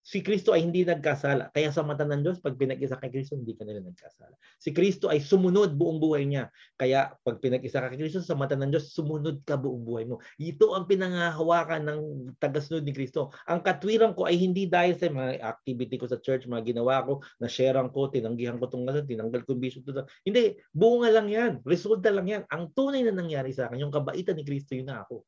si 0.00 0.24
Kristo 0.24 0.56
ay 0.56 0.64
hindi 0.64 0.82
nagkasala. 0.82 1.52
Kaya 1.52 1.68
sa 1.70 1.84
mata 1.84 2.08
ng 2.08 2.24
Diyos, 2.24 2.40
pag 2.40 2.56
pinag-isa 2.56 2.96
kay 2.96 3.12
Kristo, 3.12 3.36
hindi 3.36 3.52
ka 3.52 3.68
nila 3.68 3.84
nagkasala. 3.84 4.34
Si 4.56 4.72
Kristo 4.72 5.12
ay 5.12 5.20
sumunod 5.20 5.76
buong 5.76 6.00
buhay 6.00 6.24
niya. 6.24 6.48
Kaya 6.80 7.12
pag 7.20 7.38
pinag-isa 7.38 7.84
ka 7.84 7.92
kay 7.92 8.00
Kristo, 8.00 8.24
sa 8.24 8.34
mata 8.34 8.56
ng 8.56 8.72
Diyos, 8.72 8.96
sumunod 8.96 9.44
ka 9.44 9.60
buong 9.60 9.84
buhay 9.84 10.04
mo. 10.08 10.18
Ito 10.40 10.72
ang 10.72 10.88
pinangahawakan 10.88 11.82
ng 11.84 12.00
tagasunod 12.40 12.82
ni 12.84 12.96
Kristo. 12.96 13.30
Ang 13.44 13.60
katwiran 13.60 14.16
ko 14.16 14.24
ay 14.24 14.40
hindi 14.40 14.64
dahil 14.64 14.96
sa 14.96 15.12
mga 15.12 15.44
activity 15.44 16.00
ko 16.00 16.08
sa 16.08 16.16
church, 16.18 16.48
mga 16.48 16.74
ginawa 16.74 17.04
ko, 17.04 17.20
na 17.36 17.46
sharean 17.46 17.92
ko, 17.92 18.08
tinanggihan 18.08 18.56
ko 18.56 18.66
itong 18.66 18.88
ngayon, 18.88 19.04
tinanggal 19.04 19.44
ko 19.44 19.52
bishop. 19.56 19.84
Ito. 19.84 20.08
Hindi, 20.24 20.56
bunga 20.72 21.12
lang 21.12 21.28
yan. 21.28 21.52
Resulta 21.62 22.08
lang 22.08 22.26
yan. 22.26 22.42
Ang 22.48 22.72
tunay 22.72 23.04
na 23.04 23.12
nangyari 23.12 23.52
sa 23.52 23.68
akin, 23.68 23.84
yung 23.84 23.92
kabaitan 23.92 24.34
ni 24.40 24.44
Kristo, 24.48 24.72
yun 24.72 24.88
na 24.88 25.04
ako. 25.04 25.22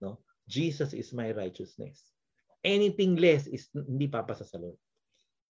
No? 0.00 0.18
Jesus 0.48 0.96
is 0.96 1.12
my 1.12 1.30
righteousness. 1.30 2.12
Anything 2.62 3.18
less 3.18 3.50
is 3.50 3.66
hindi 3.74 4.06
papasa 4.06 4.46
sa 4.46 4.58
Lord. 4.58 4.78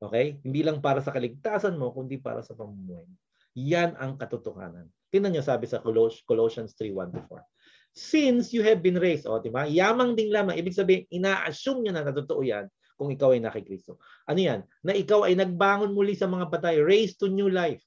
Okay? 0.03 0.39
Hindi 0.43 0.63
lang 0.63 0.83
para 0.83 1.03
sa 1.03 1.15
kaligtasan 1.15 1.79
mo, 1.79 1.95
kundi 1.95 2.19
para 2.19 2.43
sa 2.43 2.55
pamumuhay 2.55 3.07
mo. 3.07 3.17
Yan 3.59 3.95
ang 4.01 4.17
katotohanan. 4.17 4.89
Tingnan 5.13 5.37
niyo 5.37 5.45
sabi 5.45 5.69
sa 5.69 5.83
Colossians 5.83 6.73
3:1-4. 6.79 7.45
Since 7.93 8.57
you 8.57 8.65
have 8.65 8.81
been 8.81 8.97
raised, 8.97 9.29
o, 9.29 9.37
oh, 9.37 9.41
di 9.43 9.53
ba? 9.53 9.69
Yamang 9.69 10.17
din 10.17 10.33
lamang. 10.33 10.57
Ibig 10.57 10.73
sabihin, 10.73 11.05
ina-assume 11.13 11.85
niya 11.85 12.01
na 12.01 12.09
natotoo 12.09 12.41
yan 12.41 12.65
kung 12.97 13.13
ikaw 13.13 13.37
ay 13.37 13.45
nakikristo. 13.45 14.01
Ano 14.25 14.41
yan? 14.41 14.61
Na 14.81 14.97
ikaw 14.97 15.29
ay 15.29 15.37
nagbangon 15.37 15.93
muli 15.93 16.17
sa 16.17 16.25
mga 16.25 16.49
patay, 16.49 16.81
raised 16.81 17.21
to 17.21 17.29
new 17.29 17.53
life. 17.53 17.85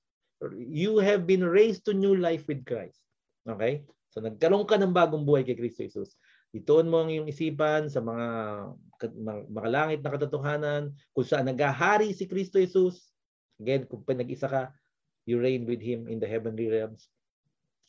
You 0.53 1.01
have 1.01 1.25
been 1.25 1.41
raised 1.41 1.89
to 1.89 1.97
new 1.97 2.13
life 2.13 2.45
with 2.45 2.61
Christ. 2.61 3.01
Okay? 3.49 3.81
So 4.13 4.21
nagkaroon 4.21 4.69
ka 4.69 4.77
ng 4.77 4.93
bagong 4.93 5.25
buhay 5.25 5.41
kay 5.41 5.57
Kristo 5.57 5.81
Jesus. 5.81 6.13
Ituon 6.55 6.87
mo 6.87 7.03
ang 7.03 7.11
iyong 7.11 7.27
isipan 7.27 7.91
sa 7.91 7.99
mga 7.99 8.27
makalangit 9.51 9.99
na 9.99 10.13
katotohanan 10.15 10.95
kung 11.11 11.27
saan 11.27 11.51
naghahari 11.51 12.15
si 12.15 12.23
Kristo 12.23 12.55
Jesus. 12.55 13.11
Again, 13.59 13.83
kung 13.91 14.07
pinag-isa 14.07 14.47
ka, 14.47 14.63
you 15.27 15.35
reign 15.35 15.67
with 15.67 15.83
Him 15.83 16.07
in 16.07 16.23
the 16.23 16.29
heavenly 16.29 16.71
realms. 16.71 17.11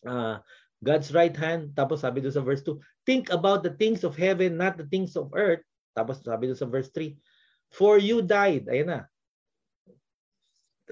Uh, 0.02 0.42
God's 0.82 1.14
right 1.14 1.34
hand. 1.34 1.78
Tapos 1.78 2.02
sabi 2.02 2.20
doon 2.20 2.34
sa 2.34 2.42
verse 2.42 2.66
2, 2.66 2.74
think 3.06 3.30
about 3.30 3.62
the 3.62 3.74
things 3.78 4.02
of 4.02 4.18
heaven, 4.18 4.58
not 4.58 4.74
the 4.74 4.88
things 4.90 5.14
of 5.14 5.30
earth. 5.38 5.62
Tapos 5.94 6.18
sabi 6.26 6.50
doon 6.50 6.58
sa 6.58 6.66
verse 6.66 6.90
3, 6.90 7.14
for 7.70 8.02
you 8.02 8.18
died. 8.18 8.66
Ayan 8.66 8.90
na 8.90 9.00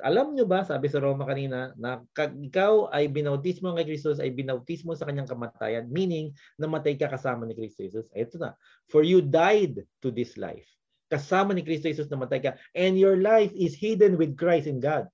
alam 0.02 0.35
nyo 0.35 0.42
ba, 0.42 0.66
sabi 0.66 0.90
sa 0.90 0.98
Roma 0.98 1.22
kanina, 1.22 1.70
na 1.78 2.02
ikaw 2.18 2.90
ay 2.90 3.07
binautismo 3.07 3.70
kay 3.78 3.87
Kristo 3.87 4.11
ay 4.18 4.35
binautismo 4.35 4.90
sa 4.98 5.07
kanyang 5.07 5.30
kamatayan, 5.30 5.87
meaning 5.87 6.35
namatay 6.59 6.98
ka 6.98 7.07
kasama 7.07 7.46
ni 7.46 7.54
Kristo 7.54 7.87
Jesus. 7.87 8.11
Ito 8.11 8.42
na. 8.42 8.59
For 8.90 9.07
you 9.07 9.22
died 9.22 9.87
to 10.02 10.09
this 10.11 10.35
life. 10.35 10.66
Kasama 11.07 11.54
ni 11.54 11.62
Kristo 11.62 11.87
Jesus 11.87 12.11
namatay 12.11 12.40
ka. 12.42 12.50
And 12.74 12.98
your 12.98 13.22
life 13.22 13.54
is 13.54 13.78
hidden 13.78 14.18
with 14.18 14.35
Christ 14.35 14.66
in 14.66 14.83
God. 14.83 15.07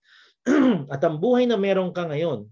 At 0.95 1.05
ang 1.05 1.21
buhay 1.21 1.45
na 1.45 1.61
meron 1.61 1.93
ka 1.93 2.09
ngayon 2.09 2.49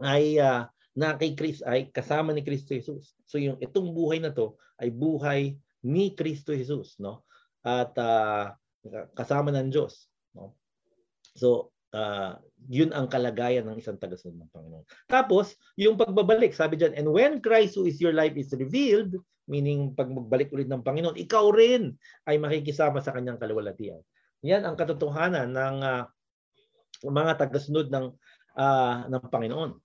ay 0.00 0.40
uh, 0.40 0.64
na 0.96 1.18
kay 1.18 1.36
Chris 1.36 1.60
ay 1.66 1.92
kasama 1.92 2.32
ni 2.32 2.40
Kristo 2.40 2.72
Jesus. 2.72 3.12
So 3.28 3.36
yung 3.36 3.60
itong 3.60 3.92
buhay 3.92 4.22
na 4.22 4.32
to 4.32 4.56
ay 4.80 4.88
buhay 4.88 5.58
ni 5.84 6.16
Kristo 6.16 6.56
Jesus, 6.56 6.96
no? 6.96 7.28
At 7.60 7.92
uh, 8.00 8.56
kasama 9.12 9.52
ng 9.52 9.68
Diyos? 9.68 10.08
So, 11.34 11.74
uh, 11.94 12.38
yun 12.70 12.90
ang 12.94 13.10
kalagayan 13.10 13.68
ng 13.68 13.78
isang 13.78 13.98
tagasunod 14.00 14.38
ng 14.40 14.50
Panginoon. 14.50 14.84
Tapos, 15.06 15.54
yung 15.76 15.98
pagbabalik, 15.98 16.54
sabi 16.56 16.80
diyan, 16.80 16.96
and 16.96 17.08
when 17.10 17.38
Christ 17.38 17.76
who 17.76 17.84
is 17.86 18.00
your 18.00 18.14
life 18.16 18.34
is 18.34 18.54
revealed, 18.56 19.14
meaning 19.44 19.92
pag 19.92 20.08
magbalik 20.08 20.48
ulit 20.54 20.70
ng 20.70 20.80
Panginoon, 20.80 21.20
ikaw 21.20 21.52
rin 21.52 21.92
ay 22.24 22.40
makikisama 22.40 23.04
sa 23.04 23.12
kanyang 23.12 23.36
kaluwalhatian. 23.36 24.00
Yan 24.44 24.64
ang 24.64 24.76
katotohanan 24.76 25.52
ng 25.52 25.76
uh, 25.84 26.04
mga 27.04 27.32
tagasunod 27.36 27.92
ng 27.92 28.06
uh, 28.56 28.96
ng 29.08 29.22
Panginoon. 29.28 29.76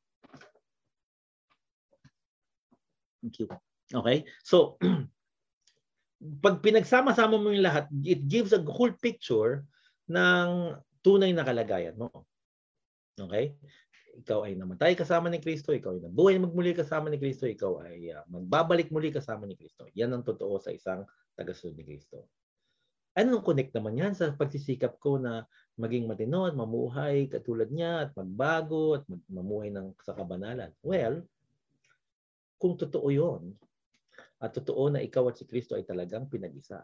Thank 3.19 3.43
you. 3.43 3.47
Okay? 3.91 4.23
So, 4.47 4.79
pag 6.43 6.63
pinagsama-sama 6.63 7.35
mo 7.35 7.51
yung 7.51 7.67
lahat, 7.67 7.91
it 8.03 8.27
gives 8.27 8.55
a 8.55 8.63
whole 8.63 8.91
picture 8.99 9.67
ng 10.07 10.75
tunay 11.03 11.31
na 11.31 11.47
kalagayan 11.47 11.95
mo. 11.95 12.27
Okay? 13.15 13.55
Ikaw 14.19 14.47
ay 14.47 14.53
namatay 14.59 14.97
kasama 14.99 15.31
ni 15.31 15.39
Kristo, 15.39 15.71
ikaw 15.71 15.95
ay 15.95 16.01
nabuhay 16.03 16.35
magmuli 16.41 16.75
kasama 16.75 17.07
ni 17.07 17.19
Kristo, 17.21 17.47
ikaw 17.47 17.83
ay 17.87 18.11
uh, 18.11 18.25
magbabalik 18.27 18.91
muli 18.91 19.13
kasama 19.13 19.47
ni 19.47 19.55
Kristo. 19.55 19.87
Yan 19.95 20.11
ang 20.11 20.25
totoo 20.27 20.59
sa 20.59 20.75
isang 20.75 21.07
tagasunod 21.39 21.77
ni 21.79 21.87
Kristo. 21.87 22.27
Anong 23.15 23.43
connect 23.43 23.73
naman 23.75 23.99
yan 23.99 24.13
sa 24.15 24.31
pagsisikap 24.31 24.99
ko 25.01 25.19
na 25.19 25.43
maging 25.79 26.07
matino 26.07 26.47
at 26.47 26.55
mamuhay 26.55 27.27
katulad 27.31 27.67
niya 27.71 28.07
at 28.07 28.11
magbago 28.15 28.99
at 28.99 29.03
mamuhay 29.31 29.71
ng 29.71 29.95
sa 30.03 30.15
kabanalan? 30.15 30.71
Well, 30.83 31.23
kung 32.59 32.75
totoo 32.75 33.07
yon 33.11 33.55
at 34.39 34.51
totoo 34.55 34.91
na 34.91 35.03
ikaw 35.03 35.31
at 35.31 35.39
si 35.39 35.47
Kristo 35.47 35.75
ay 35.75 35.87
talagang 35.87 36.27
pinag-isa, 36.27 36.83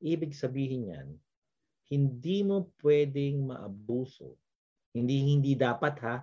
ibig 0.00 0.32
sabihin 0.36 0.92
yan, 0.92 1.08
hindi 1.90 2.44
mo 2.46 2.70
pwedeng 2.84 3.50
maabuso. 3.50 4.36
Hindi 4.92 5.34
hindi 5.34 5.56
dapat 5.56 5.94
ha, 6.04 6.16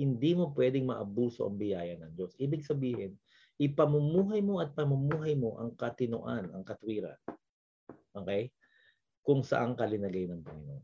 hindi 0.00 0.34
mo 0.34 0.50
pwedeng 0.56 0.90
maabuso 0.90 1.46
ang 1.46 1.60
biyaya 1.60 1.94
ng 2.00 2.12
Diyos. 2.16 2.34
Ibig 2.40 2.66
sabihin, 2.66 3.14
ipamumuhay 3.60 4.42
mo 4.42 4.58
at 4.58 4.74
pamumuhay 4.74 5.38
mo 5.38 5.54
ang 5.62 5.76
katinoan, 5.78 6.50
ang 6.50 6.66
katwiran. 6.66 7.14
Okay? 8.10 8.50
Kung 9.22 9.46
saan 9.46 9.78
ka 9.78 9.86
linagay 9.86 10.26
ng 10.26 10.42
Panginoon. 10.42 10.82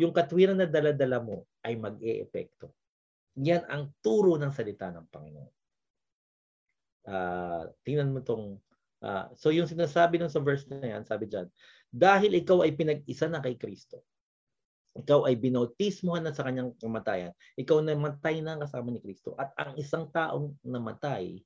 Yung 0.00 0.12
katwiran 0.16 0.56
na 0.56 0.66
daladala 0.66 1.20
mo 1.20 1.44
ay 1.60 1.76
mag-e-epekto. 1.76 2.72
Yan 3.38 3.68
ang 3.68 3.92
turo 4.00 4.40
ng 4.40 4.52
salita 4.52 4.88
ng 4.88 5.06
Panginoon. 5.12 5.52
Uh, 7.02 7.66
tingnan 7.82 8.14
mo 8.14 8.22
tong 8.22 8.62
uh, 9.02 9.26
so 9.34 9.50
yung 9.50 9.66
sinasabi 9.66 10.22
ng 10.22 10.30
sa 10.30 10.38
verse 10.38 10.64
na 10.70 10.86
yan, 10.86 11.02
sabi 11.02 11.26
diyan, 11.26 11.50
dahil 11.92 12.40
ikaw 12.40 12.64
ay 12.64 12.72
pinag-isa 12.72 13.28
na 13.28 13.44
kay 13.44 13.60
Kristo. 13.60 14.00
ikaw 14.92 15.24
ay 15.24 15.40
binautismohan 15.40 16.20
na 16.20 16.36
sa 16.36 16.44
kanyang 16.44 16.76
kamatayan, 16.76 17.32
ikaw 17.56 17.80
na 17.80 17.96
matay 17.96 18.44
na 18.44 18.60
kasama 18.60 18.92
ni 18.92 19.00
Kristo. 19.00 19.32
At 19.40 19.56
ang 19.56 19.72
isang 19.80 20.12
taong 20.12 20.52
namatay, 20.60 21.40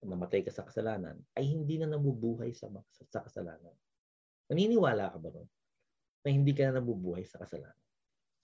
namatay 0.00 0.40
ka 0.40 0.48
sa 0.48 0.64
kasalanan, 0.64 1.20
ay 1.36 1.52
hindi 1.52 1.76
na 1.76 1.92
nabubuhay 1.92 2.56
sa, 2.56 2.72
sa 3.12 3.20
kasalanan. 3.20 3.76
Naniniwala 4.48 5.12
ka 5.12 5.20
ba 5.20 5.28
ron? 5.36 5.48
Na 6.24 6.32
hindi 6.32 6.56
ka 6.56 6.72
na 6.72 6.80
nabubuhay 6.80 7.28
sa 7.28 7.44
kasalanan? 7.44 7.76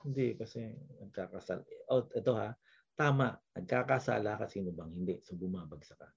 Hindi, 0.05 0.37
kasi 0.37 0.77
nagkakasal. 1.01 1.65
Oh, 1.89 2.05
ito 2.13 2.33
ha, 2.37 2.53
tama, 3.01 3.33
nagkakasala 3.57 4.37
ka 4.37 4.45
sino 4.45 4.77
bang 4.77 4.93
hindi, 4.93 5.25
so 5.25 5.41
bumabagsak 5.41 5.97
ka. 5.97 6.09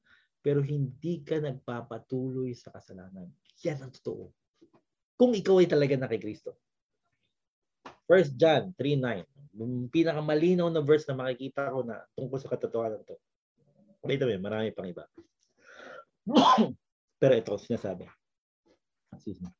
Pero 0.43 0.59
hindi 0.59 1.23
ka 1.23 1.39
nagpapatuloy 1.39 2.51
sa 2.59 2.75
kasalanan. 2.75 3.31
Yan 3.63 3.87
ang 3.87 3.93
totoo. 3.95 4.40
Kung 5.21 5.37
ikaw 5.37 5.61
ay 5.61 5.69
talaga 5.69 5.93
na 5.93 6.09
kay 6.09 6.17
Kristo. 6.17 6.57
1 8.09 8.41
John 8.41 8.73
3.9. 8.73 9.21
Yung 9.61 9.85
pinakamalinaw 9.93 10.65
na 10.73 10.81
verse 10.81 11.05
na 11.05 11.13
makikita 11.13 11.69
ko 11.69 11.85
na 11.85 12.01
tungkol 12.17 12.41
sa 12.41 12.49
katotohanan 12.49 13.05
to. 13.05 13.13
Wait 14.01 14.17
a 14.17 14.25
minute, 14.25 14.41
marami 14.41 14.73
pang 14.73 14.89
iba. 14.89 15.05
Pero 17.21 17.33
ito, 17.37 17.53
sinasabi. 17.53 18.09
Excuse 19.13 19.45
me. 19.45 19.53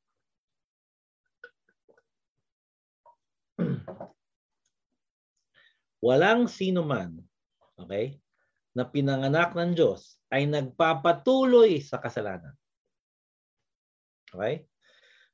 Walang 6.09 6.49
sino 6.49 6.81
man, 6.81 7.21
okay, 7.77 8.17
na 8.73 8.89
pinanganak 8.89 9.53
ng 9.53 9.77
Diyos 9.77 10.17
ay 10.33 10.49
nagpapatuloy 10.49 11.77
sa 11.85 12.01
kasalanan. 12.01 12.57
Okay? 14.33 14.65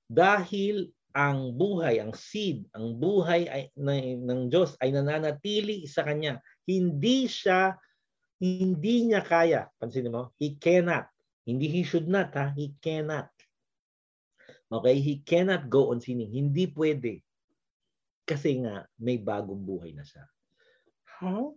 Dahil 0.08 0.88
ang 1.12 1.56
buhay, 1.56 2.00
ang 2.00 2.14
seed, 2.16 2.68
ang 2.72 2.96
buhay 2.96 3.50
ay, 3.50 3.64
ng, 3.76 4.24
ng 4.24 4.42
Diyos 4.48 4.78
ay 4.80 4.96
nananatili 4.96 5.84
sa 5.90 6.08
Kanya. 6.08 6.40
Hindi 6.64 7.28
siya, 7.28 7.76
hindi 8.38 9.10
niya 9.10 9.26
kaya. 9.26 9.68
Pansin 9.82 10.14
mo? 10.14 10.32
He 10.38 10.56
cannot. 10.56 11.10
Hindi 11.48 11.72
he 11.72 11.82
should 11.82 12.06
not, 12.12 12.36
ha? 12.36 12.54
He 12.54 12.76
cannot. 12.84 13.32
Okay? 14.68 15.00
He 15.00 15.24
cannot 15.24 15.72
go 15.72 15.90
on 15.90 16.04
sinning. 16.04 16.30
Hindi 16.30 16.70
pwede. 16.70 17.24
Kasi 18.28 18.60
nga, 18.62 18.84
may 19.00 19.18
bagong 19.18 19.64
buhay 19.64 19.96
na 19.96 20.04
siya. 20.04 20.28
Huh? 21.18 21.56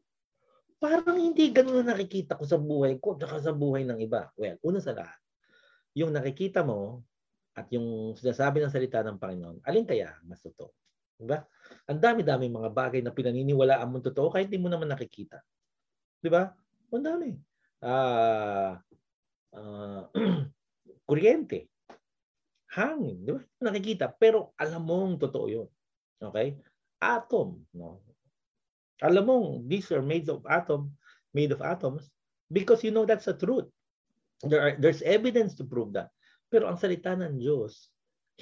Parang 0.81 1.21
hindi 1.21 1.53
ganun 1.53 1.85
na 1.85 1.93
nakikita 1.93 2.39
ko 2.39 2.49
sa 2.49 2.57
buhay 2.57 2.97
ko 2.97 3.19
at 3.19 3.29
sa 3.45 3.53
buhay 3.53 3.85
ng 3.85 4.01
iba. 4.01 4.33
Well, 4.39 4.57
una 4.65 4.81
sa 4.81 4.97
lahat, 4.97 5.19
yung 5.93 6.17
nakikita 6.17 6.65
mo, 6.65 7.05
at 7.61 7.69
yung 7.77 8.17
sinasabi 8.17 8.65
ng 8.65 8.73
salita 8.73 9.05
ng 9.05 9.21
Panginoon, 9.21 9.61
alin 9.69 9.85
kaya 9.85 10.17
mas 10.25 10.41
totoo? 10.41 10.73
Diba? 11.21 11.45
Ang 11.85 12.01
dami-dami 12.01 12.49
mga 12.49 12.73
bagay 12.73 13.05
na 13.05 13.13
pinaniniwalaan 13.13 13.93
mo 13.93 14.01
totoo 14.01 14.33
kahit 14.33 14.49
hindi 14.49 14.65
mo 14.65 14.73
naman 14.73 14.89
nakikita. 14.89 15.45
Diba? 16.25 16.57
Ang 16.89 17.05
dami. 17.05 17.31
Ah, 17.85 18.81
uh, 19.53 19.61
uh, 19.61 20.03
kuryente. 21.09 21.69
Hangin. 22.73 23.21
Di 23.21 23.37
ba? 23.37 23.43
Nakikita. 23.69 24.09
Pero 24.17 24.57
alam 24.57 24.81
mong 24.81 25.21
totoo 25.21 25.47
yun. 25.53 25.69
Okay? 26.17 26.57
Atom. 27.05 27.61
No? 27.77 28.01
Alam 29.05 29.25
mong 29.29 29.47
these 29.69 29.93
are 29.93 30.05
made 30.05 30.29
of 30.33 30.41
atom, 30.49 30.93
made 31.37 31.53
of 31.53 31.61
atoms 31.61 32.09
because 32.53 32.81
you 32.81 32.93
know 32.93 33.05
that's 33.05 33.29
the 33.29 33.37
truth. 33.37 33.69
There 34.41 34.61
are, 34.61 34.75
there's 34.81 35.05
evidence 35.05 35.53
to 35.61 35.69
prove 35.69 35.93
that. 35.97 36.09
Pero 36.51 36.67
ang 36.67 36.77
salita 36.77 37.15
ng 37.15 37.39
Diyos, 37.39 37.89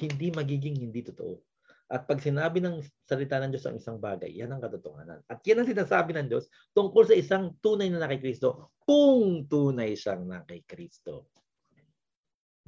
hindi 0.01 0.33
magiging 0.33 0.81
hindi 0.81 1.05
totoo. 1.05 1.44
At 1.88 2.05
pag 2.05 2.21
sinabi 2.21 2.61
ng 2.61 2.85
salita 3.09 3.40
ng 3.40 3.53
Diyos 3.53 3.64
ang 3.64 3.77
isang 3.77 3.97
bagay, 3.97 4.29
yan 4.29 4.53
ang 4.53 4.61
katotohanan. 4.61 5.25
At 5.25 5.40
yan 5.44 5.64
ang 5.64 5.68
sinasabi 5.68 6.16
ng 6.16 6.29
Diyos 6.29 6.49
tungkol 6.77 7.09
sa 7.09 7.16
isang 7.16 7.57
tunay 7.64 7.88
na 7.88 8.01
nakay 8.01 8.21
Kristo 8.21 8.77
kung 8.85 9.49
tunay 9.49 9.97
siyang 9.97 10.29
nakay 10.29 10.64
Kristo. 10.68 11.33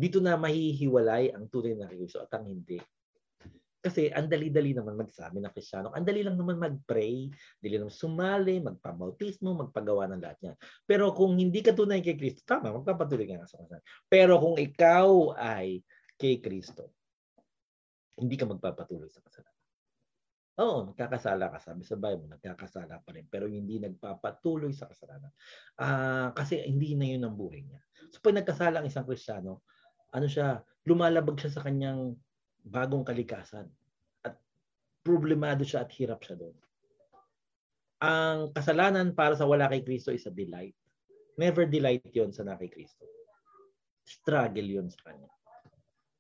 Dito 0.01 0.25
na 0.25 0.41
mahihiwalay 0.41 1.37
ang 1.37 1.53
tunay 1.53 1.77
na 1.77 1.85
kay 1.85 2.01
Kristo 2.01 2.25
at 2.25 2.33
ang 2.33 2.49
hindi. 2.49 2.81
Kasi 3.81 4.13
ang 4.13 4.29
dali-dali 4.29 4.77
naman 4.77 4.93
magsabi 5.01 5.41
ng 5.41 5.53
Krisyano. 5.57 5.89
Ang 5.97 6.05
dali 6.05 6.21
lang 6.21 6.37
naman 6.37 6.61
mag-pray, 6.61 7.33
dali 7.65 7.77
lang 7.81 7.89
sumali, 7.89 8.61
magpabautismo, 8.61 9.57
magpagawa 9.57 10.05
ng 10.13 10.21
lahat 10.21 10.39
niyan. 10.45 10.57
Pero 10.85 11.17
kung 11.17 11.41
hindi 11.41 11.65
ka 11.65 11.73
tunay 11.73 12.05
kay 12.05 12.21
Kristo, 12.21 12.45
tama, 12.45 12.77
magpapatuloy 12.77 13.25
ka 13.25 13.41
sa 13.41 13.57
kasalanan. 13.57 13.81
Pero 14.05 14.37
kung 14.37 14.61
ikaw 14.61 15.33
ay 15.41 15.81
kay 16.21 16.45
Kristo, 16.45 16.93
hindi 18.21 18.37
ka 18.37 18.45
magpapatuloy 18.45 19.09
sa 19.09 19.25
kasalanan. 19.25 19.59
Oo, 20.61 20.93
nagkakasala 20.93 21.49
ka. 21.57 21.59
Sabi 21.65 21.89
sa 21.89 21.97
Bible, 21.97 22.29
nagkakasala 22.37 23.01
pa 23.01 23.11
rin. 23.17 23.25
Pero 23.33 23.49
hindi 23.49 23.81
nagpapatuloy 23.81 24.77
sa 24.77 24.93
kasalanan. 24.93 25.33
Uh, 25.81 26.37
kasi 26.37 26.61
hindi 26.69 26.93
na 26.93 27.17
yun 27.17 27.25
ang 27.25 27.33
buhay 27.33 27.65
niya. 27.65 27.81
So 28.13 28.21
pag 28.21 28.37
nagkasala 28.37 28.85
ang 28.85 28.87
isang 28.93 29.09
Kristiyano, 29.09 29.65
ano 30.13 30.27
siya, 30.29 30.61
lumalabag 30.85 31.41
siya 31.41 31.57
sa 31.57 31.65
kanyang 31.65 32.13
bagong 32.65 33.05
kalikasan. 33.07 33.67
At 34.25 34.37
problemado 35.05 35.65
siya 35.65 35.85
at 35.85 35.91
hirap 35.97 36.25
siya 36.25 36.37
doon. 36.41 36.57
Ang 38.01 38.57
kasalanan 38.57 39.13
para 39.13 39.37
sa 39.37 39.45
wala 39.45 39.69
kay 39.69 39.85
Kristo 39.85 40.09
is 40.09 40.25
a 40.25 40.33
delight. 40.33 40.77
Never 41.37 41.69
delight 41.69 42.05
yon 42.13 42.33
sa 42.33 42.45
na 42.45 42.57
kay 42.57 42.73
Kristo. 42.73 43.05
Struggle 44.05 44.69
yon 44.81 44.89
sa 44.89 45.13
kanya. 45.13 45.31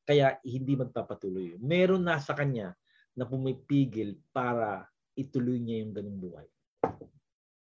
Kaya 0.04 0.36
hindi 0.44 0.76
magpapatuloy 0.76 1.56
yun. 1.56 1.62
Meron 1.64 2.04
na 2.04 2.20
sa 2.20 2.36
kanya 2.36 2.76
na 3.16 3.24
pumipigil 3.26 4.16
para 4.30 4.84
ituloy 5.16 5.60
niya 5.60 5.84
yung 5.84 5.92
ganung 5.92 6.20
buhay. 6.20 6.48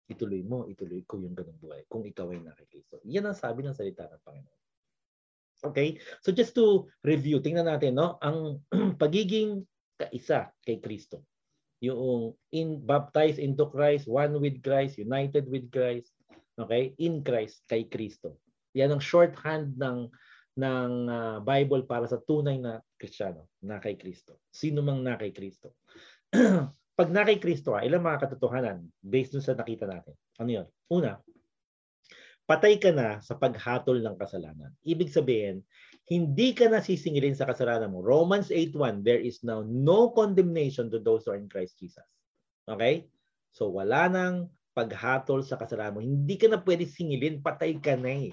Ituloy 0.08 0.40
mo, 0.40 0.64
ituloy 0.64 1.04
ko 1.04 1.20
yung 1.20 1.36
ganung 1.36 1.60
buhay 1.60 1.84
kung 1.86 2.06
ikaw 2.06 2.32
ay 2.32 2.40
nakikristo. 2.40 3.02
Yan 3.04 3.28
ang 3.28 3.36
sabi 3.36 3.62
ng 3.62 3.76
salita 3.76 4.08
ng. 4.08 4.27
Okay? 5.64 5.98
So 6.22 6.30
just 6.30 6.54
to 6.58 6.86
review, 7.02 7.42
tingnan 7.42 7.66
natin, 7.66 7.98
no? 7.98 8.16
Ang 8.22 8.62
pagiging 9.02 9.66
kaisa 9.98 10.54
kay 10.62 10.78
Kristo. 10.78 11.22
Yung 11.82 12.34
in 12.50 12.82
baptized 12.82 13.38
into 13.38 13.70
Christ, 13.70 14.10
one 14.10 14.38
with 14.42 14.58
Christ, 14.62 14.98
united 14.98 15.46
with 15.46 15.70
Christ, 15.70 16.10
okay? 16.58 16.94
In 16.98 17.22
Christ 17.22 17.62
kay 17.70 17.86
Kristo. 17.86 18.38
Yan 18.74 18.94
ang 18.94 19.02
shorthand 19.02 19.78
ng 19.78 20.10
ng 20.58 20.90
uh, 21.06 21.38
Bible 21.46 21.86
para 21.86 22.10
sa 22.10 22.18
tunay 22.18 22.58
na 22.58 22.82
Kristiyano 22.98 23.46
na 23.62 23.78
kay 23.78 23.94
Kristo. 23.94 24.42
Sino 24.50 24.82
mang 24.82 25.06
na 25.06 25.14
kay 25.14 25.30
Kristo. 25.30 25.78
Pag 26.98 27.14
na 27.14 27.22
kay 27.22 27.38
Kristo, 27.38 27.78
ah, 27.78 27.86
ilang 27.86 28.02
mga 28.02 28.26
katotohanan 28.26 28.82
based 28.98 29.38
dun 29.38 29.44
sa 29.46 29.54
nakita 29.54 29.86
natin. 29.86 30.18
Ano 30.42 30.50
yun? 30.50 30.66
Una, 30.90 31.14
patay 32.48 32.80
ka 32.80 32.88
na 32.88 33.20
sa 33.20 33.36
paghatol 33.36 34.00
ng 34.00 34.16
kasalanan. 34.16 34.72
Ibig 34.80 35.12
sabihin, 35.12 35.60
hindi 36.08 36.56
ka 36.56 36.72
na 36.72 36.80
sisingilin 36.80 37.36
sa 37.36 37.44
kasalanan 37.44 37.92
mo. 37.92 38.00
Romans 38.00 38.48
8.1, 38.48 39.04
there 39.04 39.20
is 39.20 39.44
now 39.44 39.60
no 39.60 40.08
condemnation 40.16 40.88
to 40.88 40.96
those 40.96 41.28
who 41.28 41.36
are 41.36 41.40
in 41.40 41.52
Christ 41.52 41.76
Jesus. 41.76 42.08
Okay? 42.64 43.04
So 43.52 43.68
wala 43.68 44.08
nang 44.08 44.48
paghatol 44.72 45.44
sa 45.44 45.60
kasalanan 45.60 45.92
mo. 45.92 46.00
Hindi 46.00 46.40
ka 46.40 46.48
na 46.48 46.64
pwede 46.64 46.88
singilin, 46.88 47.44
patay 47.44 47.76
ka 47.76 48.00
na 48.00 48.32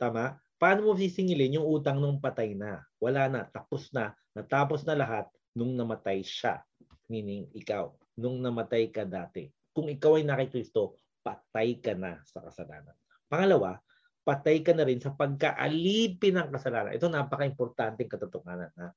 Tama? 0.00 0.40
Paano 0.56 0.88
mo 0.88 0.96
sisingilin 0.96 1.60
yung 1.60 1.68
utang 1.68 2.00
nung 2.00 2.24
patay 2.24 2.56
na? 2.56 2.80
Wala 2.96 3.28
na, 3.28 3.44
tapos 3.52 3.92
na. 3.92 4.16
Natapos 4.32 4.88
na 4.88 4.96
lahat 4.96 5.28
nung 5.52 5.76
namatay 5.76 6.24
siya. 6.24 6.64
Meaning 7.12 7.52
ikaw, 7.52 7.92
nung 8.16 8.40
namatay 8.40 8.88
ka 8.88 9.04
dati. 9.04 9.52
Kung 9.76 9.92
ikaw 9.92 10.16
ay 10.16 10.24
nakikristo, 10.24 10.96
patay 11.20 11.76
ka 11.76 11.92
na 11.92 12.16
sa 12.24 12.40
kasalanan. 12.40 12.96
Pangalawa, 13.32 13.80
patay 14.28 14.60
ka 14.60 14.76
na 14.76 14.84
rin 14.84 15.00
sa 15.00 15.16
pagkaalipin 15.16 16.36
ng 16.36 16.52
kasalanan. 16.52 16.92
Ito 16.92 17.08
napaka-importanting 17.08 18.12
katotohanan. 18.12 18.68
Ha? 18.76 18.88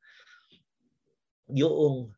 Yung 1.55 2.11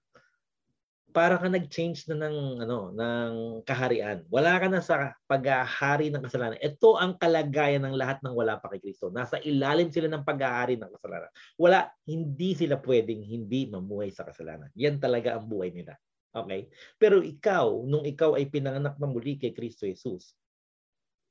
para 1.17 1.41
ka 1.41 1.49
nag-change 1.49 2.05
na 2.13 2.29
ng 2.29 2.61
ano 2.61 2.93
ng 2.93 3.31
kaharian. 3.65 4.21
Wala 4.29 4.53
ka 4.61 4.67
na 4.69 4.85
sa 4.85 5.17
pag-ahari 5.25 6.13
ng 6.13 6.21
kasalanan. 6.21 6.61
Ito 6.61 6.93
ang 6.93 7.17
kalagayan 7.17 7.89
ng 7.89 7.97
lahat 7.97 8.21
ng 8.21 8.37
wala 8.37 8.61
pa 8.61 8.69
kay 8.69 8.77
Kristo. 8.77 9.09
Nasa 9.09 9.41
ilalim 9.41 9.89
sila 9.89 10.13
ng 10.13 10.21
pag-ahari 10.21 10.77
ng 10.77 10.93
kasalanan. 10.93 11.33
Wala, 11.57 11.89
hindi 12.05 12.53
sila 12.53 12.77
pwedeng 12.77 13.25
hindi 13.25 13.65
mamuhay 13.65 14.13
sa 14.13 14.29
kasalanan. 14.29 14.69
Yan 14.77 15.01
talaga 15.01 15.33
ang 15.33 15.49
buhay 15.49 15.73
nila. 15.73 15.97
Okay? 16.29 16.69
Pero 17.01 17.25
ikaw, 17.25 17.81
nung 17.87 18.05
ikaw 18.05 18.37
ay 18.37 18.45
pinanganak 18.53 19.01
na 19.01 19.09
muli 19.09 19.41
kay 19.41 19.57
Kristo 19.57 19.89
Jesus, 19.89 20.37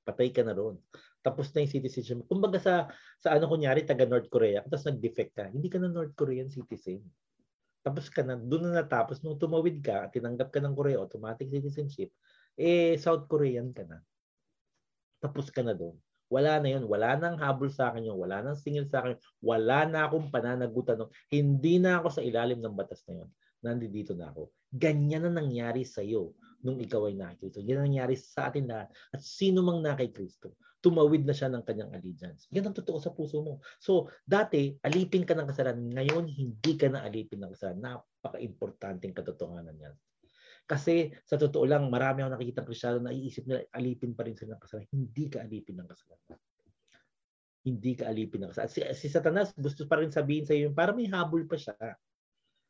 patay 0.07 0.31
ka 0.31 0.47
na 0.47 0.55
roon. 0.55 0.79
Tapos 1.27 1.51
na 1.51 1.67
yung 1.67 1.75
citizenship. 1.75 2.23
Kumbaga 2.31 2.63
sa, 2.63 2.75
sa 3.19 3.35
ano 3.35 3.51
kunyari, 3.51 3.83
taga 3.83 4.07
North 4.07 4.31
Korea, 4.31 4.63
tapos 4.63 4.87
nag-defect 4.87 5.33
ka, 5.35 5.45
hindi 5.51 5.67
ka 5.67 5.83
na 5.83 5.91
North 5.91 6.15
Korean 6.15 6.47
citizen. 6.47 7.03
Tapos 7.83 8.07
ka 8.07 8.23
na, 8.23 8.39
doon 8.39 8.71
na 8.71 8.87
natapos, 8.87 9.27
nung 9.27 9.35
tumawid 9.35 9.83
ka, 9.83 10.07
tinanggap 10.15 10.55
ka 10.55 10.63
ng 10.63 10.75
Korea, 10.79 11.03
automatic 11.03 11.51
citizenship, 11.51 12.15
eh, 12.55 12.95
South 13.03 13.27
Korean 13.27 13.75
ka 13.75 13.83
na. 13.83 13.99
Tapos 15.19 15.51
ka 15.51 15.67
na 15.67 15.75
doon. 15.75 15.99
Wala 16.27 16.59
na 16.59 16.75
yun. 16.75 16.91
Wala 16.91 17.15
nang 17.15 17.39
habol 17.39 17.71
sa 17.71 17.95
akin 17.95 18.11
yun. 18.11 18.19
Wala 18.19 18.43
nang 18.43 18.59
singil 18.59 18.91
sa 18.91 19.03
akin. 19.03 19.15
Wala 19.39 19.87
na 19.87 20.11
akong 20.11 20.27
pananagutan. 20.35 21.07
Hindi 21.31 21.79
na 21.79 22.03
ako 22.03 22.19
sa 22.19 22.23
ilalim 22.23 22.59
ng 22.59 22.75
batas 22.75 23.07
na 23.07 23.23
yun. 23.23 23.31
nandito 23.63 24.15
na 24.15 24.35
ako. 24.35 24.51
Ganyan 24.75 25.27
na 25.27 25.39
nangyari 25.39 25.87
sa 25.87 26.03
iyo 26.03 26.35
nung 26.63 26.79
ikaw 26.81 27.09
ay 27.11 27.15
nakikristo. 27.19 27.61
Yan 27.65 27.83
ang 27.83 27.93
nangyari 27.93 28.15
sa 28.17 28.49
atin 28.49 28.69
lahat. 28.71 28.89
At 29.13 29.21
sino 29.21 29.61
mang 29.61 29.83
nakikristo, 29.83 30.57
tumawid 30.81 31.27
na 31.27 31.35
siya 31.35 31.51
ng 31.51 31.67
kanyang 31.67 31.91
allegiance. 31.93 32.47
Yan 32.55 32.71
ang 32.71 32.77
totoo 32.77 33.03
sa 33.03 33.11
puso 33.11 33.43
mo. 33.43 33.59
So, 33.83 34.07
dati, 34.23 34.79
alipin 34.87 35.27
ka 35.27 35.35
ng 35.35 35.51
kasalanan. 35.51 35.91
Ngayon, 35.91 36.25
hindi 36.31 36.73
ka 36.79 36.87
na 36.87 37.03
alipin 37.03 37.43
ng 37.43 37.51
kasalanan. 37.53 37.99
Napaka-importanting 37.99 39.11
katotohanan 39.11 39.77
yan. 39.77 39.95
Kasi 40.67 41.15
sa 41.23 41.39
totoo 41.39 41.67
lang, 41.67 41.87
marami 41.91 42.23
ako 42.23 42.31
nakikita 42.39 42.67
kristyano 42.67 42.99
na 43.03 43.15
iisip 43.15 43.47
nila 43.47 43.67
alipin 43.75 44.15
pa 44.15 44.27
rin 44.27 44.39
sila 44.39 44.59
ng 44.59 44.63
kasalanan. 44.63 44.91
Hindi 44.95 45.25
ka 45.27 45.39
alipin 45.43 45.77
ng 45.79 45.89
kasalanan. 45.91 46.39
Hindi 47.67 47.93
ka 47.99 48.05
alipin 48.07 48.39
ng 48.47 48.51
kasalanan. 48.55 48.75
Si, 48.75 48.81
si 48.95 49.07
Satanas 49.11 49.55
gusto 49.59 49.91
pa 49.91 49.99
rin 49.99 50.15
sabihin 50.15 50.47
sa 50.47 50.55
iyo, 50.55 50.71
para 50.71 50.95
may 50.95 51.11
habol 51.11 51.47
pa 51.51 51.59
siya. 51.59 51.75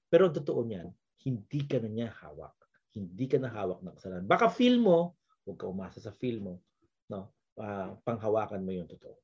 Pero 0.09 0.29
ang 0.29 0.37
totoo 0.37 0.65
niyan, 0.65 0.89
hindi 1.29 1.61
ka 1.69 1.85
na 1.85 1.89
niya 1.93 2.09
hawak. 2.25 2.56
Hindi 2.97 3.29
ka 3.29 3.37
na 3.37 3.53
hawak 3.53 3.85
ng 3.85 3.95
kasalanan. 4.01 4.25
Baka 4.25 4.49
feel 4.49 4.81
mo, 4.81 5.13
huwag 5.45 5.61
ka 5.61 5.69
umasa 5.69 6.01
sa 6.01 6.17
feel 6.17 6.41
mo, 6.41 6.65
no? 7.13 7.29
Uh, 7.57 7.93
panghawakan 8.09 8.65
mo 8.65 8.73
yung 8.73 8.89
totoo. 8.89 9.17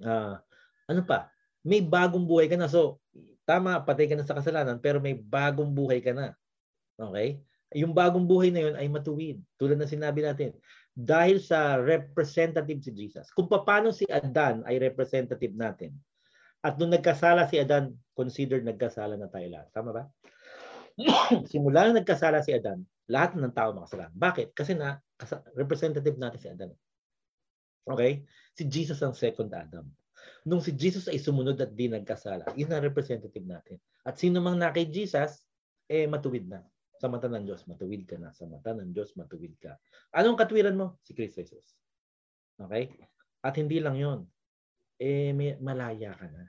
Uh, 0.00 0.38
ano 0.86 1.02
pa? 1.02 1.34
May 1.66 1.82
bagong 1.82 2.24
buhay 2.24 2.46
ka 2.46 2.54
na. 2.54 2.70
So, 2.70 3.02
tama, 3.42 3.82
patay 3.82 4.06
ka 4.06 4.14
na 4.14 4.22
sa 4.22 4.38
kasalanan, 4.38 4.78
pero 4.78 5.02
may 5.02 5.18
bagong 5.18 5.74
buhay 5.74 5.98
ka 5.98 6.14
na. 6.14 6.38
Okay? 6.94 7.42
yung 7.74 7.94
bagong 7.94 8.26
buhay 8.26 8.50
na 8.50 8.66
yun 8.66 8.74
ay 8.74 8.90
matuwid. 8.90 9.38
Tulad 9.54 9.78
na 9.78 9.86
sinabi 9.86 10.26
natin. 10.26 10.50
Dahil 10.90 11.38
sa 11.38 11.78
representative 11.78 12.82
si 12.82 12.90
Jesus. 12.90 13.30
Kung 13.30 13.46
paano 13.46 13.94
si 13.94 14.02
Adan 14.10 14.66
ay 14.66 14.82
representative 14.82 15.54
natin. 15.54 15.94
At 16.60 16.76
nung 16.76 16.90
nagkasala 16.90 17.46
si 17.46 17.62
Adan, 17.62 17.94
considered 18.18 18.66
nagkasala 18.66 19.14
na 19.14 19.30
tayo 19.30 19.46
lahat. 19.48 19.70
Tama 19.70 19.94
ba? 19.94 20.04
Simula 21.50 21.88
na 21.88 22.00
nagkasala 22.02 22.44
si 22.44 22.52
Adan, 22.52 22.84
lahat 23.08 23.36
ng 23.36 23.54
tao 23.54 23.72
makasalanan. 23.72 24.14
Bakit? 24.14 24.48
Kasi 24.52 24.76
na 24.76 25.00
representative 25.56 26.16
natin 26.20 26.40
si 26.40 26.48
Adan. 26.48 26.70
Okay? 27.88 28.22
Si 28.54 28.68
Jesus 28.68 29.00
ang 29.00 29.16
second 29.16 29.50
Adam. 29.52 29.88
Nung 30.44 30.60
si 30.60 30.72
Jesus 30.72 31.08
ay 31.08 31.20
sumunod 31.20 31.56
at 31.60 31.72
di 31.72 31.88
nagkasala, 31.88 32.52
yun 32.56 32.72
ang 32.72 32.84
representative 32.84 33.44
natin. 33.44 33.76
At 34.04 34.16
sino 34.16 34.40
mang 34.40 34.56
na 34.56 34.72
kay 34.72 34.88
Jesus, 34.88 35.44
eh 35.88 36.08
matuwid 36.08 36.48
na. 36.48 36.64
Sa 37.00 37.08
mata 37.08 37.28
ng 37.28 37.48
Diyos, 37.48 37.64
matuwid 37.64 38.04
ka 38.04 38.20
na. 38.20 38.32
Sa 38.36 38.44
mata 38.44 38.76
ng 38.76 38.92
Diyos, 38.92 39.16
matuwid 39.16 39.56
ka. 39.56 39.76
Anong 40.12 40.36
katwiran 40.36 40.76
mo? 40.76 41.00
Si 41.00 41.16
Kristo 41.16 41.40
Jesus. 41.40 41.76
Okay? 42.60 42.92
At 43.40 43.56
hindi 43.56 43.80
lang 43.80 43.96
yon 43.96 44.28
Eh, 45.00 45.32
may, 45.32 45.56
malaya 45.56 46.12
ka 46.12 46.28
na. 46.28 46.44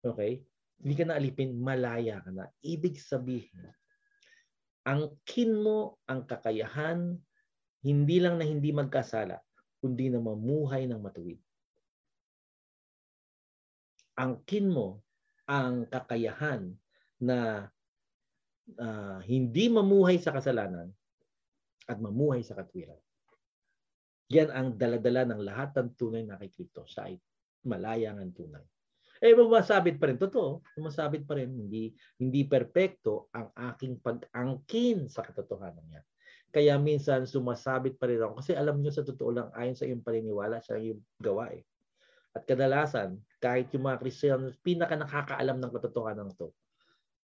Okay? 0.00 0.40
Hindi 0.78 0.94
ka 0.94 1.04
na 1.06 1.18
alipin, 1.18 1.58
malaya 1.58 2.22
ka 2.22 2.30
na. 2.30 2.46
Ibig 2.62 2.98
sabihin, 3.02 3.66
ang 4.86 5.18
kin 5.26 5.52
mo, 5.52 5.98
ang 6.06 6.24
kakayahan, 6.24 7.18
hindi 7.82 8.16
lang 8.22 8.38
na 8.38 8.46
hindi 8.46 8.70
magkasala, 8.70 9.36
kundi 9.82 10.08
na 10.08 10.22
mamuhay 10.22 10.86
ng 10.86 11.00
matuwid. 11.02 11.40
Ang 14.18 14.42
kin 14.46 14.70
mo, 14.70 15.02
ang 15.46 15.86
kakayahan 15.86 16.72
na 17.18 17.68
uh, 18.76 19.18
hindi 19.26 19.66
mamuhay 19.70 20.18
sa 20.22 20.34
kasalanan 20.34 20.90
at 21.88 21.96
mamuhay 21.98 22.44
sa 22.44 22.54
katwiran. 22.58 22.98
Yan 24.28 24.52
ang 24.52 24.68
daladala 24.76 25.24
ng 25.24 25.40
lahat 25.40 25.72
ng 25.72 25.88
tunay 25.96 26.22
na 26.22 26.36
kay 26.36 26.52
Kristo. 26.52 26.84
Siya 26.84 27.08
ay 27.08 27.16
malayang 27.64 28.20
ang 28.20 28.32
tunay. 28.36 28.64
Eh, 29.18 29.34
masabit 29.34 29.98
pa 29.98 30.10
rin. 30.10 30.18
Totoo, 30.18 30.62
masabit 30.78 31.26
pa 31.26 31.34
rin. 31.34 31.50
Hindi, 31.50 31.90
hindi 32.22 32.40
perpekto 32.46 33.30
ang 33.34 33.50
aking 33.74 33.98
pag-angkin 33.98 35.10
sa 35.10 35.26
katotohanan 35.26 35.86
niya. 35.90 36.02
Kaya 36.48 36.80
minsan 36.80 37.28
sumasabit 37.28 38.00
pa 38.00 38.08
rin 38.08 38.22
ako. 38.22 38.40
Kasi 38.40 38.56
alam 38.56 38.80
niyo 38.80 38.94
sa 38.94 39.04
totoo 39.04 39.30
lang, 39.34 39.48
ayon 39.52 39.76
sa 39.76 39.84
iyong 39.84 40.06
paniniwala, 40.06 40.62
siya 40.64 40.80
yung 40.80 41.02
gawa 41.20 41.52
eh. 41.52 41.66
At 42.32 42.46
kadalasan, 42.46 43.18
kahit 43.42 43.68
yung 43.74 43.84
mga 43.90 44.00
Kristiyan, 44.00 44.54
pinaka 44.62 44.94
nakakaalam 44.96 45.58
ng 45.58 45.72
katotohanan 45.74 46.30
to, 46.38 46.54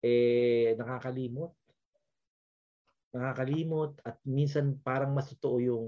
eh 0.04 0.76
nakakalimot. 0.76 1.54
Nakakalimot 3.14 4.02
at 4.02 4.18
minsan 4.26 4.76
parang 4.82 5.14
mas 5.14 5.30
totoo 5.38 5.58
yung 5.62 5.86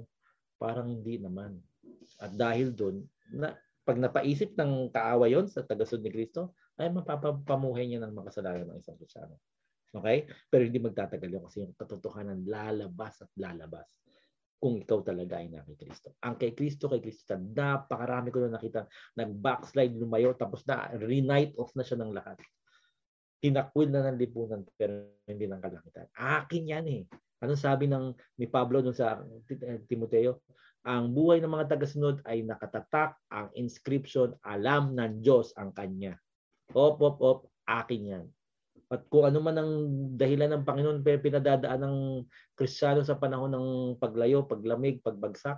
parang 0.61 0.87
hindi 0.87 1.19
naman. 1.19 1.59
At 2.21 2.37
dahil 2.37 2.71
doon, 2.71 3.03
na, 3.33 3.57
pag 3.85 4.01
napaisip 4.01 4.57
ng 4.57 4.89
kaawa 4.89 5.29
yon 5.29 5.45
sa 5.45 5.61
tagasod 5.61 6.01
ni 6.01 6.09
Kristo, 6.09 6.57
ay 6.81 6.89
mapapamuhay 6.89 7.85
niya 7.85 8.01
ng 8.03 8.17
makasalanan 8.17 8.73
ng 8.73 8.77
isang 8.81 8.97
Kristyano. 8.97 9.37
Okay? 9.93 10.27
Pero 10.49 10.65
hindi 10.65 10.81
magtatagal 10.81 11.29
yun 11.29 11.43
kasi 11.45 11.63
yung 11.63 11.77
katotohanan 11.77 12.43
lalabas 12.43 13.21
at 13.21 13.31
lalabas 13.37 13.87
kung 14.59 14.81
ikaw 14.81 15.05
talaga 15.05 15.37
ay 15.37 15.53
na 15.53 15.61
kay 15.61 15.77
Kristo. 15.77 16.17
Ang 16.25 16.41
kay 16.41 16.57
Kristo, 16.57 16.89
kay 16.89 16.99
Kristo, 16.99 17.37
napakarami 17.37 18.33
ko 18.33 18.41
na 18.41 18.57
nakita, 18.57 18.89
nag-backslide, 19.13 19.93
lumayo, 19.93 20.33
tapos 20.33 20.65
na, 20.65 20.89
re-night 20.97 21.53
off 21.61 21.69
na 21.77 21.85
siya 21.85 22.01
ng 22.01 22.11
lahat 22.11 22.41
tinakwil 23.45 23.93
na 23.93 24.09
ng 24.09 24.17
lipunan 24.17 24.65
pero 24.73 25.21
hindi 25.29 25.45
ng 25.45 25.61
kalangitan. 25.61 26.09
Akin 26.17 26.65
yan 26.65 26.85
eh. 26.89 27.01
Anong 27.45 27.61
sabi 27.61 27.85
ng 27.85 28.15
ni 28.41 28.49
Pablo 28.49 28.81
dun 28.81 28.95
sa 28.97 29.21
Timoteo? 29.85 30.41
Ang 30.85 31.17
buhay 31.17 31.41
ng 31.41 31.49
mga 31.49 31.73
tagasunod 31.73 32.21
ay 32.29 32.45
nakatatak, 32.45 33.17
ang 33.33 33.49
inscription, 33.57 34.37
alam 34.45 34.93
ng 34.93 35.25
Diyos 35.25 35.49
ang 35.57 35.73
kanya. 35.73 36.13
Op, 36.77 37.01
op, 37.01 37.17
op, 37.25 37.39
akin 37.65 38.01
yan. 38.05 38.25
At 38.93 39.09
kung 39.09 39.25
ano 39.25 39.41
man 39.41 39.57
ang 39.57 39.71
dahilan 40.13 40.53
ng 40.53 40.63
Panginoon 40.63 41.01
pero 41.01 41.17
pinadadaan 41.17 41.81
ng 41.81 41.97
Kristiyano 42.53 43.01
sa 43.01 43.17
panahon 43.17 43.49
ng 43.49 43.67
paglayo, 43.97 44.45
paglamig, 44.45 45.01
pagbagsak, 45.01 45.57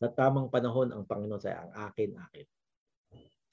sa 0.00 0.08
tamang 0.16 0.48
panahon 0.48 0.96
ang 0.96 1.04
Panginoon 1.04 1.42
sa 1.44 1.60
ang 1.60 1.92
akin, 1.92 2.16
akin. 2.16 2.46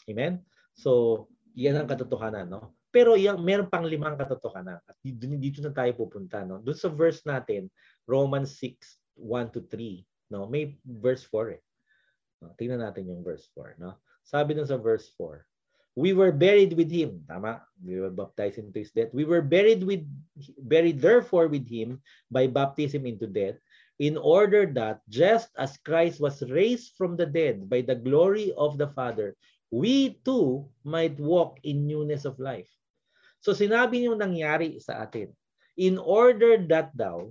Amen? 0.07 0.39
So, 0.71 1.27
yan 1.59 1.75
ang 1.75 1.91
katotohanan, 1.91 2.47
no? 2.47 2.79
Pero 2.87 3.19
yung 3.19 3.43
meron 3.43 3.67
pang 3.67 3.83
limang 3.83 4.15
katotohanan. 4.15 4.79
At 4.79 4.95
dito, 5.03 5.27
dito 5.27 5.59
na 5.59 5.75
tayo 5.75 5.91
pupunta. 5.99 6.47
No? 6.47 6.63
Doon 6.63 6.77
sa 6.79 6.87
verse 6.87 7.19
natin, 7.27 7.67
Romans 8.07 8.47
6, 8.63 9.19
1 9.19 9.53
to 9.53 9.61
3. 9.67 10.07
No? 10.29 10.45
May 10.47 10.75
verse 10.83 11.23
4 11.23 11.57
eh. 11.57 11.61
No? 12.43 12.53
Tingnan 12.59 12.83
natin 12.83 13.09
yung 13.09 13.23
verse 13.23 13.47
4. 13.55 13.79
No? 13.79 13.97
Sabi 14.27 14.53
dun 14.53 14.67
sa 14.67 14.77
verse 14.77 15.07
4, 15.15 15.43
We 15.97 16.13
were 16.13 16.29
buried 16.29 16.77
with 16.77 16.93
Him. 16.93 17.25
Tama? 17.25 17.65
We 17.81 17.97
were 17.97 18.13
baptized 18.13 18.61
into 18.61 18.77
His 18.85 18.93
death. 18.93 19.09
We 19.17 19.25
were 19.25 19.41
buried 19.41 19.81
with, 19.81 20.05
buried 20.61 21.01
therefore 21.01 21.49
with 21.49 21.65
Him 21.65 22.05
by 22.29 22.45
baptism 22.45 23.09
into 23.09 23.25
death, 23.25 23.57
in 23.97 24.13
order 24.13 24.69
that 24.77 25.01
just 25.09 25.49
as 25.57 25.81
Christ 25.81 26.21
was 26.21 26.45
raised 26.53 26.93
from 26.93 27.17
the 27.17 27.25
dead 27.25 27.65
by 27.65 27.81
the 27.81 27.97
glory 27.97 28.53
of 28.53 28.77
the 28.77 28.93
Father, 28.93 29.33
we 29.73 30.21
too 30.21 30.69
might 30.85 31.17
walk 31.17 31.57
in 31.65 31.89
newness 31.89 32.29
of 32.29 32.37
life. 32.37 32.69
So 33.41 33.57
sinabi 33.57 34.05
niyo 34.05 34.13
nangyari 34.13 34.77
sa 34.77 35.01
atin. 35.01 35.33
In 35.77 35.97
order 35.97 36.61
that 36.69 36.93
daw, 36.93 37.29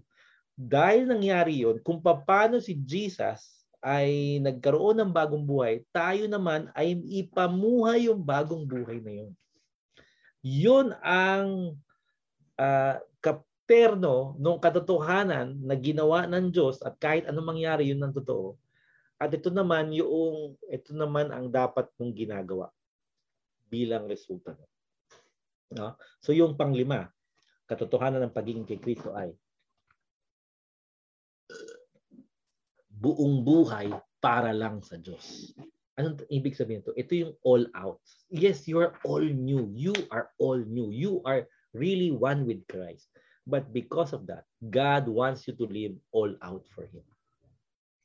dahil 0.57 1.05
nangyari 1.05 1.61
yon, 1.61 1.85
kung 1.85 2.01
paano 2.01 2.57
si 2.65 2.73
Jesus 2.81 3.69
ay 3.85 4.41
nagkaroon 4.41 4.97
ng 5.05 5.13
bagong 5.13 5.45
buhay, 5.45 5.85
tayo 5.93 6.25
naman 6.27 6.73
ay 6.73 6.97
ipamuhay 7.23 8.09
yung 8.09 8.25
bagong 8.25 8.65
buhay 8.65 8.99
na 9.05 9.13
yon. 9.21 9.33
Yun 10.41 10.97
ang 11.05 11.77
uh, 12.57 12.97
kaperno 13.21 14.33
ng 14.41 14.57
katotohanan 14.57 15.61
na 15.61 15.77
ginawa 15.77 16.25
ng 16.25 16.49
Diyos 16.49 16.81
at 16.81 16.97
kahit 16.97 17.29
anong 17.29 17.53
mangyari 17.53 17.93
yun 17.93 18.01
ng 18.01 18.17
totoo. 18.17 18.57
At 19.21 19.33
ito 19.37 19.53
naman 19.53 19.93
yung 19.93 20.57
ito 20.73 20.93
naman 20.97 21.33
ang 21.33 21.53
dapat 21.53 21.89
mong 22.01 22.13
ginagawa 22.17 22.73
bilang 23.69 24.09
resulta. 24.09 24.57
No? 25.73 26.01
So 26.23 26.33
yung 26.33 26.57
panglima, 26.57 27.13
katotohanan 27.69 28.25
ng 28.25 28.33
pagiging 28.33 28.65
kay 28.65 28.81
Kristo 28.81 29.13
ay 29.13 29.37
buong 32.97 33.45
buhay 33.45 33.93
para 34.25 34.51
lang 34.57 34.81
sa 34.81 34.97
Diyos. 34.97 35.53
Anong 35.97 36.25
ibig 36.29 36.57
sabihin 36.57 36.85
to? 36.85 36.93
Ito 36.97 37.13
yung 37.17 37.35
all 37.45 37.65
out. 37.73 38.05
Yes, 38.29 38.69
you 38.69 38.81
are 38.81 38.97
all 39.05 39.25
new. 39.25 39.73
You 39.73 39.97
are 40.13 40.33
all 40.37 40.61
new. 40.61 40.93
You 40.93 41.25
are 41.25 41.49
really 41.73 42.13
one 42.13 42.45
with 42.45 42.65
Christ. 42.69 43.09
But 43.47 43.73
because 43.73 44.13
of 44.13 44.27
that, 44.29 44.45
God 44.61 45.07
wants 45.09 45.47
you 45.47 45.55
to 45.57 45.65
live 45.65 45.95
all 46.13 46.35
out 46.43 46.67
for 46.75 46.85
Him. 46.85 47.07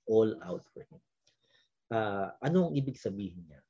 All 0.07 0.31
out 0.39 0.63
for 0.71 0.85
Him. 0.87 1.01
Uh, 1.91 2.31
anong 2.39 2.77
ibig 2.79 2.95
sabihin 2.95 3.43
niya? 3.49 3.61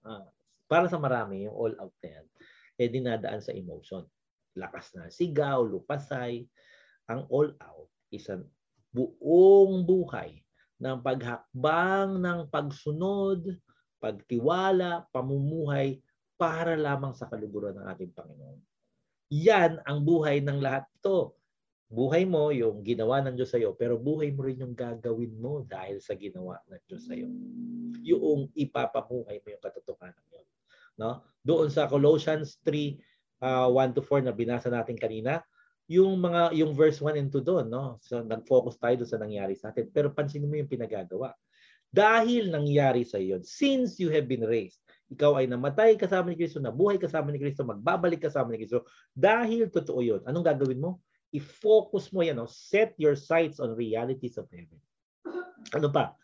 Uh, 0.00 0.24
para 0.64 0.88
sa 0.88 0.96
marami, 0.96 1.44
yung 1.44 1.52
all 1.52 1.74
out 1.76 1.92
na 2.00 2.08
yan, 2.16 2.26
eh 2.80 2.88
dinadaan 2.88 3.44
sa 3.44 3.52
emotion. 3.52 4.06
Lakas 4.56 4.96
na 4.96 5.12
sigaw, 5.12 5.60
lupasay. 5.60 6.46
Ang 7.12 7.28
all 7.28 7.52
out 7.60 7.90
is 8.08 8.24
ang 8.32 8.48
buong 8.90 9.86
buhay 9.86 10.42
ng 10.80 10.98
paghakbang 11.04 12.18
ng 12.18 12.40
pagsunod, 12.48 13.54
pagtiwala, 14.00 15.06
pamumuhay 15.12 16.00
para 16.40 16.72
lamang 16.72 17.12
sa 17.12 17.28
kaluguran 17.28 17.76
ng 17.76 17.86
ating 17.92 18.10
Panginoon. 18.16 18.60
Yan 19.30 19.78
ang 19.84 20.02
buhay 20.02 20.40
ng 20.40 20.58
lahat 20.58 20.88
ito. 20.96 21.36
Buhay 21.90 22.24
mo 22.24 22.54
yung 22.54 22.86
ginawa 22.86 23.20
ng 23.20 23.34
Diyos 23.34 23.50
sa'yo, 23.50 23.74
pero 23.74 23.98
buhay 23.98 24.30
mo 24.32 24.46
rin 24.46 24.62
yung 24.62 24.74
gagawin 24.78 25.34
mo 25.36 25.66
dahil 25.66 25.98
sa 25.98 26.14
ginawa 26.14 26.58
ng 26.70 26.82
Diyos 26.86 27.02
sa'yo. 27.06 27.28
Yung 28.06 28.48
ipapamuhay 28.54 29.42
mo 29.42 29.48
yung 29.52 29.62
katotohanan 29.62 30.26
yun. 30.30 30.46
No? 30.96 31.20
Doon 31.42 31.68
sa 31.68 31.90
Colossians 31.90 32.62
3, 32.62 32.94
uh, 33.42 33.68
1 33.68 33.98
to 33.98 34.02
4 34.06 34.22
na 34.22 34.34
binasa 34.34 34.70
natin 34.70 34.94
kanina, 34.94 35.42
yung 35.90 36.22
mga 36.22 36.54
yung 36.54 36.70
verse 36.70 37.02
1 37.02 37.18
and 37.18 37.34
2 37.34 37.42
doon, 37.42 37.66
no? 37.66 37.98
So 37.98 38.22
nag-focus 38.22 38.78
tayo 38.78 39.02
doon 39.02 39.10
sa 39.10 39.18
nangyari 39.18 39.54
sa 39.58 39.74
atin. 39.74 39.90
Pero 39.90 40.14
pansinin 40.14 40.46
mo 40.46 40.54
yung 40.54 40.70
pinagagawa. 40.70 41.34
Dahil 41.90 42.54
nangyari 42.54 43.02
sa 43.02 43.18
iyo, 43.18 43.42
since 43.42 43.98
you 43.98 44.06
have 44.14 44.30
been 44.30 44.46
raised, 44.46 44.78
ikaw 45.10 45.34
ay 45.42 45.50
namatay 45.50 45.98
kasama 45.98 46.30
ni 46.30 46.38
Kristo, 46.38 46.62
nabuhay 46.62 47.02
kasama 47.02 47.34
ni 47.34 47.42
Kristo, 47.42 47.66
magbabalik 47.66 48.22
kasama 48.22 48.54
ni 48.54 48.62
Kristo. 48.62 48.86
Dahil 49.10 49.66
totoo 49.74 49.98
yun, 49.98 50.22
anong 50.22 50.46
gagawin 50.46 50.78
mo? 50.78 51.02
i-focus 51.30 52.10
mo 52.10 52.26
yan, 52.26 52.42
no? 52.42 52.50
set 52.50 52.94
your 52.98 53.14
sights 53.14 53.62
on 53.62 53.78
realities 53.78 54.34
of 54.34 54.50
heaven. 54.50 54.78
Ano 55.70 55.88
pa? 55.90 56.14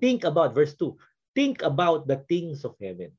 Think 0.00 0.24
about, 0.24 0.56
verse 0.56 0.72
2, 0.80 0.96
think 1.36 1.60
about 1.60 2.08
the 2.08 2.24
things 2.26 2.64
of 2.64 2.74
heaven. 2.80 3.12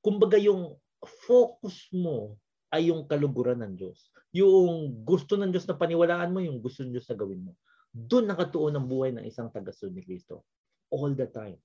Kumbaga 0.00 0.38
yung 0.38 0.78
focus 1.26 1.90
mo 1.90 2.38
ay 2.70 2.94
yung 2.94 3.04
kaluguran 3.04 3.60
ng 3.60 3.74
Diyos. 3.74 4.11
Yung 4.32 5.04
gusto 5.04 5.36
ng 5.36 5.52
Diyos 5.52 5.68
na 5.68 5.76
paniwalaan 5.76 6.32
mo, 6.32 6.40
yung 6.40 6.60
gusto 6.60 6.84
ng 6.84 6.92
Diyos 6.92 7.08
na 7.08 7.16
gawin 7.16 7.44
mo. 7.44 7.52
Doon 7.92 8.28
nakatuon 8.28 8.72
ang 8.72 8.88
buhay 8.88 9.12
ng 9.12 9.28
isang 9.28 9.52
tagasunod 9.52 9.92
ni 9.92 10.02
Kristo. 10.04 10.48
All 10.88 11.12
the 11.12 11.28
time. 11.28 11.60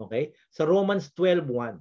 Okay? 0.00 0.32
Sa 0.48 0.64
Romans 0.64 1.12
12.1, 1.12 1.76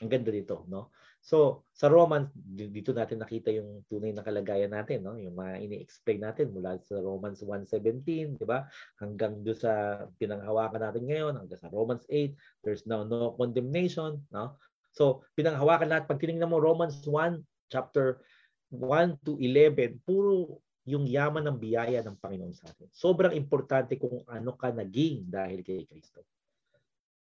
ang 0.00 0.08
ganda 0.08 0.30
dito, 0.32 0.64
no? 0.72 0.88
So, 1.20 1.68
sa 1.76 1.92
Romans, 1.92 2.32
dito 2.48 2.96
natin 2.96 3.20
nakita 3.20 3.52
yung 3.52 3.84
tunay 3.92 4.16
na 4.16 4.24
kalagayan 4.24 4.72
natin, 4.72 5.04
no? 5.04 5.20
Yung 5.20 5.36
mga 5.36 5.60
ini-explain 5.68 6.24
natin 6.24 6.48
mula 6.56 6.80
sa 6.80 6.96
Romans 6.96 7.44
1:17, 7.44 8.40
di 8.40 8.46
ba? 8.48 8.64
Hanggang 8.96 9.44
do 9.44 9.52
sa 9.52 10.04
pinanghawakan 10.16 10.80
natin 10.80 11.04
ngayon, 11.04 11.36
hanggang 11.36 11.60
sa 11.60 11.68
Romans 11.68 12.08
8, 12.08 12.32
there's 12.64 12.88
now 12.88 13.04
no 13.04 13.36
condemnation, 13.36 14.24
no? 14.32 14.56
So, 14.96 15.20
pinanghawakan 15.36 15.92
natin 15.92 16.08
pag 16.08 16.20
tiningnan 16.24 16.48
mo 16.48 16.56
Romans 16.56 17.04
1 17.04 17.44
chapter 17.68 18.24
1 18.70 19.18
to 19.26 19.34
11, 19.36 19.98
puro 20.06 20.62
yung 20.86 21.04
yaman 21.04 21.44
ng 21.44 21.58
biyaya 21.58 22.00
ng 22.02 22.16
Panginoon 22.18 22.54
sa 22.54 22.70
atin. 22.70 22.88
Sobrang 22.90 23.34
importante 23.34 23.98
kung 23.98 24.22
ano 24.26 24.54
ka 24.54 24.70
naging 24.72 25.26
dahil 25.26 25.60
kay 25.60 25.84
Kristo. 25.86 26.22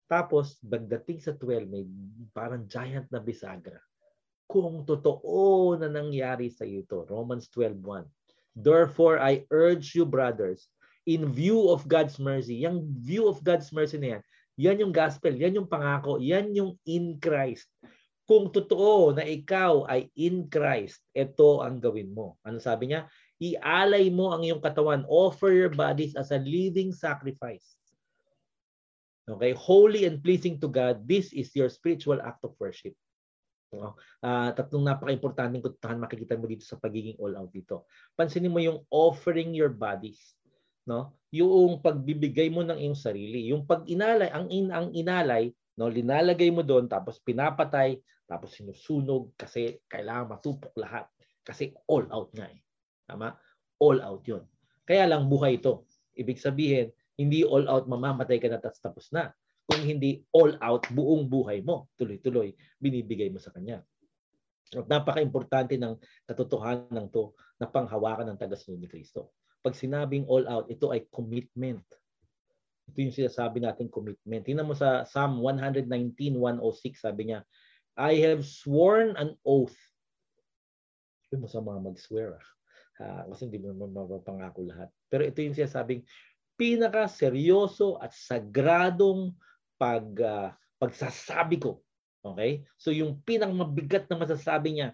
Tapos, 0.06 0.60
pagdating 0.60 1.24
sa 1.24 1.32
12, 1.32 1.72
may 1.72 1.84
parang 2.36 2.68
giant 2.68 3.08
na 3.08 3.16
bisagra. 3.16 3.80
Kung 4.44 4.84
totoo 4.84 5.72
na 5.80 5.88
nangyari 5.88 6.52
sa 6.52 6.68
iyo 6.68 6.84
ito, 6.84 7.08
Romans 7.08 7.48
12.1. 7.48 8.04
Therefore, 8.52 9.16
I 9.16 9.48
urge 9.48 9.96
you, 9.96 10.04
brothers, 10.04 10.68
in 11.08 11.32
view 11.32 11.72
of 11.72 11.88
God's 11.88 12.20
mercy, 12.20 12.60
yung 12.60 12.92
view 13.00 13.24
of 13.24 13.40
God's 13.40 13.72
mercy 13.72 13.96
na 13.96 14.20
yan, 14.20 14.22
yan 14.60 14.80
yung 14.84 14.92
gospel, 14.92 15.32
yan 15.32 15.56
yung 15.56 15.68
pangako, 15.68 16.20
yan 16.20 16.52
yung 16.52 16.76
in 16.84 17.16
Christ. 17.16 17.72
Kung 18.22 18.54
totoo 18.54 19.12
na 19.12 19.26
ikaw 19.26 19.86
ay 19.90 20.08
in 20.14 20.46
Christ, 20.46 21.02
ito 21.12 21.60
ang 21.60 21.82
gawin 21.82 22.14
mo. 22.14 22.38
Ano 22.46 22.62
sabi 22.62 22.90
niya? 22.90 23.10
Ialay 23.42 24.08
mo 24.14 24.30
ang 24.30 24.46
iyong 24.46 24.62
katawan, 24.62 25.02
offer 25.10 25.50
your 25.50 25.74
bodies 25.74 26.14
as 26.14 26.30
a 26.30 26.38
living 26.38 26.94
sacrifice 26.94 27.74
Okay? 29.28 29.54
Holy 29.54 30.04
and 30.04 30.18
pleasing 30.18 30.58
to 30.58 30.68
God, 30.68 31.06
this 31.06 31.30
is 31.30 31.54
your 31.54 31.70
spiritual 31.70 32.18
act 32.22 32.42
of 32.42 32.54
worship. 32.58 32.94
Uh, 33.72 34.52
tatlong 34.52 34.84
napaka-importanting 34.84 35.64
kutahan 35.64 35.96
makikita 35.96 36.36
mo 36.36 36.44
dito 36.44 36.66
sa 36.66 36.76
pagiging 36.76 37.16
all 37.16 37.32
out 37.38 37.48
dito. 37.48 37.88
Pansinin 38.12 38.52
mo 38.52 38.60
yung 38.60 38.84
offering 38.92 39.56
your 39.56 39.72
bodies, 39.72 40.20
no? 40.84 41.16
Yung 41.32 41.80
pagbibigay 41.80 42.52
mo 42.52 42.60
ng 42.60 42.76
iyong 42.76 42.98
sarili, 42.98 43.48
yung 43.48 43.64
pag-inalay, 43.64 44.28
ang 44.28 44.52
in 44.52 44.68
ang 44.68 44.92
inalay, 44.92 45.56
no, 45.78 45.88
linalagay 45.88 46.50
mo 46.52 46.64
doon 46.66 46.90
tapos 46.90 47.20
pinapatay, 47.22 48.00
tapos 48.28 48.56
sinusunog 48.56 49.32
kasi 49.36 49.80
kailangan 49.88 50.36
matupok 50.36 50.72
lahat 50.76 51.06
kasi 51.42 51.74
all 51.90 52.06
out 52.10 52.30
nga 52.32 52.48
eh. 52.48 52.60
Tama? 53.04 53.34
All 53.82 53.98
out 54.00 54.22
'yon. 54.24 54.44
Kaya 54.86 55.06
lang 55.10 55.26
buhay 55.26 55.58
ito. 55.58 55.86
Ibig 56.12 56.38
sabihin, 56.38 56.92
hindi 57.16 57.42
all 57.42 57.66
out 57.68 57.86
mamamatay 57.86 58.38
ka 58.40 58.48
na 58.50 58.58
tapos 58.58 58.80
tapos 58.80 59.06
na. 59.14 59.30
Kung 59.62 59.82
hindi 59.82 60.20
all 60.34 60.58
out 60.58 60.84
buong 60.90 61.30
buhay 61.30 61.62
mo, 61.62 61.88
tuloy-tuloy, 61.96 62.52
binibigay 62.82 63.30
mo 63.30 63.38
sa 63.38 63.54
Kanya. 63.54 63.80
At 64.72 64.88
napaka-importante 64.88 65.76
ng 65.76 66.00
katotohanan 66.24 66.88
ng 66.90 67.08
to 67.12 67.36
na 67.60 67.68
panghawakan 67.68 68.32
ng 68.32 68.38
tagasunod 68.40 68.80
ni 68.80 68.88
Kristo. 68.88 69.36
Pag 69.62 69.76
sinabing 69.76 70.26
all 70.26 70.42
out, 70.48 70.66
ito 70.72 70.90
ay 70.90 71.06
commitment. 71.12 71.84
Ito 72.92 72.98
yung 73.00 73.16
sinasabi 73.16 73.64
natin 73.64 73.88
commitment. 73.88 74.44
Tingnan 74.44 74.68
mo 74.68 74.76
sa 74.76 75.08
Psalm 75.08 75.40
119, 75.40 75.88
106, 76.36 77.00
sabi 77.00 77.32
niya, 77.32 77.40
I 77.96 78.20
have 78.20 78.44
sworn 78.44 79.16
an 79.16 79.32
oath. 79.48 79.76
Sabi 81.24 81.40
mo 81.40 81.48
sa 81.48 81.64
mga 81.64 81.80
mag-swear. 81.80 82.36
Ah. 82.36 82.44
Uh, 83.02 83.22
kasi 83.32 83.48
hindi 83.48 83.64
mo 83.64 83.88
mapapangako 83.88 84.68
lahat. 84.68 84.92
Pero 85.08 85.24
ito 85.24 85.40
yung 85.40 85.56
sinasabing, 85.56 86.04
pinaka 86.60 87.08
seryoso 87.08 87.96
at 87.96 88.12
sagradong 88.12 89.32
pag 89.80 90.04
uh, 90.20 90.52
pagsasabi 90.76 91.56
ko. 91.58 91.80
Okay? 92.20 92.62
So 92.76 92.92
yung 92.92 93.24
pinang 93.24 93.56
mabigat 93.56 94.06
na 94.12 94.20
masasabi 94.20 94.76
niya 94.76 94.92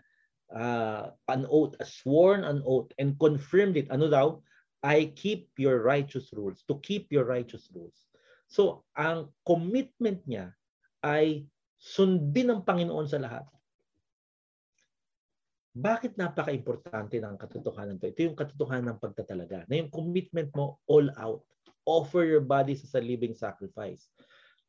uh, 0.55 1.13
an 1.29 1.45
oath, 1.51 1.77
a 1.83 1.85
sworn 1.85 2.47
an 2.47 2.63
oath 2.65 2.89
and 2.97 3.19
confirmed 3.21 3.77
it. 3.77 3.91
Ano 3.91 4.09
daw? 4.09 4.41
I 4.83 5.11
keep 5.15 5.51
your 5.59 5.83
righteous 5.83 6.31
rules. 6.31 6.63
To 6.71 6.79
keep 6.79 7.11
your 7.11 7.27
righteous 7.27 7.67
rules. 7.75 8.07
So 8.49 8.87
ang 8.97 9.29
commitment 9.45 10.25
niya 10.25 10.55
ay 11.05 11.47
sundin 11.79 12.51
ng 12.51 12.63
Panginoon 12.65 13.07
sa 13.07 13.21
lahat. 13.23 13.45
Bakit 15.79 16.19
napaka-importante 16.19 17.23
ng 17.23 17.39
katotohanan 17.39 18.03
to? 18.03 18.11
Ito 18.11 18.21
yung 18.27 18.39
katotohanan 18.39 18.97
ng 18.97 19.03
pagtatalaga. 19.03 19.63
Na 19.71 19.79
yung 19.79 19.93
commitment 19.95 20.51
mo 20.59 20.83
all 20.91 21.07
out. 21.15 21.47
Offer 21.87 22.27
your 22.27 22.43
bodies 22.43 22.83
as 22.83 22.99
a 22.99 23.03
living 23.03 23.33
sacrifice. 23.33 24.11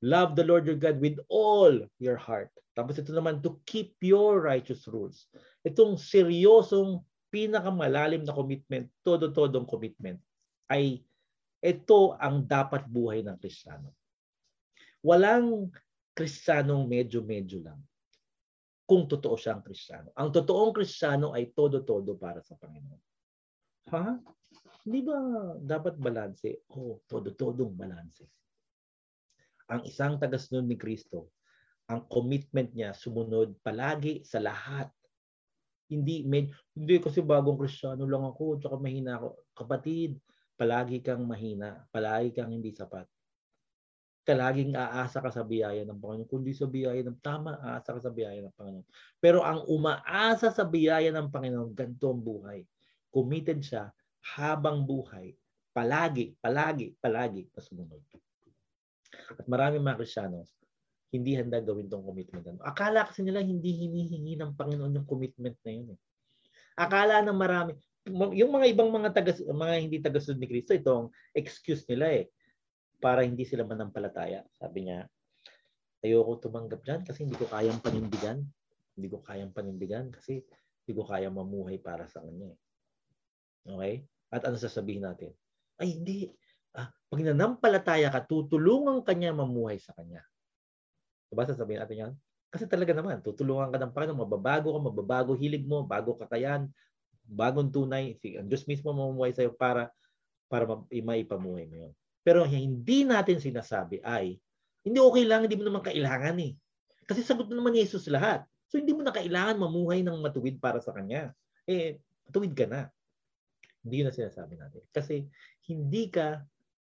Love 0.05 0.37
the 0.37 0.45
Lord 0.45 0.69
your 0.69 0.77
God 0.77 1.01
with 1.01 1.17
all 1.27 1.73
your 1.97 2.15
heart. 2.15 2.53
Tapos 2.77 2.95
ito 2.95 3.11
naman, 3.11 3.43
to 3.43 3.59
keep 3.67 3.97
your 3.99 4.39
righteous 4.39 4.87
rules. 4.87 5.27
Itong 5.67 5.99
seryosong, 5.99 7.03
pinakamalalim 7.29 8.25
na 8.25 8.33
commitment, 8.33 8.89
todo-todong 9.05 9.65
commitment, 9.69 10.17
ay 10.69 11.01
ito 11.59 12.17
ang 12.17 12.45
dapat 12.45 12.85
buhay 12.89 13.25
ng 13.25 13.37
Kristiyano. 13.37 13.93
Walang 15.01 15.71
Kristiyanong 16.11 16.83
medyo-medyo 16.83 17.63
lang 17.63 17.79
kung 18.83 19.07
totoo 19.07 19.39
siyang 19.39 19.63
Kristiyano. 19.63 20.11
Ang 20.17 20.35
totoong 20.35 20.75
Kristiyano 20.75 21.31
ay 21.31 21.55
todo-todo 21.55 22.17
para 22.19 22.43
sa 22.43 22.59
Panginoon. 22.59 23.01
Ha? 23.93 24.19
Hindi 24.83 24.99
ba 25.05 25.17
dapat 25.61 25.95
balanse? 25.95 26.65
oh, 26.75 26.99
todo-todong 27.07 27.71
balanse. 27.71 28.27
Ang 29.69 29.85
isang 29.85 30.17
tagasunod 30.17 30.65
ni 30.65 30.75
Kristo, 30.75 31.29
ang 31.85 32.03
commitment 32.09 32.73
niya 32.73 32.91
sumunod 32.91 33.55
palagi 33.61 34.25
sa 34.25 34.41
lahat. 34.41 34.89
Hindi, 35.89 36.21
med, 36.21 36.53
hindi 36.77 37.01
kasi 37.01 37.25
bagong 37.25 37.57
kristyano 37.57 38.05
lang 38.05 38.21
ako, 38.21 38.61
tsaka 38.61 38.77
mahina 38.77 39.17
ako. 39.17 39.49
Kapatid, 39.57 40.21
palagi 40.53 41.01
kang 41.01 41.25
mahina, 41.25 41.81
palagi 41.89 42.29
kang 42.29 42.53
hindi 42.53 42.69
sapat. 42.69 43.09
Kalaging 44.21 44.77
aasa 44.77 45.25
ka 45.25 45.33
sa 45.33 45.41
biyaya 45.41 45.81
ng 45.89 45.97
Panginoon. 45.97 46.29
Kundi 46.29 46.53
sa 46.53 46.69
biyaya 46.69 47.01
ng 47.01 47.17
tama, 47.17 47.57
aasa 47.57 47.97
ka 47.97 48.05
sa 48.05 48.11
biyaya 48.13 48.45
ng 48.45 48.53
Panginoon. 48.53 48.85
Pero 49.17 49.41
ang 49.41 49.65
umaasa 49.65 50.53
sa 50.53 50.61
biyaya 50.61 51.09
ng 51.09 51.33
Panginoon, 51.33 51.73
ganito 51.73 52.13
ang 52.13 52.21
buhay. 52.21 52.61
Committed 53.09 53.65
siya 53.65 53.89
habang 54.37 54.85
buhay, 54.85 55.33
palagi, 55.73 56.37
palagi, 56.37 56.93
palagi 57.01 57.49
na 57.49 57.61
sumunod. 57.63 58.03
At 59.33 59.45
marami 59.49 59.81
mga 59.81 59.97
Krisyano, 59.97 60.45
hindi 61.09 61.33
handa 61.33 61.57
gawin 61.61 61.89
tong 61.89 62.05
commitment. 62.05 62.61
Akala 62.61 63.05
kasi 63.09 63.25
nila 63.25 63.41
hindi 63.41 63.73
hinihingi 63.73 64.37
ng 64.37 64.53
Panginoon 64.53 65.01
yung 65.01 65.09
commitment 65.09 65.57
na 65.65 65.71
yun. 65.73 65.87
Eh. 65.97 65.99
Akala 66.77 67.25
ng 67.25 67.37
marami, 67.37 67.73
yung 68.09 68.51
mga 68.53 68.65
ibang 68.73 68.89
mga 68.93 69.09
taga 69.11 69.33
mga 69.41 69.75
hindi 69.81 69.97
tagasunod 69.99 70.39
ni 70.39 70.47
Kristo 70.47 70.71
itong 70.73 71.09
excuse 71.33 71.83
nila 71.89 72.13
eh 72.13 72.29
para 73.01 73.25
hindi 73.25 73.43
sila 73.43 73.65
manampalataya. 73.65 74.45
Sabi 74.53 74.87
niya, 74.87 75.07
ayoko 76.05 76.39
tumanggap 76.39 76.85
diyan 76.85 77.01
kasi 77.03 77.25
hindi 77.25 77.35
ko 77.35 77.49
kayang 77.49 77.81
panindigan. 77.81 78.45
Hindi 78.95 79.07
ko 79.07 79.17
kayang 79.23 79.55
panindigan 79.55 80.11
kasi 80.13 80.43
hindi 80.85 80.93
ko 80.93 81.03
kayang 81.07 81.35
mamuhay 81.35 81.79
para 81.81 82.05
sa 82.05 82.21
kanya. 82.21 82.53
Eh. 82.53 82.57
Okay? 83.73 83.95
At 84.29 84.45
ano 84.45 84.61
sasabihin 84.61 85.09
natin? 85.09 85.33
Ay, 85.79 85.97
hindi. 85.97 86.29
Ah, 86.75 86.91
pag 86.91 87.21
nanampalataya 87.23 88.13
ka, 88.13 88.29
tutulungan 88.29 89.01
kanya 89.01 89.33
mamuhay 89.33 89.81
sa 89.81 89.95
kanya. 89.97 90.21
Diba 91.29 91.45
sasabihin 91.45 91.81
natin 91.85 91.97
yan? 91.97 92.13
Kasi 92.49 92.65
talaga 92.65 92.97
naman, 92.97 93.21
tutulungan 93.21 93.69
ka 93.69 93.77
ng 93.77 93.93
Panginoon, 93.93 94.25
mababago 94.25 94.73
ka, 94.73 94.79
mababago 94.81 95.31
hilig 95.37 95.69
mo, 95.69 95.85
bago 95.85 96.17
kakayan, 96.17 96.65
bagong 97.29 97.69
tunay. 97.69 98.17
Ang 98.41 98.49
Diyos 98.49 98.65
mismo 98.65 98.89
mamuhay 98.89 99.29
sa'yo 99.31 99.53
para 99.53 99.93
para 100.49 100.65
maipamuhay 100.89 101.69
mo 101.69 101.75
yun. 101.87 101.93
Pero 102.25 102.41
hindi 102.43 103.05
natin 103.05 103.37
sinasabi 103.37 104.01
ay, 104.01 104.41
hindi 104.81 104.97
okay 104.97 105.23
lang, 105.23 105.45
hindi 105.45 105.55
mo 105.55 105.69
naman 105.69 105.85
kailangan 105.85 106.35
eh. 106.41 106.57
Kasi 107.05 107.21
sagot 107.21 107.47
na 107.47 107.61
naman 107.61 107.77
ni 107.77 107.85
Jesus 107.85 108.09
lahat. 108.09 108.43
So 108.65 108.81
hindi 108.81 108.97
mo 108.97 109.05
na 109.05 109.13
kailangan 109.13 109.61
mamuhay 109.61 110.01
ng 110.01 110.17
matuwid 110.19 110.57
para 110.57 110.81
sa 110.81 110.93
Kanya. 110.93 111.33
Eh, 111.69 112.01
matuwid 112.25 112.53
ka 112.57 112.65
na. 112.65 112.89
Hindi 113.85 114.01
na 114.01 114.11
sinasabi 114.11 114.57
natin. 114.57 114.81
Kasi 114.89 115.29
hindi 115.69 116.09
ka 116.09 116.41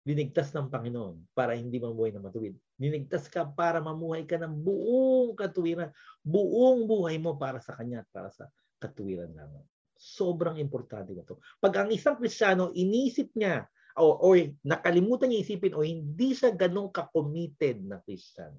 dinigtas 0.02 0.50
ng 0.56 0.72
Panginoon 0.72 1.36
para 1.36 1.54
hindi 1.54 1.78
mamuhay 1.78 2.10
na 2.10 2.24
matuwid. 2.24 2.56
Dinigtas 2.82 3.30
ka 3.30 3.46
para 3.46 3.78
mamuhay 3.78 4.26
ka 4.26 4.34
ng 4.42 4.58
buong 4.58 5.38
katuwiran. 5.38 5.94
Buong 6.26 6.82
buhay 6.90 7.14
mo 7.22 7.38
para 7.38 7.62
sa 7.62 7.78
Kanya 7.78 8.02
at 8.02 8.10
para 8.10 8.26
sa 8.34 8.50
katuwiran 8.82 9.30
lamang. 9.30 9.62
Sobrang 9.94 10.58
importante 10.58 11.14
na 11.14 11.22
to. 11.22 11.38
Pag 11.62 11.86
ang 11.86 11.90
isang 11.94 12.18
Kristiyano, 12.18 12.74
inisip 12.74 13.30
niya 13.38 13.70
o, 13.94 14.18
o 14.18 14.34
nakalimutan 14.66 15.30
niya 15.30 15.46
isipin 15.46 15.78
o 15.78 15.86
hindi 15.86 16.34
siya 16.34 16.50
ganong 16.50 16.90
ka-committed 16.90 17.86
na 17.86 18.02
Christian, 18.02 18.50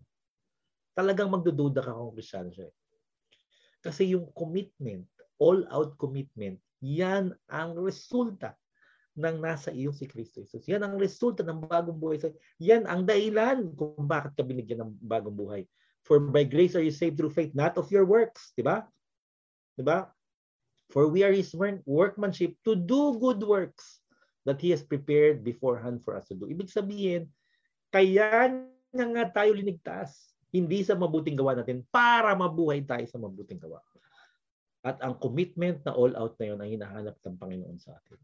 talagang 0.96 1.28
magdududa 1.28 1.84
ka 1.84 1.92
kung 1.92 2.16
Kristiyano 2.16 2.56
siya. 2.56 2.72
Kasi 3.84 4.16
yung 4.16 4.32
commitment, 4.32 5.04
all-out 5.36 6.00
commitment, 6.00 6.64
yan 6.80 7.36
ang 7.52 7.76
resulta 7.76 8.56
ng 9.14 9.38
nasa 9.38 9.70
iyo 9.70 9.94
si 9.94 10.10
Kristo 10.10 10.42
Jesus. 10.42 10.66
Yan 10.66 10.82
ang 10.82 10.98
resulta 10.98 11.46
ng 11.46 11.70
bagong 11.70 11.98
buhay 11.98 12.18
Yan 12.58 12.90
ang 12.90 13.06
dahilan 13.06 13.70
kung 13.78 14.10
bakit 14.10 14.34
ka 14.34 14.42
binigyan 14.42 14.86
ng 14.86 14.92
bagong 15.06 15.38
buhay. 15.38 15.62
For 16.04 16.20
by 16.20 16.44
grace 16.44 16.74
are 16.76 16.84
you 16.84 16.92
saved 16.92 17.16
through 17.16 17.32
faith, 17.32 17.54
not 17.56 17.78
of 17.78 17.88
your 17.94 18.04
works. 18.04 18.52
Di 18.58 18.66
ba? 18.66 18.84
Di 19.78 19.86
ba? 19.86 20.10
For 20.92 21.08
we 21.08 21.22
are 21.22 21.32
His 21.32 21.54
workmanship 21.86 22.58
to 22.66 22.76
do 22.76 23.16
good 23.22 23.40
works 23.46 24.02
that 24.44 24.60
He 24.60 24.74
has 24.74 24.84
prepared 24.84 25.46
beforehand 25.46 26.04
for 26.04 26.18
us 26.18 26.28
to 26.34 26.36
do. 26.36 26.50
Ibig 26.50 26.68
sabihin, 26.68 27.30
kaya 27.94 28.52
niya 28.92 29.06
nga 29.14 29.26
tayo 29.42 29.56
linigtas. 29.56 30.34
Hindi 30.54 30.86
sa 30.86 30.94
mabuting 30.94 31.34
gawa 31.34 31.58
natin 31.58 31.82
para 31.90 32.38
mabuhay 32.38 32.86
tayo 32.86 33.06
sa 33.10 33.18
mabuting 33.18 33.58
gawa. 33.58 33.82
At 34.86 35.02
ang 35.02 35.18
commitment 35.18 35.82
na 35.82 35.96
all 35.98 36.14
out 36.14 36.38
na 36.38 36.46
yun 36.46 36.60
ang 36.62 36.70
hinahanap 36.70 37.16
ng 37.18 37.38
Panginoon 37.40 37.80
sa 37.82 37.98
atin 37.98 38.20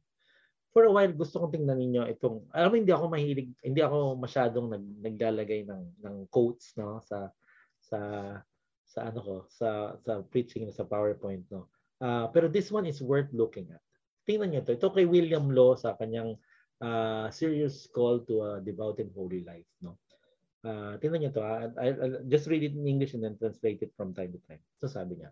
for 0.69 0.85
a 0.85 0.91
while 0.91 1.09
gusto 1.09 1.41
kong 1.41 1.53
tingnan 1.53 1.77
ninyo 1.81 2.03
itong 2.17 2.45
alam 2.53 2.69
mo 2.69 2.75
hindi 2.77 2.93
ako 2.93 3.05
mahilig 3.09 3.49
hindi 3.65 3.81
ako 3.81 4.17
masyadong 4.21 4.67
nag, 4.69 4.85
naglalagay 5.01 5.65
ng 5.65 5.83
ng 6.05 6.15
quotes 6.29 6.77
no 6.77 7.01
sa 7.01 7.33
sa 7.81 7.99
sa 8.89 8.99
ano 9.09 9.19
ko 9.21 9.35
sa 9.49 9.97
sa 10.01 10.21
preaching 10.29 10.69
sa 10.73 10.85
PowerPoint 10.85 11.45
no. 11.49 11.69
Uh, 11.99 12.31
pero 12.31 12.47
this 12.47 12.71
one 12.71 12.87
is 12.87 13.03
worth 13.03 13.29
looking 13.35 13.67
at. 13.69 13.83
Tingnan 14.23 14.55
niyo 14.55 14.61
to. 14.63 14.77
Ito 14.77 14.93
kay 14.93 15.03
William 15.03 15.51
Law 15.51 15.75
sa 15.75 15.99
kanyang 15.99 16.37
uh, 16.79 17.27
serious 17.29 17.89
call 17.91 18.23
to 18.23 18.41
a 18.45 18.51
devout 18.63 18.97
and 19.03 19.11
holy 19.13 19.43
life 19.45 19.67
no. 19.83 19.99
Uh, 20.63 20.95
tingnan 21.01 21.27
niyo 21.27 21.31
to. 21.37 21.41
Uh, 21.43 21.69
I, 21.77 21.87
I, 21.93 22.05
just 22.29 22.49
read 22.49 22.65
it 22.65 22.73
in 22.77 22.87
English 22.87 23.13
and 23.13 23.21
then 23.21 23.37
translate 23.37 23.81
it 23.85 23.93
from 23.97 24.13
time 24.15 24.33
to 24.33 24.41
time. 24.49 24.61
So 24.81 24.89
sabi 24.89 25.21
niya, 25.21 25.29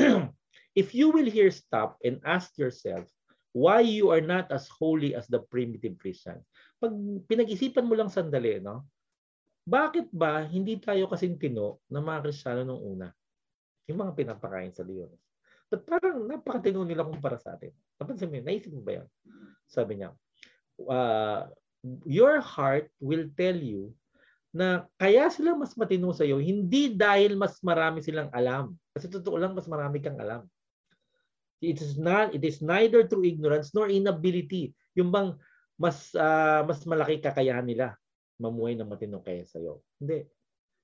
If 0.74 0.90
you 0.90 1.10
will 1.10 1.30
here 1.30 1.54
stop 1.54 2.02
and 2.02 2.18
ask 2.26 2.58
yourself 2.58 3.06
why 3.54 3.78
you 3.80 4.10
are 4.10 4.20
not 4.20 4.50
as 4.50 4.66
holy 4.66 5.14
as 5.14 5.30
the 5.30 5.38
primitive 5.38 5.94
Christian. 6.02 6.42
Pag 6.82 6.90
pinag-isipan 7.30 7.86
mo 7.86 7.94
lang 7.94 8.10
sandali, 8.10 8.58
no? 8.58 8.82
Bakit 9.64 10.10
ba 10.12 10.44
hindi 10.44 10.76
tayo 10.76 11.08
kasing 11.08 11.38
tino 11.40 11.80
ng 11.88 12.02
mga 12.02 12.28
Kristiyano 12.28 12.66
nung 12.66 12.82
una? 12.82 13.08
Yung 13.88 14.02
mga 14.02 14.12
pinapakain 14.18 14.74
sa 14.74 14.84
leon. 14.84 15.08
But 15.70 15.86
parang 15.88 16.28
napakatino 16.28 16.84
nila 16.84 17.06
kumpara 17.06 17.40
sa 17.40 17.56
atin. 17.56 17.72
Napansin 17.96 18.28
mo 18.28 18.36
yun? 18.36 18.44
Naisip 18.44 18.74
mo 18.74 18.84
ba 18.84 19.00
yan? 19.00 19.08
Sabi 19.70 20.02
niya, 20.02 20.12
uh, 20.84 21.48
your 22.04 22.42
heart 22.42 22.90
will 23.00 23.30
tell 23.38 23.56
you 23.56 23.94
na 24.54 24.86
kaya 24.98 25.26
sila 25.34 25.58
mas 25.58 25.74
matino 25.74 26.14
sa 26.14 26.22
iyo, 26.22 26.38
hindi 26.38 26.94
dahil 26.94 27.34
mas 27.34 27.58
marami 27.58 28.04
silang 28.04 28.30
alam. 28.30 28.74
Kasi 28.94 29.10
totoo 29.10 29.34
lang, 29.34 29.50
mas 29.56 29.66
marami 29.66 29.98
kang 29.98 30.18
alam. 30.20 30.46
It 31.72 31.80
is 31.80 31.96
not 31.96 32.36
it 32.36 32.44
is 32.44 32.60
neither 32.60 33.08
through 33.08 33.24
ignorance 33.24 33.72
nor 33.72 33.88
inability. 33.88 34.76
Yung 34.98 35.08
bang 35.08 35.32
mas 35.80 36.12
uh, 36.14 36.62
mas 36.68 36.84
malaki 36.84 37.18
kakayahan 37.18 37.66
nila 37.66 37.96
mamuhay 38.38 38.74
ng 38.74 38.86
matino 38.86 39.22
kaya 39.22 39.46
sa 39.46 39.62
iyo. 39.62 39.82
Hindi. 39.98 40.26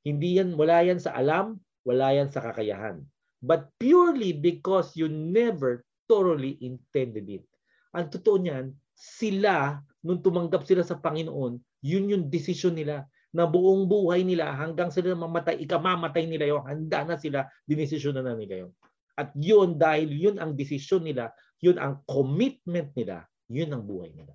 Hindi 0.07 0.29
yan 0.41 0.57
wala 0.57 0.81
yan 0.81 1.03
sa 1.03 1.13
alam, 1.13 1.61
wala 1.85 2.15
yan 2.15 2.33
sa 2.33 2.41
kakayahan. 2.41 3.05
But 3.41 3.73
purely 3.81 4.37
because 4.37 4.97
you 4.97 5.09
never 5.09 5.85
thoroughly 6.11 6.61
intended 6.61 7.27
it. 7.31 7.47
Ang 7.97 8.13
totoo 8.13 8.37
niyan, 8.39 8.77
sila 8.95 9.81
nung 10.05 10.21
tumanggap 10.21 10.65
sila 10.65 10.85
sa 10.85 11.01
Panginoon, 11.01 11.61
yun 11.85 12.11
yung 12.13 12.25
decision 12.29 12.77
nila 12.77 13.09
na 13.31 13.47
buong 13.47 13.87
buhay 13.87 14.27
nila 14.27 14.51
hanggang 14.53 14.91
sila 14.91 15.15
mamatay, 15.15 15.63
ikamamatay 15.63 16.27
nila 16.27 16.51
yon, 16.51 16.63
handa 16.67 17.07
na 17.07 17.17
sila, 17.17 17.47
dinesisyon 17.65 18.19
na, 18.19 18.27
na 18.27 18.35
nila 18.35 18.67
yon. 18.67 18.73
At 19.21 19.37
yun, 19.37 19.77
dahil 19.77 20.09
yun 20.09 20.41
ang 20.41 20.57
desisyon 20.57 21.05
nila, 21.05 21.29
yun 21.61 21.77
ang 21.77 22.01
commitment 22.09 22.89
nila, 22.97 23.29
yun 23.53 23.69
ang 23.69 23.85
buhay 23.85 24.17
nila. 24.17 24.33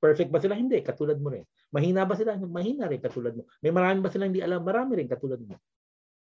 Perfect 0.00 0.32
ba 0.32 0.40
sila? 0.40 0.56
Hindi, 0.56 0.80
katulad 0.80 1.20
mo 1.20 1.28
rin. 1.28 1.44
Mahina 1.76 2.08
ba 2.08 2.16
sila? 2.16 2.40
Mahina 2.40 2.88
rin, 2.88 3.04
katulad 3.04 3.36
mo. 3.36 3.44
May 3.60 3.68
marami 3.68 4.00
ba 4.00 4.08
sila 4.08 4.24
hindi 4.24 4.40
alam? 4.40 4.64
Marami 4.64 4.96
rin, 4.96 5.08
katulad 5.12 5.44
mo. 5.44 5.60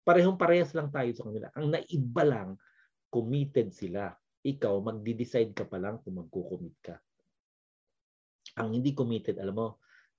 Parehong 0.03 0.35
parehas 0.35 0.75
lang 0.75 0.91
tayo 0.91 1.07
sa 1.15 1.23
kanila. 1.23 1.47
Ang 1.55 1.79
naiba 1.79 2.23
lang, 2.27 2.49
committed 3.07 3.71
sila. 3.71 4.11
Ikaw, 4.43 4.83
magdi-decide 4.83 5.55
ka 5.55 5.63
pa 5.63 5.79
lang 5.79 6.03
kung 6.03 6.19
magkukommit 6.19 6.75
ka. 6.83 6.99
Ang 8.59 8.83
hindi 8.83 8.91
committed, 8.91 9.39
alam 9.39 9.55
mo, 9.55 9.67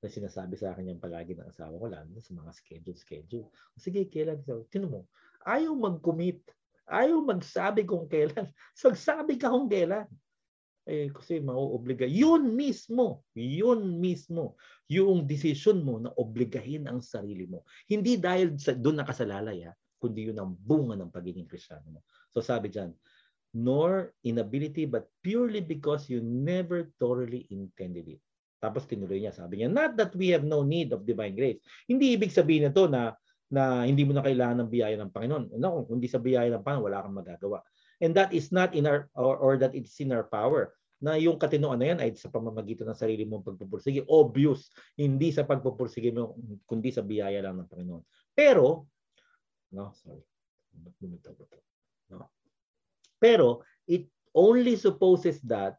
na 0.01 0.09
sinasabi 0.09 0.57
sa 0.57 0.73
akin 0.73 0.89
yung 0.89 1.01
palagi 1.05 1.37
ng 1.37 1.49
asawa 1.53 1.77
ko, 1.77 1.87
lalo 1.89 2.17
sa 2.21 2.33
mga 2.33 2.53
schedule, 2.57 2.97
schedule. 2.97 3.47
Sige, 3.77 4.09
kailan? 4.09 4.41
Tino 4.73 4.89
mo, 4.89 5.01
ayaw 5.45 5.77
mag-commit. 5.77 6.41
Ayaw 6.85 7.19
magsabi 7.25 7.89
kung 7.89 8.05
kailan. 8.09 8.49
Magsabi 8.85 9.41
ka 9.41 9.49
kung 9.49 9.69
kailan. 9.69 10.09
Eh, 10.85 11.09
kasi 11.09 11.41
mauobliga. 11.41 12.05
Yun 12.05 12.53
mismo, 12.53 13.25
yun 13.33 13.97
mismo, 14.05 14.61
yung 14.85 15.25
decision 15.25 15.81
mo 15.81 15.97
na 15.97 16.13
obligahin 16.21 16.85
ang 16.85 17.01
sarili 17.01 17.49
mo. 17.49 17.65
Hindi 17.89 18.21
dahil 18.21 18.61
sa, 18.61 18.77
doon 18.77 19.01
nakasalalay, 19.01 19.65
ha, 19.65 19.73
kundi 19.97 20.29
yun 20.29 20.37
ang 20.37 20.53
bunga 20.53 21.01
ng 21.01 21.09
pagiging 21.09 21.49
kristyano 21.49 21.89
mo. 21.89 22.01
So 22.37 22.45
sabi 22.45 22.69
dyan, 22.69 22.93
nor 23.57 24.13
inability 24.29 24.85
but 24.85 25.09
purely 25.25 25.65
because 25.65 26.13
you 26.13 26.21
never 26.21 26.93
thoroughly 27.01 27.49
intended 27.49 28.21
it. 28.21 28.21
Tapos 28.61 28.85
tinuloy 28.85 29.25
niya, 29.25 29.33
sabi 29.33 29.65
niya, 29.65 29.73
not 29.73 29.97
that 29.97 30.13
we 30.13 30.29
have 30.33 30.45
no 30.45 30.61
need 30.61 30.93
of 30.93 31.09
divine 31.09 31.33
grace. 31.33 31.61
Hindi 31.89 32.13
ibig 32.13 32.33
sabihin 32.33 32.69
na 32.69 32.73
to 32.77 32.85
na 32.93 33.17
na 33.53 33.85
hindi 33.85 34.05
mo 34.05 34.17
na 34.17 34.25
kailangan 34.25 34.65
ng 34.65 34.71
biyaya 34.71 34.97
ng 35.01 35.13
Panginoon. 35.13 35.45
No, 35.61 35.85
kung 35.85 36.01
hindi 36.01 36.09
sa 36.09 36.23
biyaya 36.23 36.49
ng 36.55 36.65
Panginoon, 36.65 36.87
wala 36.89 37.03
kang 37.05 37.17
magagawa. 37.17 37.59
And 38.01 38.17
that 38.17 38.33
is 38.33 38.51
not 38.51 38.75
in 38.75 38.89
our, 38.89 39.09
or, 39.15 39.37
or 39.37 39.53
that 39.61 39.77
it's 39.77 40.01
in 40.01 40.11
our 40.11 40.27
power 40.27 40.75
na 41.05 41.21
yung 41.21 41.37
katinoan 41.37 41.77
na 41.77 41.93
yan 41.93 42.01
ay 42.01 42.17
sa 42.17 42.33
pamamagitan 42.33 42.89
ng 42.89 42.97
sarili 42.97 43.29
mong 43.29 43.45
pagpupursige. 43.45 44.09
Obvious, 44.09 44.73
hindi 44.97 45.29
sa 45.31 45.45
pagpupursige 45.45 46.15
mo, 46.17 46.33
kundi 46.65 46.89
sa 46.89 47.05
biyaya 47.05 47.45
lang 47.45 47.61
ng 47.61 47.69
Panginoon. 47.69 48.03
Pero, 48.33 48.89
no, 49.77 49.93
sorry. 49.93 50.25
No. 52.09 52.33
Pero, 53.21 53.63
it 53.85 54.09
only 54.35 54.75
supposes 54.75 55.39
that 55.45 55.79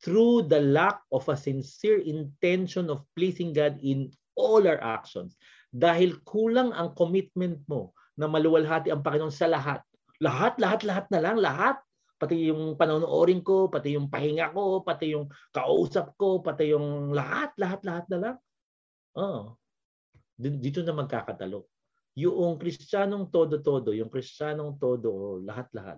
through 0.00 0.48
the 0.48 0.60
lack 0.60 1.02
of 1.12 1.28
a 1.28 1.36
sincere 1.36 2.00
intention 2.00 2.88
of 2.88 3.04
pleasing 3.12 3.52
God 3.52 3.76
in 3.84 4.08
all 4.38 4.64
our 4.64 4.80
actions 4.80 5.36
dahil 5.70 6.18
kulang 6.26 6.74
ang 6.74 6.92
commitment 6.98 7.62
mo 7.70 7.94
na 8.18 8.26
maluwalhati 8.26 8.90
ang 8.90 9.00
Panginoon 9.00 9.32
sa 9.32 9.46
lahat. 9.46 9.80
Lahat, 10.20 10.58
lahat, 10.60 10.84
lahat 10.84 11.06
na 11.08 11.20
lang, 11.22 11.36
lahat. 11.40 11.80
Pati 12.20 12.52
yung 12.52 12.76
panonoorin 12.76 13.40
ko, 13.40 13.72
pati 13.72 13.96
yung 13.96 14.12
pahinga 14.12 14.52
ko, 14.52 14.84
pati 14.84 15.16
yung 15.16 15.30
kausap 15.54 16.12
ko, 16.20 16.44
pati 16.44 16.76
yung 16.76 17.16
lahat, 17.16 17.56
lahat, 17.56 17.80
lahat 17.80 18.04
na 18.12 18.18
lang. 18.20 18.36
Oh. 19.16 19.56
Dito 20.36 20.84
na 20.84 20.92
magkakatalo. 20.92 21.64
Yung 22.20 22.60
kristyanong 22.60 23.32
todo-todo, 23.32 23.96
yung 23.96 24.12
kristyanong 24.12 24.76
todo, 24.76 25.40
lahat-lahat. 25.40 25.96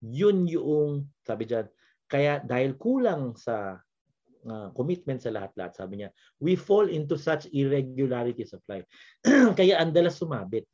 Yun 0.00 0.48
yung, 0.48 1.04
sabi 1.20 1.44
dyan, 1.44 1.68
kaya 2.06 2.40
dahil 2.40 2.78
kulang 2.80 3.36
sa 3.36 3.76
commitment 4.74 5.20
sa 5.22 5.32
lahat-lahat. 5.34 5.76
Sabi 5.76 6.02
niya, 6.02 6.10
we 6.38 6.54
fall 6.54 6.86
into 6.86 7.18
such 7.18 7.50
irregularities 7.50 8.54
of 8.54 8.62
life. 8.70 8.86
Kaya 9.58 9.82
ang 9.82 9.90
dalas 9.90 10.18
sumabit. 10.18 10.66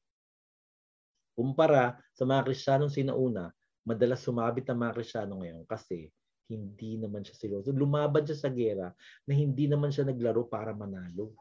Kumpara 1.33 1.97
sa 2.12 2.29
mga 2.29 2.45
Kristiyanong 2.45 2.93
sinauna, 2.93 3.49
madalas 3.89 4.20
sumabit 4.20 4.68
ang 4.68 4.85
mga 4.85 4.95
Kristyano 5.01 5.41
ngayon 5.41 5.64
kasi 5.64 6.12
hindi 6.53 7.01
naman 7.01 7.25
siya 7.25 7.37
seryoso. 7.39 7.73
Lumaban 7.73 8.29
siya 8.29 8.37
sa 8.37 8.53
gera 8.53 8.93
na 9.25 9.33
hindi 9.33 9.64
naman 9.64 9.89
siya 9.89 10.05
naglaro 10.05 10.45
para 10.45 10.77
manalo. 10.77 11.33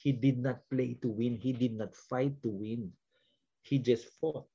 He 0.00 0.16
did 0.16 0.40
not 0.40 0.64
play 0.72 0.96
to 1.04 1.12
win. 1.12 1.36
He 1.36 1.52
did 1.52 1.76
not 1.76 1.92
fight 1.92 2.40
to 2.40 2.48
win. 2.48 2.88
He 3.60 3.76
just 3.76 4.08
fought. 4.16 4.48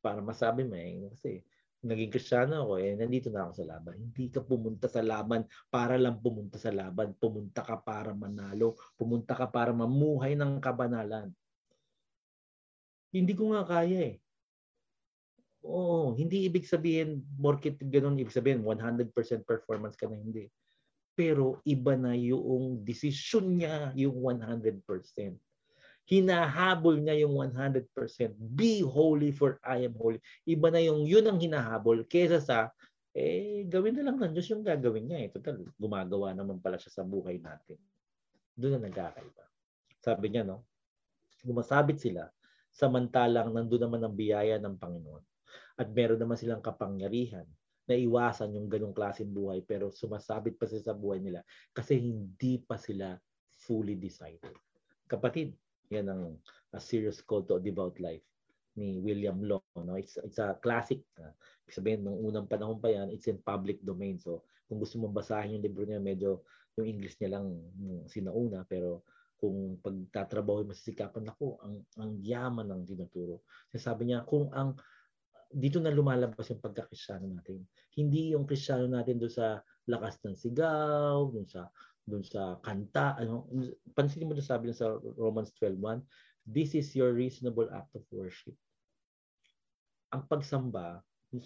para 0.00 0.24
masabi 0.24 0.64
mo 0.64 0.74
eh, 0.74 1.12
kasi 1.12 1.44
naging 1.80 2.12
kristyano 2.12 2.68
ako 2.68 2.76
eh, 2.76 2.92
nandito 2.92 3.32
na 3.32 3.48
ako 3.48 3.52
sa 3.56 3.66
laban. 3.66 3.96
Hindi 3.96 4.24
ka 4.28 4.40
pumunta 4.44 4.86
sa 4.86 5.00
laban 5.00 5.48
para 5.72 5.96
lang 5.96 6.20
pumunta 6.20 6.60
sa 6.60 6.68
laban. 6.68 7.16
Pumunta 7.16 7.64
ka 7.64 7.80
para 7.80 8.12
manalo. 8.12 8.76
Pumunta 9.00 9.32
ka 9.32 9.48
para 9.48 9.72
mamuhay 9.72 10.36
ng 10.36 10.60
kabanalan. 10.60 11.32
Hindi 13.10 13.32
ko 13.34 13.56
nga 13.56 13.64
kaya 13.64 14.14
eh. 14.14 14.16
Oo, 15.60 16.16
hindi 16.16 16.48
ibig 16.48 16.64
sabihin, 16.64 17.20
morkit 17.36 17.76
ganun, 17.84 18.16
ibig 18.16 18.32
sabihin 18.32 18.64
100% 18.64 19.12
performance 19.44 19.96
ka 19.96 20.08
na 20.08 20.16
hindi. 20.16 20.48
Pero 21.12 21.60
iba 21.68 21.96
na 22.00 22.16
yung 22.16 22.80
decision 22.80 23.60
niya, 23.60 23.92
yung 23.92 24.16
100%. 24.24 24.80
Hinahabol 26.10 26.98
niya 26.98 27.22
yung 27.22 27.38
100%. 27.38 27.86
Be 28.34 28.82
holy 28.82 29.30
for 29.30 29.62
I 29.62 29.86
am 29.86 29.94
holy. 29.94 30.18
Iba 30.42 30.74
na 30.74 30.82
yung 30.82 31.06
yun 31.06 31.22
ang 31.30 31.38
hinahabol 31.38 32.02
kesa 32.10 32.42
sa 32.42 32.74
eh 33.10 33.66
gawin 33.66 33.98
na 33.98 34.10
lang 34.10 34.18
ng 34.18 34.34
Diyos 34.34 34.50
yung 34.50 34.66
gagawin 34.66 35.06
niya. 35.06 35.18
Eh. 35.26 35.28
Total, 35.30 35.58
gumagawa 35.78 36.34
naman 36.34 36.58
pala 36.58 36.78
siya 36.78 37.02
sa 37.02 37.02
buhay 37.06 37.38
natin. 37.38 37.78
Doon 38.54 38.78
na 38.78 38.90
nagkakaiba. 38.90 39.44
Sabi 40.02 40.26
niya, 40.30 40.42
no? 40.46 40.66
Gumasabit 41.46 41.98
sila 42.02 42.26
samantalang 42.70 43.50
nandun 43.50 43.82
naman 43.82 44.00
ang 44.06 44.14
biyaya 44.14 44.62
ng 44.62 44.78
Panginoon. 44.78 45.24
At 45.80 45.90
meron 45.90 46.20
naman 46.20 46.38
silang 46.38 46.62
kapangyarihan 46.62 47.46
na 47.90 47.94
iwasan 47.98 48.54
yung 48.54 48.70
ganong 48.70 48.94
klaseng 48.94 49.34
buhay 49.34 49.66
pero 49.66 49.90
sumasabit 49.90 50.54
pa 50.54 50.70
sila 50.70 50.92
sa 50.92 50.94
buhay 50.94 51.18
nila 51.18 51.42
kasi 51.74 51.98
hindi 51.98 52.62
pa 52.62 52.78
sila 52.78 53.18
fully 53.66 53.98
decided. 53.98 54.54
Kapatid, 55.10 55.50
yan 55.90 56.06
ang 56.06 56.38
a 56.70 56.78
serious 56.78 57.18
call 57.20 57.42
to 57.42 57.58
a 57.58 57.60
devout 57.60 57.98
life 57.98 58.22
ni 58.78 59.02
William 59.02 59.42
Law. 59.42 59.60
No? 59.74 59.98
It's, 59.98 60.16
it's 60.22 60.38
a 60.38 60.54
classic. 60.62 61.02
Uh, 61.18 61.34
sabihin, 61.66 62.06
nung 62.06 62.22
unang 62.22 62.46
panahon 62.46 62.78
pa 62.78 62.88
yan, 62.88 63.10
it's 63.10 63.26
in 63.26 63.42
public 63.42 63.82
domain. 63.82 64.16
So, 64.22 64.46
kung 64.70 64.78
gusto 64.78 65.02
mong 65.02 65.12
basahin 65.12 65.58
yung 65.58 65.66
libro 65.66 65.82
niya, 65.82 65.98
medyo 65.98 66.46
yung 66.78 66.86
English 66.86 67.18
niya 67.18 67.38
lang 67.38 67.50
yung 67.82 68.06
sinauna. 68.06 68.62
Pero 68.70 69.02
kung 69.36 69.82
pagtatrabaho 69.82 70.70
mo 70.70 70.72
sa 70.72 70.86
sikapan, 70.86 71.26
ako, 71.34 71.58
ang, 71.66 71.82
ang 71.98 72.10
yaman 72.22 72.70
ng 72.70 72.82
tinuturo. 72.86 73.42
Sabi 73.74 74.14
niya, 74.14 74.22
kung 74.22 74.54
ang 74.54 74.78
dito 75.50 75.82
na 75.82 75.90
lumalabas 75.90 76.46
yung 76.54 76.62
pagkakristyano 76.62 77.26
natin. 77.26 77.66
Hindi 77.98 78.38
yung 78.38 78.46
kristyano 78.46 78.86
natin 78.86 79.18
doon 79.18 79.34
sa 79.34 79.58
lakas 79.90 80.22
ng 80.22 80.38
sigaw, 80.38 81.26
doon 81.26 81.42
sa 81.50 81.66
doon 82.10 82.26
sa 82.26 82.58
kanta, 82.60 83.14
ano, 83.16 83.46
pansin 83.94 84.26
mo 84.26 84.34
doon 84.34 84.44
sabi 84.44 84.74
sa 84.74 84.98
Romans 85.14 85.54
12:1, 85.54 86.02
this 86.42 86.74
is 86.74 86.90
your 86.98 87.14
reasonable 87.14 87.70
act 87.70 87.94
of 87.94 88.02
worship. 88.10 88.58
Ang 90.10 90.26
pagsamba, 90.26 90.98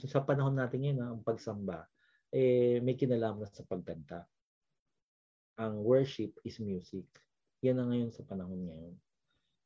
sa 0.09 0.25
panahon 0.25 0.57
natin 0.57 0.81
ngayon, 0.81 1.01
ang 1.05 1.21
pagsamba, 1.21 1.85
eh, 2.33 2.81
may 2.81 2.97
kinalaman 2.97 3.47
sa 3.53 3.69
pagkanta. 3.69 4.25
Ang 5.61 5.85
worship 5.85 6.35
is 6.43 6.59
music. 6.59 7.07
Yan 7.63 7.79
na 7.79 7.87
ngayon 7.87 8.11
sa 8.11 8.25
panahon 8.25 8.65
ngayon. 8.65 8.97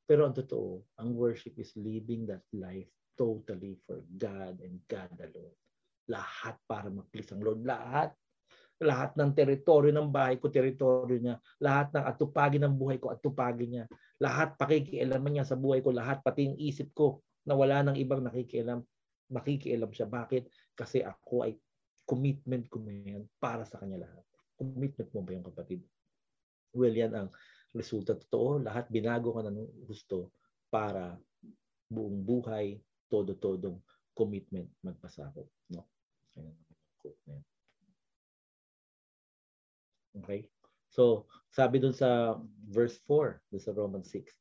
Pero 0.05 0.27
ang 0.27 0.35
totoo, 0.35 0.83
ang 0.99 1.15
worship 1.15 1.57
is 1.57 1.73
living 1.79 2.27
that 2.27 2.43
life 2.53 2.91
totally 3.17 3.79
for 3.87 4.03
God 4.17 4.61
and 4.63 4.79
God 4.91 5.11
alone. 5.21 5.57
Lahat 6.09 6.57
para 6.65 6.89
mag-please 6.89 7.29
ang 7.35 7.43
Lord. 7.45 7.67
Lahat. 7.67 8.15
Lahat 8.79 9.11
ng 9.19 9.35
teritoryo 9.35 9.91
ng 9.91 10.09
bahay 10.09 10.39
ko, 10.39 10.47
teritoryo 10.51 11.19
niya. 11.19 11.37
Lahat 11.59 11.91
ng 11.91 12.05
atupagi 12.07 12.63
ng 12.63 12.75
buhay 12.79 13.03
ko, 13.03 13.11
atupagi 13.11 13.67
niya. 13.67 13.85
Lahat 14.23 14.55
pakikialaman 14.55 15.39
niya 15.39 15.45
sa 15.47 15.59
buhay 15.59 15.83
ko. 15.83 15.91
Lahat 15.91 16.23
pati 16.23 16.47
yung 16.47 16.59
isip 16.59 16.95
ko 16.95 17.19
na 17.43 17.59
wala 17.59 17.83
nang 17.83 17.99
ibang 17.99 18.23
nakikialam. 18.23 18.79
Makikialam 19.35 19.91
siya. 19.91 20.07
Bakit? 20.07 20.75
Kasi 20.79 21.03
ako 21.03 21.51
ay 21.51 21.59
commitment 22.07 22.71
ko 22.71 22.79
na 22.81 22.95
yan 22.95 23.27
para 23.43 23.67
sa 23.67 23.83
kanya 23.83 24.07
lahat. 24.07 24.25
Commitment 24.55 25.11
mo 25.11 25.21
ba 25.27 25.31
yung 25.35 25.47
kapatid? 25.47 25.83
Well, 26.73 26.95
yan 26.95 27.13
ang 27.19 27.29
resulta 27.75 28.15
totoo. 28.15 28.63
Lahat 28.63 28.87
binago 28.87 29.35
ka 29.35 29.43
ng 29.43 29.85
gusto 29.91 30.31
para 30.71 31.19
buong 31.91 32.23
buhay 32.23 32.79
todo-todong 33.11 33.81
commitment 34.15 34.71
magpasakop. 34.85 35.49
No? 35.73 35.85
Okay? 40.23 40.49
So, 40.89 41.27
sabi 41.53 41.79
dun 41.79 41.93
sa 41.93 42.41
verse 42.69 42.99
4, 43.07 43.41
dun 43.53 43.63
sa 43.63 43.77
Romans 43.77 44.09
6, 44.09 44.33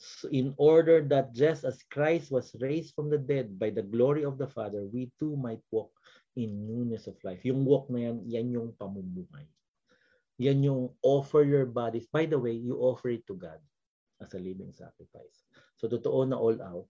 so 0.00 0.28
in 0.32 0.56
order 0.56 1.04
that 1.04 1.36
just 1.36 1.64
as 1.64 1.84
Christ 1.92 2.32
was 2.32 2.56
raised 2.60 2.96
from 2.96 3.12
the 3.12 3.20
dead 3.20 3.58
by 3.60 3.68
the 3.68 3.84
glory 3.84 4.24
of 4.24 4.40
the 4.40 4.48
Father, 4.48 4.88
we 4.88 5.12
too 5.20 5.36
might 5.36 5.60
walk 5.72 5.92
in 6.36 6.64
newness 6.64 7.04
of 7.08 7.20
life. 7.24 7.44
Yung 7.44 7.64
walk 7.64 7.88
na 7.92 8.08
yan, 8.08 8.16
yan 8.24 8.46
yung 8.52 8.68
pamumuhay. 8.80 9.44
Yan 10.40 10.64
yung 10.64 10.88
offer 11.04 11.44
your 11.44 11.68
bodies. 11.68 12.08
By 12.08 12.24
the 12.24 12.40
way, 12.40 12.56
you 12.56 12.80
offer 12.80 13.12
it 13.12 13.28
to 13.28 13.36
God 13.36 13.60
as 14.24 14.32
a 14.32 14.40
living 14.40 14.72
sacrifice. 14.72 15.44
So, 15.76 15.88
totoo 15.88 16.28
na 16.28 16.40
all 16.40 16.56
out 16.60 16.88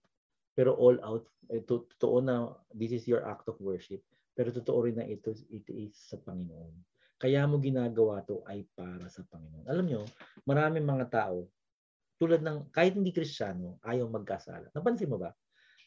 pero 0.51 0.75
all 0.75 0.99
out, 1.03 1.25
eh, 1.47 1.63
totoo 1.63 2.19
na 2.19 2.51
this 2.75 2.91
is 2.91 3.07
your 3.07 3.23
act 3.23 3.47
of 3.47 3.59
worship. 3.63 4.03
Pero 4.35 4.51
totoo 4.51 4.87
rin 4.87 4.99
na 4.99 5.07
ito, 5.07 5.31
ito 5.51 5.71
is 5.71 5.95
sa 5.95 6.19
Panginoon. 6.19 6.75
Kaya 7.21 7.45
mo 7.45 7.61
ginagawa 7.61 8.25
to 8.25 8.41
ay 8.49 8.65
para 8.73 9.05
sa 9.05 9.21
Panginoon. 9.29 9.69
Alam 9.69 9.85
nyo, 9.85 10.01
maraming 10.49 10.81
mga 10.81 11.05
tao, 11.13 11.45
tulad 12.17 12.41
ng, 12.41 12.73
kahit 12.73 12.97
hindi 12.97 13.13
kristyano, 13.13 13.77
ayaw 13.85 14.09
magkasala. 14.09 14.73
Napansin 14.73 15.05
mo 15.05 15.21
ba? 15.21 15.29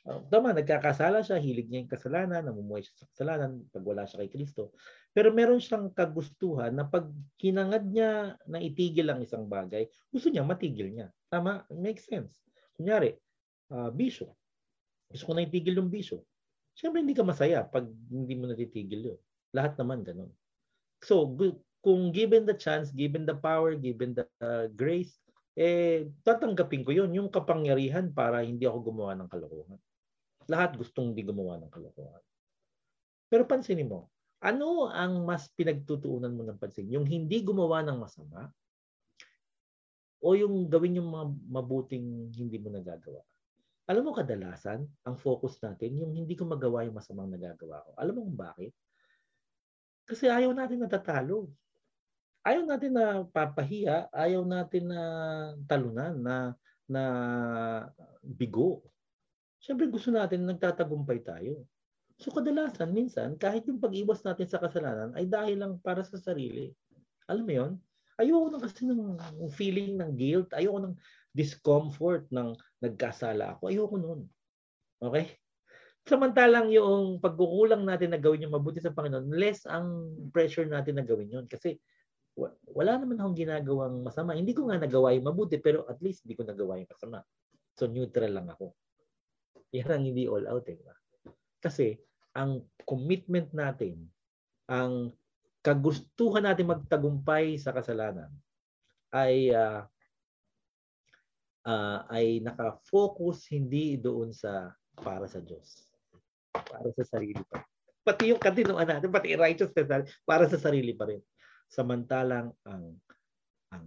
Uh, 0.06 0.22
tama, 0.30 0.54
nagkakasala 0.54 1.26
siya, 1.26 1.42
hilig 1.42 1.66
niya 1.66 1.82
yung 1.82 1.90
kasalanan, 1.90 2.46
namumuhay 2.46 2.86
siya 2.86 3.02
sa 3.02 3.06
kasalanan 3.10 3.66
pag 3.66 3.82
wala 3.82 4.06
siya 4.06 4.22
kay 4.22 4.30
Kristo. 4.30 4.78
Pero 5.10 5.34
meron 5.34 5.58
siyang 5.58 5.90
kagustuhan 5.90 6.70
na 6.70 6.86
pag 6.86 7.10
kinangad 7.34 7.88
niya 7.90 8.38
na 8.46 8.62
itigil 8.62 9.10
ang 9.10 9.18
isang 9.24 9.50
bagay, 9.50 9.90
gusto 10.14 10.30
niya 10.30 10.46
matigil 10.46 10.94
niya. 10.94 11.10
Tama? 11.26 11.66
Makes 11.74 12.06
sense. 12.06 12.46
Kunyari, 12.78 13.10
uh, 13.74 13.90
bisyo. 13.90 14.30
Gusto 15.10 15.24
ko 15.26 15.32
na 15.34 15.48
itigil 15.50 15.82
yung 15.82 15.90
bisyo. 15.90 16.22
Siyempre 16.78 17.02
hindi 17.02 17.14
ka 17.14 17.26
masaya 17.26 17.66
pag 17.66 17.86
hindi 17.90 18.34
mo 18.38 18.50
natitigil 18.50 19.00
yun. 19.14 19.18
Lahat 19.54 19.74
naman 19.78 20.02
ganun. 20.02 20.30
So, 21.04 21.36
kung 21.84 22.16
given 22.16 22.48
the 22.48 22.56
chance, 22.56 22.88
given 22.88 23.28
the 23.28 23.36
power, 23.36 23.76
given 23.76 24.16
the 24.16 24.24
uh, 24.40 24.72
grace, 24.72 25.20
eh, 25.54 26.08
tatanggapin 26.24 26.82
ko 26.82 26.90
yun, 26.90 27.12
yung 27.12 27.28
kapangyarihan 27.28 28.10
para 28.10 28.42
hindi 28.42 28.64
ako 28.64 28.90
gumawa 28.90 29.12
ng 29.20 29.28
kalokohan. 29.28 29.78
Lahat 30.48 30.74
gustong 30.74 31.12
hindi 31.12 31.22
gumawa 31.22 31.60
ng 31.60 31.70
kalokohan. 31.70 32.24
Pero 33.28 33.44
pansinin 33.44 33.86
mo, 33.86 34.08
ano 34.44 34.92
ang 34.92 35.24
mas 35.24 35.48
pinagtutuunan 35.52 36.32
mo 36.32 36.44
ng 36.44 36.60
pansin? 36.60 36.88
Yung 36.92 37.08
hindi 37.08 37.40
gumawa 37.40 37.80
ng 37.84 37.96
masama 37.96 38.52
o 40.20 40.36
yung 40.36 40.68
gawin 40.68 41.00
yung 41.00 41.08
mga 41.08 41.26
mabuting 41.48 42.32
hindi 42.32 42.56
mo 42.60 42.68
nagagawa? 42.72 43.24
Alam 43.88 44.08
mo 44.08 44.12
kadalasan, 44.16 44.84
ang 45.04 45.16
focus 45.20 45.60
natin, 45.60 46.00
yung 46.00 46.16
hindi 46.16 46.32
ko 46.32 46.48
magawa 46.48 46.88
yung 46.88 46.96
masamang 46.96 47.28
nagagawa 47.28 47.84
ko. 47.84 47.90
Alam 48.00 48.12
mo 48.16 48.20
kung 48.28 48.40
bakit? 48.40 48.72
Kasi 50.04 50.28
ayaw 50.28 50.52
natin 50.52 50.84
natatalo. 50.84 51.48
Ayaw 52.44 52.62
natin 52.68 52.92
na 52.92 53.24
papahiya, 53.24 54.12
ayaw 54.12 54.44
natin 54.44 54.92
na 54.92 55.02
talunan, 55.64 56.14
na, 56.20 56.36
na 56.84 57.02
bigo. 58.20 58.84
Siyempre 59.64 59.88
gusto 59.88 60.12
natin 60.12 60.44
nagtatagumpay 60.44 61.24
tayo. 61.24 61.64
So 62.20 62.28
kadalasan, 62.30 62.92
minsan, 62.92 63.40
kahit 63.40 63.64
yung 63.64 63.80
pag-iwas 63.80 64.20
natin 64.22 64.44
sa 64.44 64.60
kasalanan 64.60 65.16
ay 65.16 65.24
dahil 65.24 65.56
lang 65.56 65.72
para 65.80 66.04
sa 66.04 66.20
sarili. 66.20 66.68
Alam 67.26 67.44
mo 67.48 67.52
yon? 67.56 67.72
Ayoko 68.20 68.46
na 68.52 68.60
kasi 68.62 68.86
ng 68.86 69.18
feeling 69.50 69.98
ng 69.98 70.12
guilt. 70.14 70.52
Ayoko 70.54 70.78
ng 70.84 70.94
discomfort 71.34 72.28
ng 72.30 72.54
nagkasala 72.78 73.58
ako. 73.58 73.72
Ayoko 73.72 73.96
noon. 73.98 74.20
Okay? 75.02 75.34
Samantalang 76.04 76.68
yung 76.68 77.16
pagkukulang 77.16 77.88
natin 77.88 78.12
na 78.12 78.20
gawin 78.20 78.44
yung 78.44 78.52
mabuti 78.52 78.76
sa 78.76 78.92
Panginoon, 78.92 79.32
less 79.32 79.64
ang 79.64 80.12
pressure 80.28 80.68
natin 80.68 81.00
na 81.00 81.04
gawin 81.04 81.32
yun. 81.32 81.46
Kasi 81.48 81.80
wala 82.74 82.98
naman 82.98 83.16
akong 83.16 83.38
ginagawang 83.38 84.04
masama. 84.04 84.36
Hindi 84.36 84.52
ko 84.52 84.68
nga 84.68 84.76
nagawa 84.76 85.16
yung 85.16 85.30
mabuti, 85.30 85.56
pero 85.62 85.86
at 85.88 86.02
least 86.04 86.26
hindi 86.26 86.36
ko 86.36 86.44
nagawa 86.44 86.76
yung 86.82 86.90
masama. 86.90 87.24
So 87.78 87.88
neutral 87.88 88.36
lang 88.36 88.50
ako. 88.50 88.74
Yan 89.72 89.90
ang 89.90 90.04
hindi 90.04 90.28
all 90.28 90.44
out. 90.44 90.66
Eh. 90.68 90.78
Kasi 91.62 91.96
ang 92.36 92.66
commitment 92.84 93.54
natin, 93.54 94.04
ang 94.68 95.14
kagustuhan 95.64 96.44
natin 96.44 96.68
magtagumpay 96.68 97.56
sa 97.56 97.72
kasalanan 97.72 98.28
ay 99.14 99.54
uh, 99.54 99.86
uh, 101.64 101.98
ay 102.12 102.44
naka-focus 102.44 103.48
hindi 103.54 103.96
doon 103.96 104.34
sa 104.34 104.74
para 104.98 105.24
sa 105.24 105.40
Diyos. 105.40 105.93
Para 106.54 106.88
sa 106.94 107.04
sarili 107.18 107.42
pa. 107.50 107.66
Pati 108.04 108.30
yung 108.30 108.38
katinuan 108.38 108.86
natin, 108.86 109.08
pati 109.08 109.34
righteousness 109.34 110.12
para 110.22 110.44
sa 110.46 110.60
sarili 110.60 110.92
pa 110.94 111.08
rin. 111.08 111.18
Samantalang 111.66 112.52
ang 112.62 112.94
ang 113.72 113.86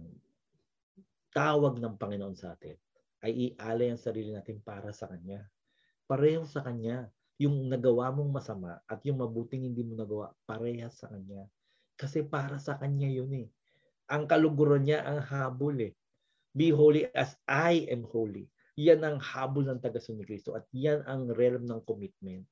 tawag 1.32 1.78
ng 1.78 1.94
Panginoon 1.96 2.36
sa 2.36 2.52
atin 2.58 2.76
ay 3.24 3.54
ialay 3.54 3.94
ang 3.94 4.00
sarili 4.00 4.30
natin 4.34 4.58
para 4.62 4.90
sa 4.94 5.08
Kanya. 5.10 5.46
pareho 6.08 6.44
sa 6.48 6.64
Kanya. 6.64 7.08
Yung 7.38 7.70
nagawa 7.70 8.10
mong 8.10 8.34
masama 8.34 8.82
at 8.90 8.98
yung 9.06 9.22
mabuting 9.22 9.62
hindi 9.62 9.86
mo 9.86 9.94
nagawa, 9.94 10.34
parehas 10.42 10.98
sa 10.98 11.06
Kanya. 11.06 11.46
Kasi 11.94 12.26
para 12.26 12.58
sa 12.58 12.74
Kanya 12.74 13.06
yun 13.06 13.30
eh. 13.30 13.46
Ang 14.10 14.26
kaluguran 14.26 14.82
niya 14.82 15.06
ang 15.06 15.22
habol 15.22 15.78
eh. 15.78 15.94
Be 16.56 16.74
holy 16.74 17.06
as 17.14 17.38
I 17.46 17.86
am 17.92 18.02
holy. 18.08 18.50
Yan 18.74 19.06
ang 19.06 19.22
habol 19.22 19.68
ng 19.70 19.78
taga 19.78 20.02
ni 20.10 20.26
Kristo 20.26 20.58
at 20.58 20.66
yan 20.74 21.06
ang 21.06 21.30
realm 21.30 21.68
ng 21.68 21.82
commitment. 21.86 22.42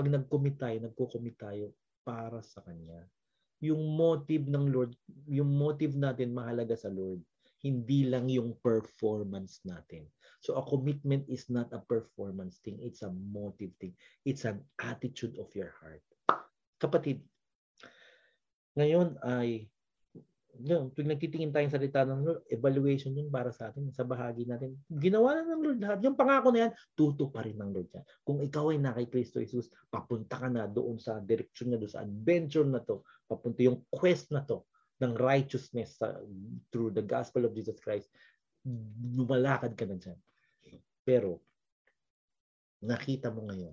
Pag 0.00 0.08
nag-commit 0.08 0.56
tayo, 0.56 0.76
nagko-commit 0.80 1.36
tayo 1.36 1.76
para 2.00 2.40
sa 2.40 2.64
Kanya. 2.64 3.04
Yung 3.60 3.92
motive 3.92 4.48
ng 4.48 4.72
Lord, 4.72 4.96
yung 5.28 5.52
motive 5.52 5.92
natin 5.92 6.32
mahalaga 6.32 6.72
sa 6.72 6.88
Lord 6.88 7.20
hindi 7.60 8.08
lang 8.08 8.28
yung 8.32 8.56
performance 8.64 9.60
natin. 9.68 10.08
So 10.40 10.56
a 10.56 10.64
commitment 10.64 11.28
is 11.28 11.52
not 11.52 11.68
a 11.76 11.80
performance 11.84 12.56
thing, 12.64 12.80
it's 12.80 13.04
a 13.04 13.12
motive 13.12 13.76
thing. 13.76 13.92
It's 14.24 14.48
an 14.48 14.64
attitude 14.80 15.36
of 15.36 15.52
your 15.52 15.76
heart. 15.76 16.00
Kapatid, 16.80 17.20
ngayon 18.80 19.20
ay 19.20 19.68
no, 20.58 20.90
pag 20.90 21.06
nagtitingin 21.06 21.54
tayong 21.54 21.72
salita 21.72 22.02
ng 22.02 22.20
Lord, 22.26 22.40
evaluation 22.50 23.14
yun 23.14 23.30
para 23.30 23.54
sa 23.54 23.70
atin, 23.70 23.88
sa 23.94 24.02
bahagi 24.02 24.44
natin. 24.44 24.74
Ginawa 24.90 25.38
na 25.38 25.54
ng 25.54 25.62
Lord 25.62 25.78
lahat. 25.78 25.98
Yung 26.02 26.18
pangako 26.18 26.50
na 26.50 26.66
yan, 26.68 26.72
tuto 26.98 27.30
pa 27.30 27.46
rin 27.46 27.54
ng 27.54 27.70
Lord 27.70 27.88
yan. 27.94 28.04
Kung 28.26 28.38
ikaw 28.42 28.74
ay 28.74 28.78
na 28.82 28.92
kay 28.92 29.06
Kristo 29.06 29.38
Jesus, 29.38 29.70
papunta 29.86 30.36
ka 30.36 30.48
na 30.50 30.66
doon 30.66 30.98
sa 30.98 31.22
direksyon 31.22 31.74
niya, 31.74 31.78
doon 31.80 31.92
sa 31.94 32.02
adventure 32.02 32.66
na 32.66 32.82
to, 32.82 33.06
papunta 33.30 33.60
yung 33.62 33.86
quest 33.88 34.34
na 34.34 34.42
to, 34.42 34.66
ng 35.00 35.16
righteousness 35.16 35.96
uh, 36.04 36.20
through 36.68 36.92
the 36.92 37.00
gospel 37.00 37.48
of 37.48 37.56
Jesus 37.56 37.80
Christ, 37.80 38.12
lumalakad 39.16 39.72
ka 39.72 39.88
na 39.88 39.96
dyan. 39.96 40.18
Pero, 41.00 41.40
nakita 42.84 43.32
mo 43.32 43.48
ngayon, 43.48 43.72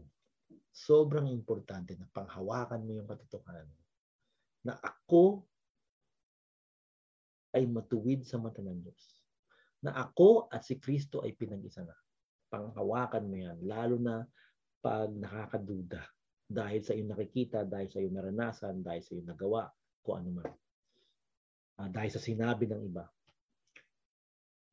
sobrang 0.72 1.28
importante 1.28 1.98
na 2.00 2.08
panghawakan 2.08 2.86
mo 2.86 2.96
yung 2.96 3.10
katotohanan 3.10 3.68
na 4.64 4.76
ako 4.80 5.44
ay 7.56 7.64
matuwid 7.70 8.28
sa 8.28 8.42
mata 8.42 8.60
ng 8.60 8.80
Diyos. 8.84 9.04
Na 9.84 9.96
ako 9.96 10.52
at 10.52 10.66
si 10.66 10.82
Kristo 10.82 11.22
ay 11.24 11.38
pinag-isa 11.38 11.86
na. 11.86 11.96
Panghawakan 12.48 13.28
mo 13.28 13.36
yan, 13.36 13.58
lalo 13.64 13.96
na 14.00 14.24
pag 14.80 15.12
nakakaduda 15.12 16.02
dahil 16.48 16.80
sa 16.80 16.96
iyong 16.96 17.12
nakikita, 17.12 17.68
dahil 17.68 17.88
sa 17.92 18.00
iyong 18.00 18.16
naranasan, 18.16 18.80
dahil 18.80 19.02
sa 19.04 19.12
iyong 19.16 19.30
nagawa, 19.30 19.68
kung 20.00 20.24
ano 20.24 20.30
man 20.40 20.48
uh, 21.78 21.90
dahil 21.90 22.12
sa 22.12 22.22
sinabi 22.22 22.66
ng 22.66 22.82
iba, 22.90 23.06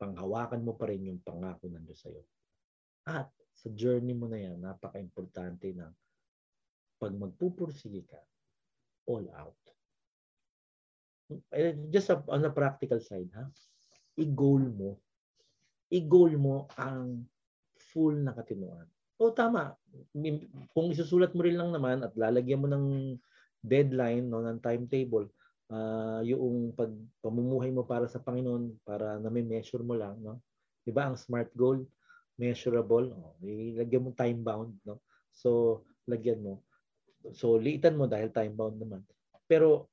panghawakan 0.00 0.64
mo 0.64 0.74
pa 0.74 0.90
rin 0.90 1.08
yung 1.12 1.20
pangako 1.22 1.70
ng 1.70 1.84
Diyos 1.84 2.00
sa'yo. 2.02 2.22
At 3.04 3.28
sa 3.54 3.68
journey 3.70 4.16
mo 4.16 4.26
na 4.26 4.40
yan, 4.40 4.58
napaka-importante 4.58 5.70
na 5.76 5.92
pag 6.98 7.12
magpupursige 7.14 8.08
ka, 8.08 8.20
all 9.04 9.28
out. 9.36 9.60
Eh, 11.52 11.76
just 11.88 12.12
on 12.12 12.44
a 12.44 12.52
practical 12.52 13.00
side, 13.00 13.30
ha? 13.32 13.48
I-goal 14.20 14.60
mo. 14.60 15.00
I-goal 15.88 16.36
mo 16.36 16.68
ang 16.76 17.24
full 17.92 18.18
na 18.20 18.34
katinuan. 18.34 18.86
O 19.16 19.30
tama, 19.30 19.78
kung 20.74 20.90
isusulat 20.90 21.32
mo 21.32 21.46
rin 21.46 21.54
lang 21.54 21.70
naman 21.70 22.02
at 22.02 22.12
lalagyan 22.18 22.60
mo 22.60 22.68
ng 22.68 23.16
deadline 23.64 24.28
no 24.28 24.44
ng 24.44 24.60
timetable 24.60 25.32
uh, 25.72 26.20
yung 26.20 26.76
pag 26.76 26.92
pamumuhay 27.24 27.72
mo 27.72 27.80
para 27.88 28.04
sa 28.04 28.20
Panginoon 28.20 28.76
para 28.84 29.16
na 29.16 29.32
may 29.32 29.40
measure 29.40 29.80
mo 29.80 29.96
lang 29.96 30.20
no? 30.20 30.42
'di 30.84 30.92
ba 30.92 31.08
ang 31.08 31.16
smart 31.16 31.48
goal? 31.56 31.80
Measurable. 32.36 33.14
Oh, 33.14 33.32
ilagyan 33.40 34.04
mo 34.04 34.10
time 34.12 34.42
bound 34.44 34.76
no? 34.84 35.00
So 35.32 35.80
lagyan 36.04 36.44
mo. 36.44 36.60
So 37.32 37.56
liitan 37.56 37.96
mo 37.96 38.04
dahil 38.04 38.28
time 38.28 38.52
bound 38.52 38.76
naman. 38.76 39.00
Pero 39.48 39.88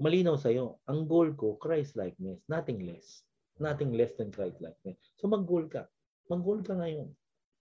malinaw 0.00 0.36
sa 0.38 0.48
iyo 0.48 0.80
ang 0.88 1.04
goal 1.04 1.34
ko 1.36 1.60
Christ 1.60 1.98
likeness 1.98 2.44
nothing 2.48 2.84
less 2.86 3.26
nothing 3.60 3.92
less 3.92 4.12
than 4.16 4.32
Christ 4.32 4.62
likeness 4.62 4.96
so 5.18 5.28
mag-goal 5.28 5.68
ka 5.68 5.88
mag-goal 6.32 6.64
ka 6.64 6.78
ngayon 6.78 7.10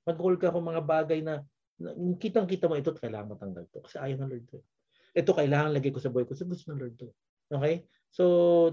mag-goal 0.08 0.36
ka 0.40 0.54
kung 0.54 0.66
mga 0.66 0.82
bagay 0.84 1.20
na, 1.22 1.44
na 1.82 1.92
kitang-kita 2.16 2.72
mo 2.72 2.80
ito 2.80 2.96
kailangan 2.96 3.36
matanggal 3.36 3.68
to 3.74 3.84
kasi 3.84 4.00
ayaw 4.00 4.24
ng 4.24 4.30
Lord 4.32 4.46
to 4.48 4.60
ito 5.12 5.32
kailangan 5.36 5.76
lagay 5.76 5.92
ko 5.92 6.00
sa 6.00 6.08
buhay 6.08 6.24
ko 6.24 6.34
sa 6.38 6.48
gusto 6.48 6.72
ng 6.72 6.80
Lord 6.80 6.96
to 6.96 7.12
Okay? 7.52 7.84
So, 8.12 8.24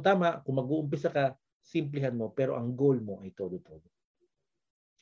tama, 0.03 0.43
kung 0.47 0.59
mag-uumpisa 0.59 1.11
ka, 1.11 1.35
simplihan 1.59 2.15
mo, 2.15 2.31
pero 2.31 2.55
ang 2.55 2.73
goal 2.79 3.03
mo 3.03 3.21
ay 3.21 3.35
todo-todo. 3.35 3.85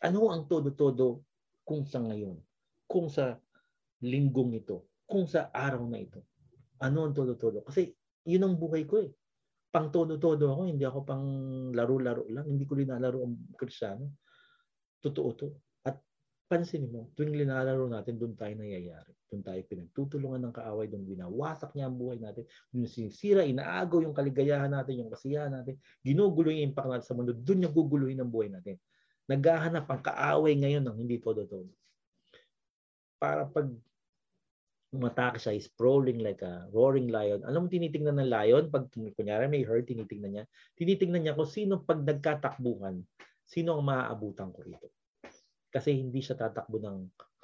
Ano 0.03 0.33
ang 0.33 0.49
todo-todo 0.49 1.25
kung 1.63 1.85
sa 1.85 2.01
ngayon? 2.01 2.41
Kung 2.89 3.13
sa 3.13 3.37
linggong 4.03 4.57
ito? 4.57 4.89
Kung 5.05 5.29
sa 5.29 5.53
araw 5.53 5.85
na 5.87 6.01
ito? 6.01 6.25
Ano 6.81 7.07
ang 7.07 7.15
todo-todo? 7.17 7.65
Kasi 7.65 7.93
yun 8.27 8.43
ang 8.43 8.55
buhay 8.59 8.83
ko 8.85 9.01
eh. 9.01 9.11
Pang 9.71 9.89
todo-todo 9.89 10.51
ako, 10.51 10.63
hindi 10.67 10.83
ako 10.83 10.99
pang 11.07 11.25
laro-laro 11.71 12.27
lang. 12.27 12.47
Hindi 12.51 12.67
ko 12.67 12.75
linalaro 12.75 13.23
ang 13.23 13.35
kristyano. 13.55 14.19
Totoo 14.99 15.29
to. 15.39 15.49
At 15.87 16.03
pansin 16.51 16.91
mo, 16.91 17.15
tuwing 17.15 17.39
linalaro 17.39 17.87
natin, 17.87 18.19
doon 18.19 18.35
tayo 18.35 18.53
nangyayari. 18.59 19.15
Doon 19.27 19.43
tayo 19.43 19.61
pinagtutulungan 19.67 20.43
ng 20.49 20.55
kaaway, 20.55 20.87
doon 20.87 21.03
binawasak 21.03 21.75
niya 21.75 21.91
ang 21.91 21.99
buhay 21.99 22.19
natin, 22.23 22.47
doon 22.71 22.87
sinisira, 22.87 23.43
inaagaw 23.43 24.03
yung 24.07 24.15
kaligayahan 24.15 24.71
natin, 24.71 25.03
yung 25.03 25.11
kasiyahan 25.11 25.51
natin, 25.51 25.75
ginugulo 26.03 26.55
yung 26.55 26.71
impact 26.71 26.89
natin 26.91 27.07
sa 27.07 27.15
mundo, 27.19 27.35
doon 27.35 27.59
niya 27.67 27.71
guguluhin 27.75 28.23
ang 28.23 28.31
buhay 28.31 28.51
natin. 28.51 28.79
Naghahanap 29.27 29.85
ang 29.91 30.03
kaaway 30.03 30.55
ngayon 30.55 30.87
ng 30.87 30.97
hindi 31.03 31.19
todo-todo. 31.19 31.67
Para 33.19 33.51
pag 33.51 33.67
umatake 34.97 35.37
siya, 35.37 35.53
is 35.55 35.69
sprawling 35.69 36.25
like 36.25 36.41
a 36.41 36.67
roaring 36.73 37.13
lion. 37.13 37.45
Alam 37.45 37.67
mo 37.67 37.69
tinitingnan 37.69 38.17
ng 38.17 38.31
lion? 38.33 38.65
Pag 38.73 38.89
kunyari 38.91 39.47
may 39.47 39.63
herd, 39.63 39.85
tinitingnan 39.85 40.33
niya. 40.33 40.45
Tinitingnan 40.75 41.23
niya 41.23 41.37
kung 41.37 41.49
sino 41.49 41.85
pag 41.85 42.01
nagkatakbuhan, 42.01 43.05
sino 43.45 43.79
ang 43.79 43.85
maaabutan 43.85 44.51
ko 44.51 44.65
rito. 44.65 44.89
Kasi 45.69 45.93
hindi 45.93 46.25
siya 46.25 46.41
tatakbo 46.41 46.81
ng 46.81 46.99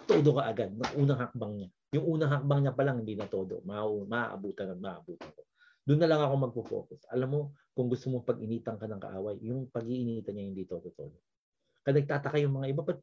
todo 0.08 0.40
ka 0.40 0.48
agad 0.48 0.72
ng 0.72 0.92
unang 0.98 1.20
hakbang 1.20 1.52
niya. 1.60 1.68
Yung 2.00 2.06
unang 2.18 2.32
hakbang 2.32 2.60
niya 2.64 2.72
pa 2.72 2.82
lang 2.88 2.96
hindi 3.04 3.14
na 3.14 3.28
todo. 3.28 3.60
Ma 3.68 3.84
maaabutan 3.84 4.72
at 4.72 4.80
maaabutan 4.80 5.30
ko. 5.30 5.42
Doon 5.82 6.00
na 6.00 6.08
lang 6.08 6.22
ako 6.22 6.34
magpo-focus. 6.48 7.10
Alam 7.10 7.28
mo, 7.28 7.40
kung 7.74 7.90
gusto 7.90 8.06
mo 8.06 8.22
pag-initan 8.22 8.78
ka 8.78 8.86
ng 8.86 9.02
kaaway, 9.02 9.36
yung 9.42 9.66
pag-iinitan 9.66 10.38
niya 10.38 10.44
hindi 10.46 10.62
todo-todo. 10.62 11.18
Kaya 11.82 11.98
nagtataka 11.98 12.38
yung 12.38 12.54
mga 12.54 12.70
iba, 12.70 12.82
but, 12.86 13.02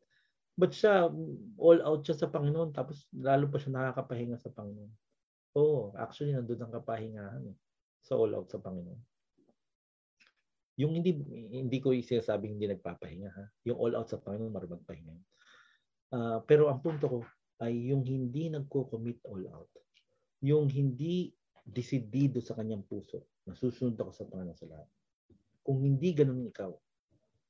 but 0.59 0.75
siya, 0.75 1.07
all 1.55 1.79
out 1.87 2.03
siya 2.03 2.19
sa 2.19 2.27
Panginoon, 2.27 2.75
tapos 2.75 3.07
lalo 3.15 3.47
pa 3.47 3.63
siya 3.63 3.71
nakakapahinga 3.79 4.35
sa 4.35 4.51
Panginoon. 4.51 4.91
Oo, 5.55 5.95
oh, 5.95 5.95
actually, 5.95 6.35
nandun 6.35 6.59
ang 6.59 6.75
kapahingahan 6.75 7.47
eh, 7.47 7.55
sa 8.03 8.19
all 8.19 8.35
out 8.35 8.51
sa 8.51 8.59
Panginoon. 8.59 8.99
Yung 10.79 10.95
hindi 10.95 11.15
hindi 11.51 11.77
ko 11.83 11.91
sinasabing 11.91 12.55
hindi 12.55 12.71
nagpapahinga 12.71 13.29
ha. 13.35 13.45
Yung 13.67 13.75
all 13.79 13.99
out 13.99 14.07
sa 14.07 14.19
Panginoon 14.19 14.51
marunong 14.51 14.79
magpahinga. 14.79 15.15
Uh, 16.09 16.39
pero 16.47 16.71
ang 16.71 16.79
punto 16.79 17.05
ko 17.07 17.19
ay 17.59 17.91
yung 17.91 18.07
hindi 18.07 18.47
nagko-commit 18.47 19.19
all 19.27 19.43
out. 19.51 19.71
Yung 20.39 20.71
hindi 20.71 21.35
desidido 21.67 22.39
sa 22.39 22.55
kanyang 22.55 22.87
puso 22.87 23.27
na 23.43 23.59
susunod 23.59 23.99
ako 23.99 24.11
sa 24.15 24.27
Panginoon 24.31 24.55
sa 24.55 24.71
lahat. 24.71 24.87
Kung 25.59 25.83
hindi 25.83 26.15
ganun 26.15 26.47
ikaw, 26.47 26.71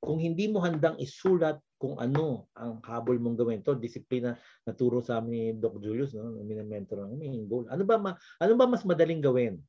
kung 0.00 0.16
hindi 0.16 0.48
mo 0.48 0.64
handang 0.64 0.96
isulat 0.96 1.60
kung 1.76 2.00
ano 2.00 2.48
ang 2.56 2.80
habol 2.84 3.20
mong 3.20 3.36
gawin. 3.36 3.60
To 3.64 3.76
disiplina 3.76 4.36
na 4.64 4.72
turo 4.72 5.04
sa 5.04 5.20
amin 5.20 5.32
ni 5.32 5.42
Doc 5.60 5.80
Julius, 5.80 6.16
no, 6.16 6.40
minamentor 6.40 7.04
ng 7.04 7.20
main 7.20 7.44
goal. 7.44 7.68
Ano 7.68 7.84
ba 7.84 8.00
ma, 8.00 8.16
ano 8.40 8.52
ba 8.56 8.64
mas 8.64 8.84
madaling 8.84 9.20
gawin? 9.20 9.60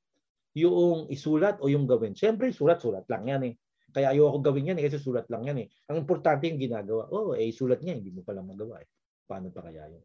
Yung 0.55 1.07
isulat 1.11 1.59
o 1.63 1.67
yung 1.67 1.87
gawin? 1.87 2.15
Siyempre, 2.15 2.51
sulat-sulat 2.51 3.07
lang 3.07 3.23
yan 3.27 3.43
eh. 3.51 3.53
Kaya 3.91 4.15
ayoko 4.15 4.39
gawin 4.39 4.71
yan 4.71 4.77
eh, 4.79 4.87
kasi 4.87 4.99
sulat 4.99 5.27
lang 5.27 5.43
yan 5.47 5.63
eh. 5.63 5.67
Ang 5.91 6.07
importante 6.07 6.47
yung 6.47 6.59
ginagawa. 6.59 7.11
Oh, 7.11 7.35
eh 7.35 7.51
sulat 7.51 7.83
niya, 7.83 7.99
hindi 7.99 8.11
mo 8.11 8.23
pala 8.23 8.39
magawa 8.39 8.79
eh. 8.79 8.87
Paano 9.27 9.51
pa 9.51 9.63
kaya 9.63 9.87
yun? 9.87 10.03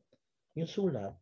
Yung 0.59 0.71
sulat, 0.71 1.15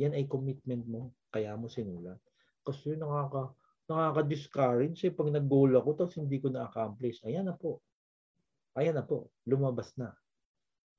yan 0.00 0.16
ay 0.16 0.24
commitment 0.28 0.84
mo. 0.88 1.12
Kaya 1.28 1.56
mo 1.56 1.68
sinulat. 1.68 2.20
Kasi 2.64 2.96
nakaka 2.96 3.52
nakaka-discourage 3.86 5.06
eh 5.06 5.14
pag 5.14 5.30
nag-goal 5.30 5.78
ako 5.78 5.88
tapos 5.94 6.18
hindi 6.18 6.42
ko 6.42 6.50
na-accomplish. 6.50 7.22
Ayan 7.22 7.46
na 7.46 7.54
po. 7.54 7.80
Ayan 8.76 9.00
na 9.00 9.04
po. 9.04 9.32
Lumabas 9.48 9.96
na. 9.96 10.12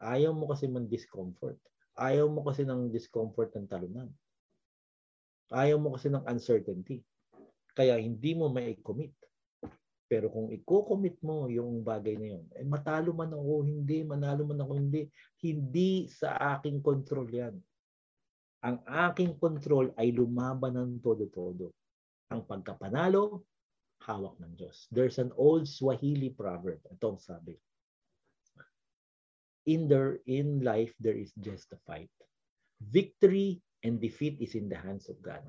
Ayaw 0.01 0.33
mo 0.33 0.49
kasi 0.49 0.65
man 0.65 0.89
discomfort. 0.89 1.57
Ayaw 1.97 2.29
mo 2.29 2.45
kasi 2.45 2.65
ng 2.65 2.89
discomfort 2.93 3.53
ng 3.53 3.69
talunan. 3.69 4.09
Ayaw 5.53 5.77
mo 5.81 5.97
kasi 5.97 6.09
ng 6.09 6.25
uncertainty. 6.25 7.01
Kaya 7.77 7.97
hindi 8.01 8.33
mo 8.33 8.49
may 8.49 8.77
commit. 8.81 9.13
Pero 10.07 10.31
kung 10.31 10.49
i-commit 10.49 11.19
mo 11.19 11.51
yung 11.51 11.83
bagay 11.83 12.15
na 12.15 12.27
yun, 12.39 12.45
eh, 12.55 12.63
matalo 12.63 13.11
man 13.11 13.27
ako, 13.27 13.67
hindi, 13.67 14.07
manalo 14.07 14.47
man 14.47 14.63
ako, 14.63 14.79
hindi, 14.79 15.11
hindi 15.43 16.07
sa 16.07 16.39
aking 16.55 16.79
control 16.79 17.27
yan. 17.27 17.55
Ang 18.63 18.81
aking 18.87 19.35
control 19.35 19.91
ay 19.99 20.15
lumaban 20.15 20.79
ng 20.79 21.03
todo-todo. 21.03 21.75
Ang 22.31 22.47
pagkapanalo, 22.47 23.43
hawak 24.07 24.39
ng 24.39 24.55
Diyos. 24.55 24.87
There's 24.95 25.19
an 25.19 25.35
old 25.35 25.67
Swahili 25.67 26.31
proverb. 26.31 26.79
Ito 26.87 27.15
ang 27.15 27.21
sabi. 27.21 27.59
In 29.67 29.91
there 29.91 30.23
in 30.25 30.63
life 30.63 30.95
there 30.97 31.15
is 31.15 31.35
just 31.43 31.69
a 31.75 31.79
fight. 31.83 32.09
Victory 32.79 33.59
and 33.83 33.99
defeat 33.99 34.39
is 34.39 34.55
in 34.55 34.71
the 34.71 34.79
hands 34.79 35.11
of 35.11 35.19
God. 35.21 35.43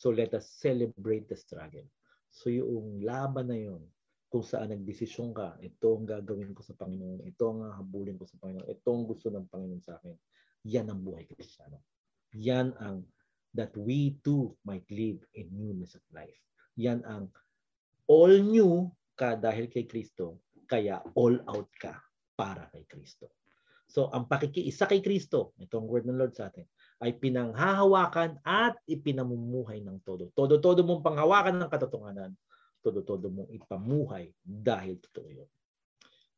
So 0.00 0.10
let 0.10 0.32
us 0.32 0.48
celebrate 0.58 1.28
the 1.28 1.36
struggle. 1.36 1.84
So 2.32 2.50
yung 2.50 3.04
laban 3.04 3.52
na 3.52 3.58
yun, 3.60 3.84
kung 4.32 4.42
saan 4.42 4.74
nagdesisyon 4.74 5.30
ka, 5.30 5.54
ito 5.62 5.94
ang 5.94 6.08
gagawin 6.08 6.50
ko 6.50 6.66
sa 6.66 6.74
Panginoon, 6.74 7.22
ito 7.22 7.44
ang 7.46 7.70
habulin 7.70 8.18
ko 8.18 8.26
sa 8.26 8.34
Panginoon, 8.42 8.66
ito 8.66 8.88
ang 8.90 9.06
gusto 9.06 9.30
ng 9.30 9.46
Panginoon 9.46 9.82
sa 9.84 9.94
akin. 10.00 10.16
Yan 10.66 10.90
ang 10.90 11.00
buhay 11.04 11.22
kristyano. 11.30 11.86
Yan 12.34 12.74
ang 12.82 13.06
that 13.54 13.70
we 13.78 14.18
too 14.26 14.50
might 14.66 14.88
live 14.90 15.22
in 15.38 15.46
newness 15.54 15.94
of 15.94 16.02
life. 16.10 16.34
Yan 16.74 17.06
ang 17.06 17.30
all 18.10 18.34
new 18.42 18.90
ka 19.14 19.38
dahil 19.38 19.70
kay 19.70 19.86
Kristo, 19.86 20.42
kaya 20.66 20.98
all 21.14 21.38
out 21.46 21.70
ka 21.78 21.94
para 22.34 22.70
kay 22.70 22.84
Kristo. 22.86 23.30
So, 23.88 24.10
ang 24.10 24.26
pakikiisa 24.26 24.90
kay 24.90 25.04
Kristo, 25.04 25.54
itong 25.60 25.86
word 25.86 26.08
ng 26.08 26.18
Lord 26.18 26.34
sa 26.34 26.50
atin, 26.50 26.66
ay 27.04 27.14
pinanghahawakan 27.14 28.40
at 28.42 28.74
ipinamumuhay 28.88 29.84
ng 29.84 30.02
todo. 30.02 30.32
Todo-todo 30.32 30.82
mong 30.82 31.04
panghawakan 31.04 31.60
ng 31.60 31.70
katotohanan, 31.70 32.32
todo-todo 32.80 33.28
mong 33.30 33.50
ipamuhay 33.52 34.32
dahil 34.42 34.98
totoo 34.98 35.28
yun. 35.30 35.50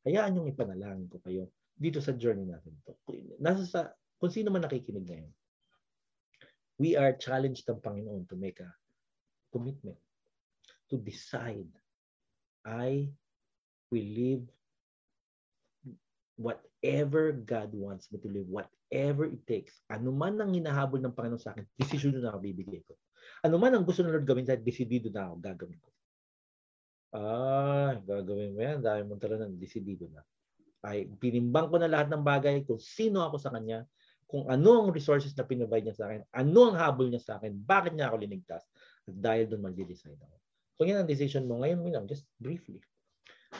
Hayaan 0.07 0.39
yung 0.39 0.49
ipanalangin 0.51 1.11
ko 1.11 1.19
kayo 1.23 1.51
dito 1.77 1.99
sa 1.99 2.15
journey 2.15 2.47
natin 2.47 2.73
to. 2.87 2.95
Nasa 3.43 3.63
sa, 3.67 3.81
kung 4.17 4.31
sino 4.31 4.49
man 4.55 4.65
nakikinig 4.65 5.07
ngayon, 5.07 5.33
we 6.79 6.95
are 6.95 7.17
challenged 7.17 7.65
ng 7.67 7.81
Panginoon 7.81 8.29
to 8.29 8.37
make 8.37 8.61
a 8.61 8.71
commitment, 9.53 9.99
to 10.93 11.01
decide, 11.01 11.69
I 12.63 13.11
will 13.89 14.09
live 14.13 14.45
whatever 16.37 17.33
God 17.33 17.73
wants 17.73 18.13
me 18.13 18.21
to 18.21 18.29
live, 18.29 18.47
whatever 18.47 19.25
it 19.27 19.43
takes. 19.49 19.81
Ano 19.89 20.13
man 20.13 20.37
ang 20.39 20.53
hinahabol 20.53 21.01
ng 21.01 21.17
Panginoon 21.17 21.41
sa 21.41 21.57
akin, 21.57 21.65
desisyon 21.81 22.21
na 22.21 22.33
ako 22.33 22.45
bibigay 22.45 22.85
ko. 22.85 22.95
Ano 23.43 23.57
man 23.57 23.75
ang 23.75 23.85
gusto 23.85 24.05
ng 24.05 24.13
Lord 24.13 24.29
gawin 24.29 24.47
sa 24.47 24.57
desidido 24.57 25.09
na 25.11 25.33
ako, 25.33 25.35
gagawin 25.41 25.81
ko. 25.81 25.91
Ah, 27.17 27.97
gagawin 28.05 28.53
mo 28.53 28.61
yan. 28.61 28.79
Dahil 28.85 29.09
mo 29.09 29.17
talaga 29.17 29.49
ng 29.49 29.57
desidido 29.57 30.07
na. 30.13 30.21
Ay, 30.85 31.09
pinimbang 31.19 31.73
ko 31.73 31.81
na 31.81 31.89
lahat 31.89 32.13
ng 32.13 32.23
bagay 32.23 32.63
kung 32.69 32.79
sino 32.79 33.25
ako 33.25 33.41
sa 33.41 33.51
Kanya, 33.51 33.89
kung 34.27 34.47
ano 34.51 34.85
ang 34.85 34.89
resources 34.93 35.33
na 35.35 35.47
pinabay 35.47 35.81
niya 35.81 35.97
sa 35.97 36.05
akin, 36.11 36.21
ano 36.35 36.61
ang 36.71 36.77
habol 36.77 37.09
niya 37.09 37.23
sa 37.23 37.33
akin, 37.41 37.55
bakit 37.57 37.95
niya 37.95 38.11
ako 38.11 38.17
linigtas, 38.21 38.63
at 39.07 39.15
dahil 39.15 39.49
doon 39.49 39.71
mag-decide 39.71 40.19
ako. 40.19 40.37
Kung 40.77 40.87
yan 40.93 41.01
ang 41.03 41.09
decision 41.09 41.49
mo, 41.49 41.63
ngayon 41.63 41.81
lang, 41.89 42.05
just 42.05 42.29
briefly, 42.37 42.83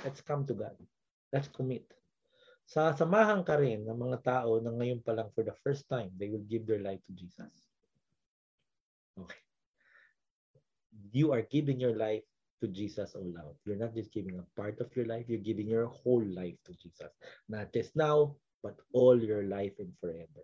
let's 0.05 0.21
come 0.21 0.45
to 0.45 0.53
God. 0.53 0.77
Let's 1.33 1.49
commit. 1.49 1.96
Sasamahan 2.67 3.47
ka 3.47 3.55
rin 3.63 3.87
ng 3.87 3.95
mga 3.95 4.19
tao 4.27 4.59
na 4.59 4.75
ngayon 4.75 4.99
pa 4.99 5.15
lang 5.15 5.31
for 5.31 5.47
the 5.47 5.55
first 5.63 5.87
time, 5.87 6.11
they 6.19 6.27
will 6.27 6.43
give 6.51 6.67
their 6.67 6.83
life 6.83 6.99
to 7.07 7.15
Jesus. 7.15 7.55
Okay. 9.15 9.39
You 11.15 11.31
are 11.31 11.47
giving 11.47 11.79
your 11.79 11.95
life 11.95 12.27
to 12.59 12.67
Jesus 12.67 13.15
all 13.15 13.31
out. 13.39 13.55
You're 13.63 13.79
not 13.79 13.95
just 13.95 14.11
giving 14.11 14.43
a 14.43 14.47
part 14.59 14.83
of 14.83 14.91
your 14.99 15.07
life, 15.07 15.31
you're 15.31 15.47
giving 15.47 15.71
your 15.71 15.87
whole 15.87 16.27
life 16.27 16.59
to 16.67 16.75
Jesus. 16.75 17.15
Not 17.47 17.71
just 17.71 17.95
now, 17.95 18.35
but 18.67 18.75
all 18.91 19.15
your 19.15 19.47
life 19.47 19.79
and 19.79 19.95
forever. 20.03 20.43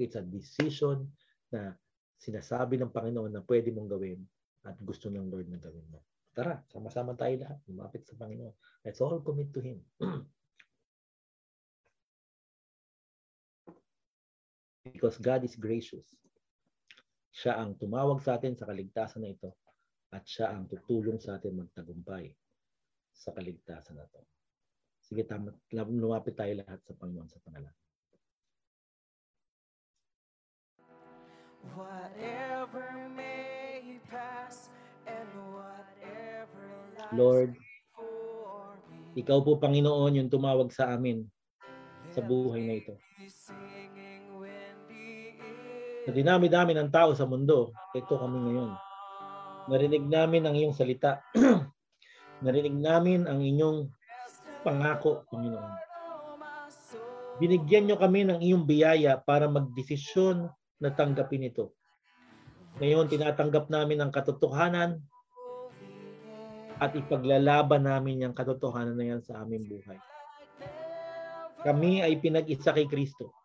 It's 0.00 0.16
a 0.16 0.24
decision 0.24 1.12
na 1.52 1.76
sinasabi 2.16 2.80
ng 2.80 2.96
Panginoon 2.96 3.36
na 3.36 3.44
pwede 3.44 3.68
mong 3.76 3.92
gawin 3.92 4.24
at 4.64 4.80
gusto 4.80 5.12
ng 5.12 5.28
Lord 5.28 5.52
na 5.52 5.60
gawin 5.60 5.84
mo. 5.92 6.00
Tara, 6.32 6.64
sama-sama 6.72 7.12
tayo 7.12 7.44
lahat. 7.44 7.58
Lumapit 7.68 8.08
sa 8.08 8.16
Panginoon. 8.16 8.56
Let's 8.86 9.04
all 9.04 9.20
commit 9.20 9.52
to 9.52 9.60
Him. 9.60 9.84
Because 14.92 15.18
God 15.18 15.44
is 15.44 15.54
gracious. 15.58 16.06
Siya 17.34 17.60
ang 17.60 17.76
tumawag 17.78 18.18
sa 18.24 18.40
atin 18.40 18.56
sa 18.56 18.66
kaligtasan 18.66 19.22
na 19.22 19.30
ito 19.30 19.54
at 20.10 20.24
siya 20.24 20.50
ang 20.50 20.66
tutulong 20.66 21.20
sa 21.20 21.36
atin 21.36 21.60
magtagumpay 21.60 22.32
sa 23.12 23.30
kaligtasan 23.30 24.00
na 24.00 24.08
ito. 24.08 24.24
Sige, 25.04 25.24
tama, 25.24 25.54
lumapit 25.72 26.36
tayo 26.36 26.52
lahat 26.60 26.80
sa 26.84 26.96
Panginoon 26.96 27.30
sa 27.30 27.40
pangalan. 27.44 27.74
Whatever 31.76 32.86
may 33.12 34.00
pass 34.08 34.72
and 35.04 35.28
whatever 35.52 36.64
Lord, 37.12 37.56
ikaw 39.16 39.40
po 39.40 39.56
Panginoon 39.56 40.20
yung 40.20 40.30
tumawag 40.32 40.68
sa 40.74 40.92
amin 40.96 41.24
sa 42.12 42.20
buhay 42.20 42.62
na 42.64 42.74
ito. 42.80 42.94
Sa 46.08 46.16
dinami-dami 46.16 46.72
ng 46.72 46.88
tao 46.88 47.12
sa 47.12 47.28
mundo, 47.28 47.76
ito 47.92 48.16
kami 48.16 48.40
ngayon. 48.40 48.72
Narinig 49.68 50.08
namin 50.08 50.48
ang 50.48 50.56
iyong 50.56 50.72
salita. 50.72 51.20
Narinig 52.48 52.72
namin 52.80 53.28
ang 53.28 53.44
inyong 53.44 53.92
pangako, 54.64 55.28
Panginoon. 55.28 55.72
Binigyan 57.36 57.92
nyo 57.92 58.00
kami 58.00 58.24
ng 58.24 58.40
iyong 58.40 58.64
biyaya 58.64 59.20
para 59.20 59.52
magdesisyon 59.52 60.48
na 60.80 60.96
tanggapin 60.96 61.44
ito. 61.44 61.76
Ngayon, 62.80 63.12
tinatanggap 63.12 63.68
namin 63.68 64.00
ang 64.00 64.08
katotohanan 64.08 65.04
at 66.80 66.96
ipaglalaban 66.96 67.84
namin 67.84 68.24
yung 68.24 68.32
katotohanan 68.32 68.96
na 68.96 69.12
yan 69.12 69.20
sa 69.20 69.44
aming 69.44 69.68
buhay. 69.68 70.00
Kami 71.68 72.00
ay 72.00 72.16
pinag-isa 72.16 72.72
kay 72.72 72.88
Kristo 72.88 73.37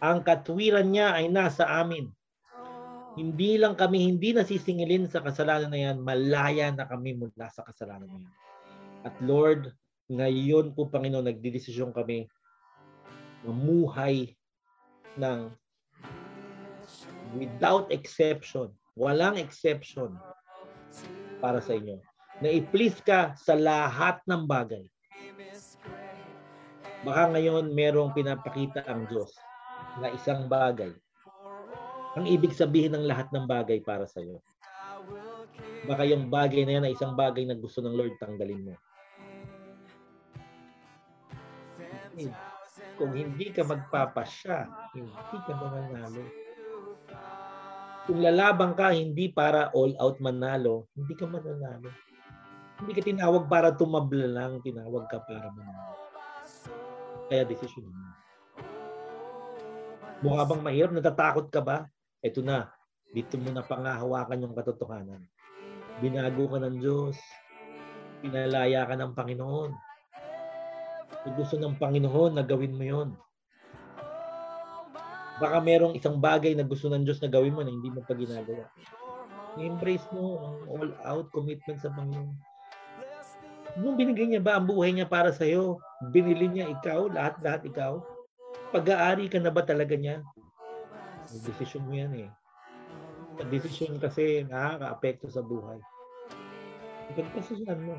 ang 0.00 0.24
katwiran 0.24 0.88
niya 0.88 1.12
ay 1.12 1.28
nasa 1.28 1.68
amin. 1.68 2.08
Hindi 3.20 3.60
lang 3.60 3.76
kami 3.76 4.08
hindi 4.08 4.32
nasisingilin 4.32 5.12
sa 5.12 5.20
kasalanan 5.20 5.68
na 5.68 5.80
yan, 5.92 6.00
malaya 6.00 6.72
na 6.72 6.88
kami 6.88 7.20
mula 7.20 7.52
sa 7.52 7.60
kasalanan 7.68 8.08
na 8.08 8.18
yan. 8.24 8.34
At 9.04 9.14
Lord, 9.20 9.76
ngayon 10.08 10.72
po 10.72 10.88
Panginoon, 10.88 11.28
nagdidesisyon 11.28 11.92
kami 11.92 12.24
mamuhay 13.44 14.32
ng 15.20 15.52
without 17.36 17.92
exception, 17.92 18.72
walang 18.96 19.36
exception 19.36 20.16
para 21.44 21.60
sa 21.60 21.76
inyo. 21.76 22.00
Na 22.40 22.48
i-please 22.48 23.04
ka 23.04 23.36
sa 23.36 23.52
lahat 23.52 24.16
ng 24.24 24.48
bagay. 24.48 24.84
Baka 27.04 27.36
ngayon 27.36 27.72
merong 27.72 28.16
pinapakita 28.16 28.84
ang 28.88 29.04
Diyos 29.08 29.32
na 29.98 30.14
isang 30.14 30.46
bagay. 30.46 30.94
Ang 32.14 32.26
ibig 32.30 32.54
sabihin 32.54 32.94
ng 32.94 33.06
lahat 33.06 33.30
ng 33.34 33.46
bagay 33.46 33.82
para 33.82 34.06
sa 34.06 34.22
iyo. 34.22 34.38
Baka 35.86 36.06
yung 36.06 36.28
bagay 36.30 36.62
na 36.68 36.72
yan 36.78 36.86
ay 36.86 36.94
isang 36.94 37.16
bagay 37.16 37.48
na 37.48 37.56
gusto 37.56 37.80
ng 37.82 37.94
Lord 37.96 38.14
tanggalin 38.20 38.70
mo. 38.70 38.74
Kung 43.00 43.16
hindi 43.16 43.48
ka 43.48 43.64
magpapasya, 43.64 44.58
hindi 44.92 45.38
ka 45.48 45.52
mananalo. 45.56 46.24
Kung 48.04 48.20
lalabang 48.20 48.76
ka, 48.76 48.92
hindi 48.92 49.32
para 49.32 49.72
all 49.72 49.96
out 49.96 50.20
manalo, 50.20 50.90
hindi 50.92 51.16
ka 51.16 51.24
mananalo. 51.24 51.88
Hindi 52.80 52.92
ka 52.96 53.02
tinawag 53.04 53.44
para 53.48 53.72
tumabla 53.72 54.26
lang, 54.28 54.60
tinawag 54.60 55.08
ka 55.08 55.22
para 55.24 55.48
manalo. 55.52 55.96
Kaya 57.30 57.46
decision 57.46 57.88
mo. 57.88 58.10
Mukha 60.20 60.44
bang 60.44 60.60
mahirap? 60.60 60.92
Natatakot 60.92 61.48
ka 61.48 61.64
ba? 61.64 61.88
Ito 62.20 62.44
na. 62.44 62.68
Dito 63.08 63.40
mo 63.40 63.48
na 63.48 63.64
pangahawakan 63.64 64.44
yung 64.44 64.52
katotohanan. 64.52 65.24
Binago 66.04 66.44
ka 66.44 66.60
ng 66.60 66.76
Diyos. 66.76 67.16
Pinalaya 68.20 68.84
ka 68.84 69.00
ng 69.00 69.16
Panginoon. 69.16 69.70
Kung 71.24 71.34
gusto 71.40 71.56
ng 71.56 71.80
Panginoon 71.80 72.36
na 72.36 72.44
gawin 72.44 72.76
mo 72.76 72.84
yon. 72.84 73.08
Baka 75.40 75.56
merong 75.64 75.96
isang 75.96 76.20
bagay 76.20 76.52
na 76.52 76.68
gusto 76.68 76.92
ng 76.92 77.00
Diyos 77.00 77.24
na 77.24 77.32
gawin 77.32 77.56
mo 77.56 77.64
na 77.64 77.72
hindi 77.72 77.88
mo 77.88 78.04
pa 78.04 78.12
ginagawa. 78.12 78.68
I-embrace 79.56 80.04
mo 80.12 80.36
ang 80.36 80.56
all-out 80.68 81.32
commitment 81.32 81.80
sa 81.80 81.88
Panginoon. 81.96 82.36
Nung 83.80 83.96
binigay 83.96 84.28
niya 84.28 84.44
ba 84.44 84.60
ang 84.60 84.68
buhay 84.68 84.92
niya 84.92 85.08
para 85.08 85.32
sa 85.32 85.48
iyo? 85.48 85.80
Binili 86.12 86.44
niya 86.52 86.68
ikaw, 86.68 87.08
lahat-lahat 87.08 87.64
ikaw? 87.64 88.19
Pag-aari 88.70 89.26
ka 89.26 89.38
na 89.42 89.50
ba 89.50 89.66
talaga 89.66 89.94
niya? 89.98 90.22
Decision 91.30 91.86
mo 91.86 91.94
yan 91.94 92.14
eh. 92.26 92.30
Decision 93.50 93.98
kasi 93.98 94.46
nakaka-apekto 94.46 95.26
sa 95.30 95.42
buhay. 95.42 95.78
Ipagpasasyan 97.14 97.80
mo. 97.82 97.96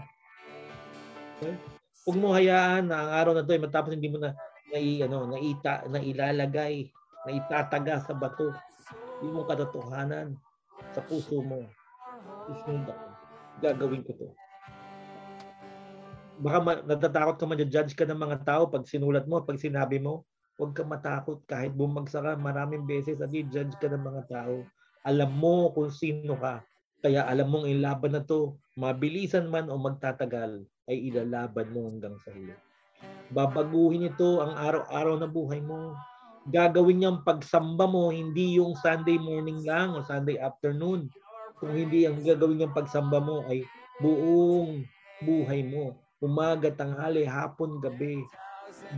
Okay? 1.39 1.55
Huwag 2.01 2.17
mo 2.17 2.33
hayaan 2.33 2.89
na 2.89 2.97
ang 2.97 3.11
araw 3.13 3.33
na 3.37 3.45
to 3.45 3.53
ay 3.53 3.61
matapos 3.61 3.93
hindi 3.93 4.09
mo 4.09 4.17
na 4.17 4.33
nai, 4.71 5.03
ano, 5.03 5.27
naita, 5.27 5.85
na 5.91 5.99
ilalagay, 5.99 6.87
na 7.27 7.31
itataga 7.35 7.99
sa 8.01 8.15
bato 8.15 8.55
yung 9.21 9.45
katotohanan 9.45 10.33
sa 10.95 11.03
puso 11.05 11.43
mo. 11.43 11.61
Isunod 12.49 12.89
ako. 12.89 13.07
Gagawin 13.61 14.03
ko 14.07 14.11
to. 14.17 14.27
baka 16.41 16.57
ma- 16.57 16.81
natatakot 16.81 17.37
ka 17.37 17.45
ma-judge 17.45 17.93
ka 17.93 18.01
ng 18.01 18.17
mga 18.17 18.37
tao 18.41 18.65
pag 18.65 18.81
sinulat 18.89 19.29
mo, 19.29 19.45
pag 19.45 19.61
sinabi 19.61 20.01
mo, 20.01 20.25
huwag 20.61 20.77
ka 20.77 20.85
matakot 20.85 21.41
kahit 21.49 21.73
bumagsak 21.73 22.21
ka 22.21 22.37
maraming 22.37 22.85
beses 22.85 23.17
at 23.17 23.33
judge 23.33 23.73
ka 23.81 23.89
ng 23.89 24.05
mga 24.05 24.29
tao. 24.29 24.61
Alam 25.01 25.33
mo 25.33 25.73
kung 25.73 25.89
sino 25.89 26.37
ka. 26.37 26.61
Kaya 27.01 27.25
alam 27.25 27.49
mong 27.49 27.65
ilaban 27.65 28.13
na 28.13 28.21
to, 28.21 28.61
mabilisan 28.77 29.49
man 29.49 29.73
o 29.73 29.81
magtatagal, 29.81 30.61
ay 30.85 31.09
ilalaban 31.09 31.73
mo 31.73 31.89
hanggang 31.89 32.13
sa 32.21 32.29
huli. 32.29 32.53
Babaguhin 33.33 34.05
ito 34.05 34.37
ang 34.37 34.53
araw-araw 34.53 35.17
na 35.17 35.25
buhay 35.25 35.65
mo. 35.65 35.97
Gagawin 36.45 37.01
niyang 37.01 37.25
pagsamba 37.25 37.89
mo, 37.89 38.13
hindi 38.13 38.61
yung 38.61 38.77
Sunday 38.77 39.17
morning 39.17 39.65
lang 39.65 39.97
o 39.97 40.05
Sunday 40.05 40.37
afternoon. 40.37 41.09
Kung 41.57 41.73
hindi 41.73 42.05
ang 42.05 42.21
gagawin 42.21 42.61
niyang 42.61 42.77
pagsamba 42.77 43.17
mo 43.17 43.49
ay 43.49 43.65
buong 43.97 44.85
buhay 45.25 45.65
mo. 45.65 45.97
Umaga, 46.21 46.69
tanghali, 46.69 47.25
hapon, 47.25 47.81
gabi. 47.81 48.21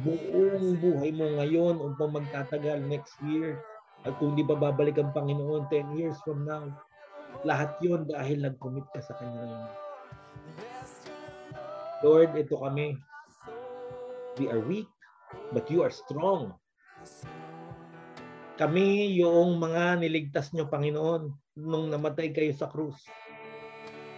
Buong 0.01 0.77
buhay 0.81 1.11
mo 1.13 1.27
ngayon 1.37 1.77
upang 1.77 2.13
magtatagal 2.13 2.81
next 2.85 3.17
year. 3.25 3.61
At 4.03 4.19
kung 4.19 4.35
di 4.35 4.43
ba 4.43 4.59
babalik 4.59 4.99
ang 4.99 5.15
Panginoon 5.15 5.71
10 5.71 5.95
years 5.95 6.19
from 6.27 6.43
now, 6.43 6.67
lahat 7.47 7.73
yon 7.79 8.05
dahil 8.05 8.43
nag-commit 8.43 8.85
ka 8.91 8.99
sa 8.99 9.15
Kanya. 9.15 9.71
Lord, 12.03 12.35
ito 12.35 12.59
kami. 12.59 12.99
We 14.35 14.51
are 14.51 14.59
weak, 14.59 14.91
but 15.55 15.71
you 15.71 15.81
are 15.87 15.93
strong. 15.93 16.51
Kami 18.59 19.17
yung 19.17 19.57
mga 19.57 20.03
niligtas 20.03 20.51
nyo, 20.51 20.67
Panginoon, 20.67 21.31
nung 21.57 21.87
namatay 21.89 22.35
kayo 22.35 22.51
sa 22.53 22.67
krus. 22.67 22.99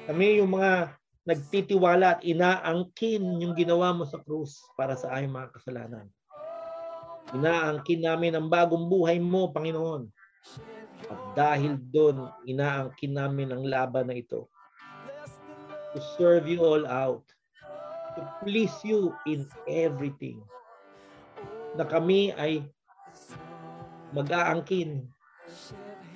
Kami 0.09 0.41
yung 0.41 0.51
mga 0.51 0.97
nagtitiwala 1.25 2.17
at 2.17 2.21
inaangkin 2.21 3.41
yung 3.41 3.57
ginawa 3.57 3.91
mo 3.97 4.05
sa 4.05 4.21
krus 4.21 4.61
para 4.77 4.93
sa 4.93 5.09
aming 5.17 5.33
mga 5.33 5.49
kasalanan. 5.57 6.07
Inaangkin 7.33 8.05
namin 8.05 8.37
ang 8.37 8.45
bagong 8.45 8.85
buhay 8.85 9.17
mo, 9.17 9.49
Panginoon. 9.49 10.05
At 11.09 11.21
dahil 11.33 11.81
doon, 11.89 12.29
inaangkin 12.45 13.17
namin 13.17 13.49
ang 13.49 13.65
laban 13.65 14.13
na 14.13 14.15
ito. 14.21 14.45
To 15.97 15.99
serve 16.21 16.45
you 16.45 16.61
all 16.61 16.85
out. 16.85 17.25
To 18.15 18.21
please 18.45 18.77
you 18.85 19.09
in 19.25 19.49
everything. 19.65 20.45
Na 21.73 21.89
kami 21.89 22.29
ay 22.37 22.61
mag-aangkin 24.13 25.09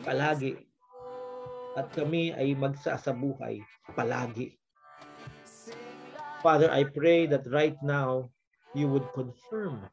palagi. 0.06 0.62
At 1.74 1.90
kami 1.98 2.38
ay 2.38 2.54
magsasabuhay 2.54 3.66
palagi. 3.98 4.59
Father, 6.40 6.72
I 6.72 6.88
pray 6.88 7.28
that 7.28 7.44
right 7.52 7.76
now, 7.84 8.32
you 8.72 8.88
would 8.88 9.06
confirm 9.12 9.84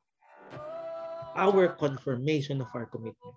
our 1.34 1.74
confirmation 1.74 2.62
of 2.62 2.70
our 2.72 2.86
commitment. 2.86 3.36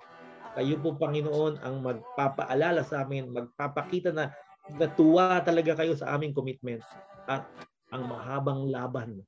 Kayo 0.53 0.77
po, 0.81 0.93
Panginoon, 0.97 1.61
ang 1.61 1.81
magpapaalala 1.81 2.85
sa 2.85 3.05
amin, 3.05 3.33
magpapakita 3.33 4.13
na 4.13 4.29
natuwa 4.77 5.41
talaga 5.41 5.73
kayo 5.77 5.97
sa 5.97 6.13
aming 6.13 6.33
commitment 6.35 6.85
at 7.25 7.45
ang 7.89 8.05
mahabang 8.05 8.69
laban 8.69 9.25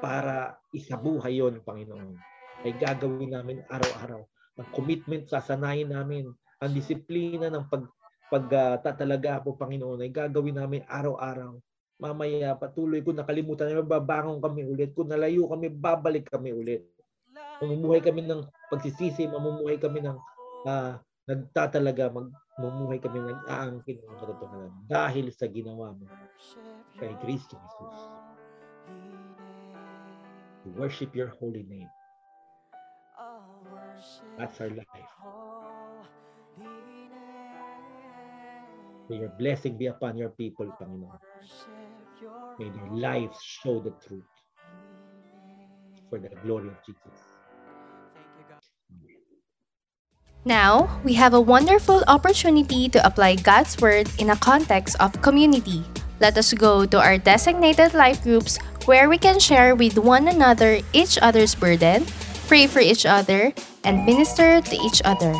para 0.00 0.56
isabuhay 0.72 1.42
yon 1.42 1.60
Panginoon, 1.60 2.16
ay 2.64 2.72
gagawin 2.80 3.34
namin 3.34 3.60
araw-araw. 3.68 4.24
Ang 4.58 4.68
commitment, 4.74 5.30
sasanayin 5.30 5.92
namin. 5.94 6.32
Ang 6.58 6.72
disiplina 6.74 7.46
ng 7.46 7.70
pag, 7.70 7.86
pagtatalaga 8.32 9.38
uh, 9.38 9.42
po, 9.46 9.50
Panginoon, 9.54 10.02
ay 10.02 10.10
gagawin 10.10 10.58
namin 10.58 10.82
araw-araw. 10.90 11.54
Mamaya, 11.98 12.54
patuloy 12.54 13.02
ko 13.02 13.10
nakalimutan, 13.10 13.74
mababangon 13.74 14.38
kami 14.38 14.62
ulit. 14.62 14.94
Kung 14.94 15.10
nalayo 15.10 15.50
kami, 15.50 15.66
babalik 15.66 16.30
kami 16.30 16.54
ulit. 16.54 16.86
Mamumuhay 17.58 17.98
kami 17.98 18.22
ng 18.22 18.46
pagsisisi, 18.70 19.26
mamumuhay 19.26 19.82
kami 19.82 20.06
ng 20.06 20.14
uh, 20.62 20.94
nagtatalaga, 21.26 22.06
magmumuhay 22.14 23.02
kami 23.02 23.18
ng 23.18 23.42
aangkin 23.50 23.98
ng 23.98 24.14
katotohanan 24.14 24.72
dahil 24.86 25.26
sa 25.34 25.50
ginawa 25.50 25.90
mo 25.90 26.06
kay 27.02 27.10
Kristo 27.18 27.58
Jesus. 27.58 27.98
We 30.62 30.70
worship 30.78 31.18
your 31.18 31.34
holy 31.42 31.66
name. 31.66 31.90
That's 34.38 34.54
our 34.62 34.70
life. 34.70 35.14
May 39.08 39.24
your 39.24 39.32
blessing 39.34 39.74
be 39.80 39.90
upon 39.90 40.14
your 40.14 40.30
people, 40.30 40.70
Panginoon. 40.78 41.18
May 42.58 42.70
their 42.70 42.90
lives 42.90 43.38
show 43.42 43.78
the 43.78 43.94
truth 44.02 44.26
for 46.10 46.18
the 46.18 46.30
glory 46.42 46.68
of 46.68 46.78
Jesus. 46.82 47.14
Now, 50.44 50.88
we 51.04 51.14
have 51.14 51.34
a 51.34 51.40
wonderful 51.40 52.02
opportunity 52.08 52.88
to 52.88 53.04
apply 53.06 53.36
God's 53.36 53.78
Word 53.78 54.10
in 54.18 54.30
a 54.30 54.36
context 54.36 54.96
of 54.98 55.12
community. 55.22 55.84
Let 56.20 56.38
us 56.38 56.52
go 56.54 56.86
to 56.86 56.98
our 56.98 57.18
designated 57.18 57.94
life 57.94 58.22
groups 58.22 58.58
where 58.86 59.08
we 59.08 59.18
can 59.18 59.38
share 59.38 59.74
with 59.74 59.98
one 59.98 60.26
another 60.26 60.80
each 60.92 61.18
other's 61.20 61.54
burden, 61.54 62.06
pray 62.48 62.66
for 62.66 62.80
each 62.80 63.04
other, 63.04 63.52
and 63.84 64.06
minister 64.06 64.60
to 64.62 64.76
each 64.80 65.02
other. 65.04 65.34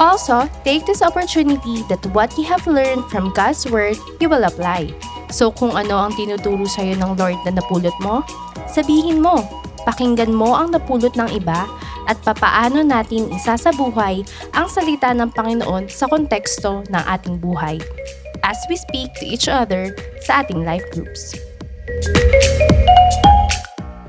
Also, 0.00 0.48
take 0.64 0.86
this 0.86 1.02
opportunity 1.02 1.82
that 1.86 2.02
what 2.10 2.34
you 2.38 2.44
have 2.44 2.66
learned 2.66 3.04
from 3.10 3.30
God's 3.34 3.68
Word, 3.70 3.98
you 4.18 4.28
will 4.28 4.44
apply. 4.44 4.90
So 5.32 5.48
kung 5.48 5.72
ano 5.72 5.96
ang 5.96 6.12
tinuturo 6.12 6.68
sa 6.68 6.84
iyo 6.84 6.94
ng 7.00 7.16
Lord 7.16 7.40
na 7.48 7.56
napulot 7.56 7.96
mo, 8.04 8.20
sabihin 8.68 9.24
mo, 9.24 9.40
pakinggan 9.88 10.30
mo 10.30 10.52
ang 10.52 10.76
napulot 10.76 11.16
ng 11.16 11.32
iba 11.32 11.64
at 12.04 12.20
papaano 12.20 12.84
natin 12.84 13.32
isasabuhay 13.32 14.20
ang 14.52 14.66
salita 14.68 15.16
ng 15.16 15.32
Panginoon 15.32 15.88
sa 15.88 16.04
konteksto 16.06 16.84
ng 16.92 17.02
ating 17.08 17.40
buhay 17.40 17.80
as 18.44 18.58
we 18.68 18.76
speak 18.76 19.08
to 19.16 19.24
each 19.24 19.48
other 19.48 19.96
sa 20.20 20.44
ating 20.44 20.66
life 20.68 20.84
groups. 20.92 21.32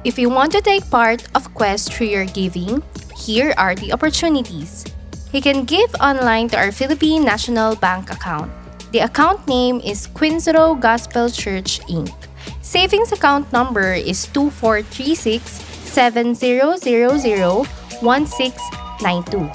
If 0.04 0.20
you 0.20 0.28
want 0.28 0.52
to 0.52 0.62
take 0.62 0.84
part 0.92 1.24
of 1.32 1.48
Quest 1.56 1.96
through 1.96 2.12
your 2.12 2.28
giving, 2.28 2.84
here 3.16 3.56
are 3.56 3.72
the 3.72 3.96
opportunities. 3.96 4.84
You 5.32 5.40
can 5.40 5.64
give 5.64 5.96
online 6.04 6.52
to 6.52 6.60
our 6.60 6.76
Philippine 6.76 7.24
National 7.24 7.80
Bank 7.80 8.12
account. 8.12 8.52
The 8.94 9.02
account 9.10 9.48
name 9.48 9.82
is 9.82 10.06
Quinsro 10.06 10.78
Gospel 10.80 11.26
Church 11.26 11.82
Inc. 11.90 12.14
Savings 12.62 13.12
account 13.12 13.52
number 13.52 13.98
is 13.98 14.30
2436 14.38 15.50
7000 15.90 17.66
1692. 18.06 19.50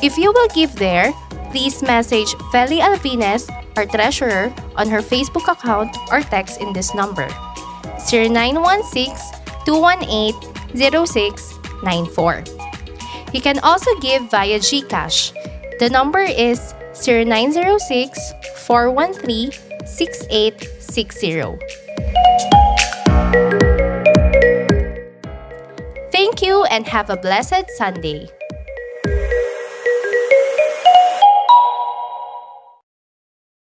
If 0.00 0.16
you 0.16 0.32
will 0.32 0.48
give 0.56 0.72
there, 0.80 1.12
please 1.52 1.82
message 1.84 2.32
Feli 2.48 2.80
Alvines, 2.80 3.52
our 3.76 3.84
treasurer, 3.84 4.48
on 4.80 4.88
her 4.88 5.04
Facebook 5.04 5.44
account 5.44 5.92
or 6.08 6.24
text 6.24 6.64
in 6.64 6.72
this 6.72 6.96
number 6.96 7.28
0916 8.08 9.12
218 9.68 10.32
0694. 10.72 12.44
You 13.36 13.42
can 13.44 13.58
also 13.60 13.92
give 14.00 14.30
via 14.32 14.56
GCash. 14.58 15.36
The 15.76 15.90
number 15.92 16.24
is 16.24 16.72
0906 16.94 18.18
413 18.56 19.52
6860. 19.86 21.58
Thank 26.12 26.42
you 26.42 26.64
and 26.64 26.86
have 26.86 27.10
a 27.10 27.16
blessed 27.16 27.64
Sunday. 27.76 28.28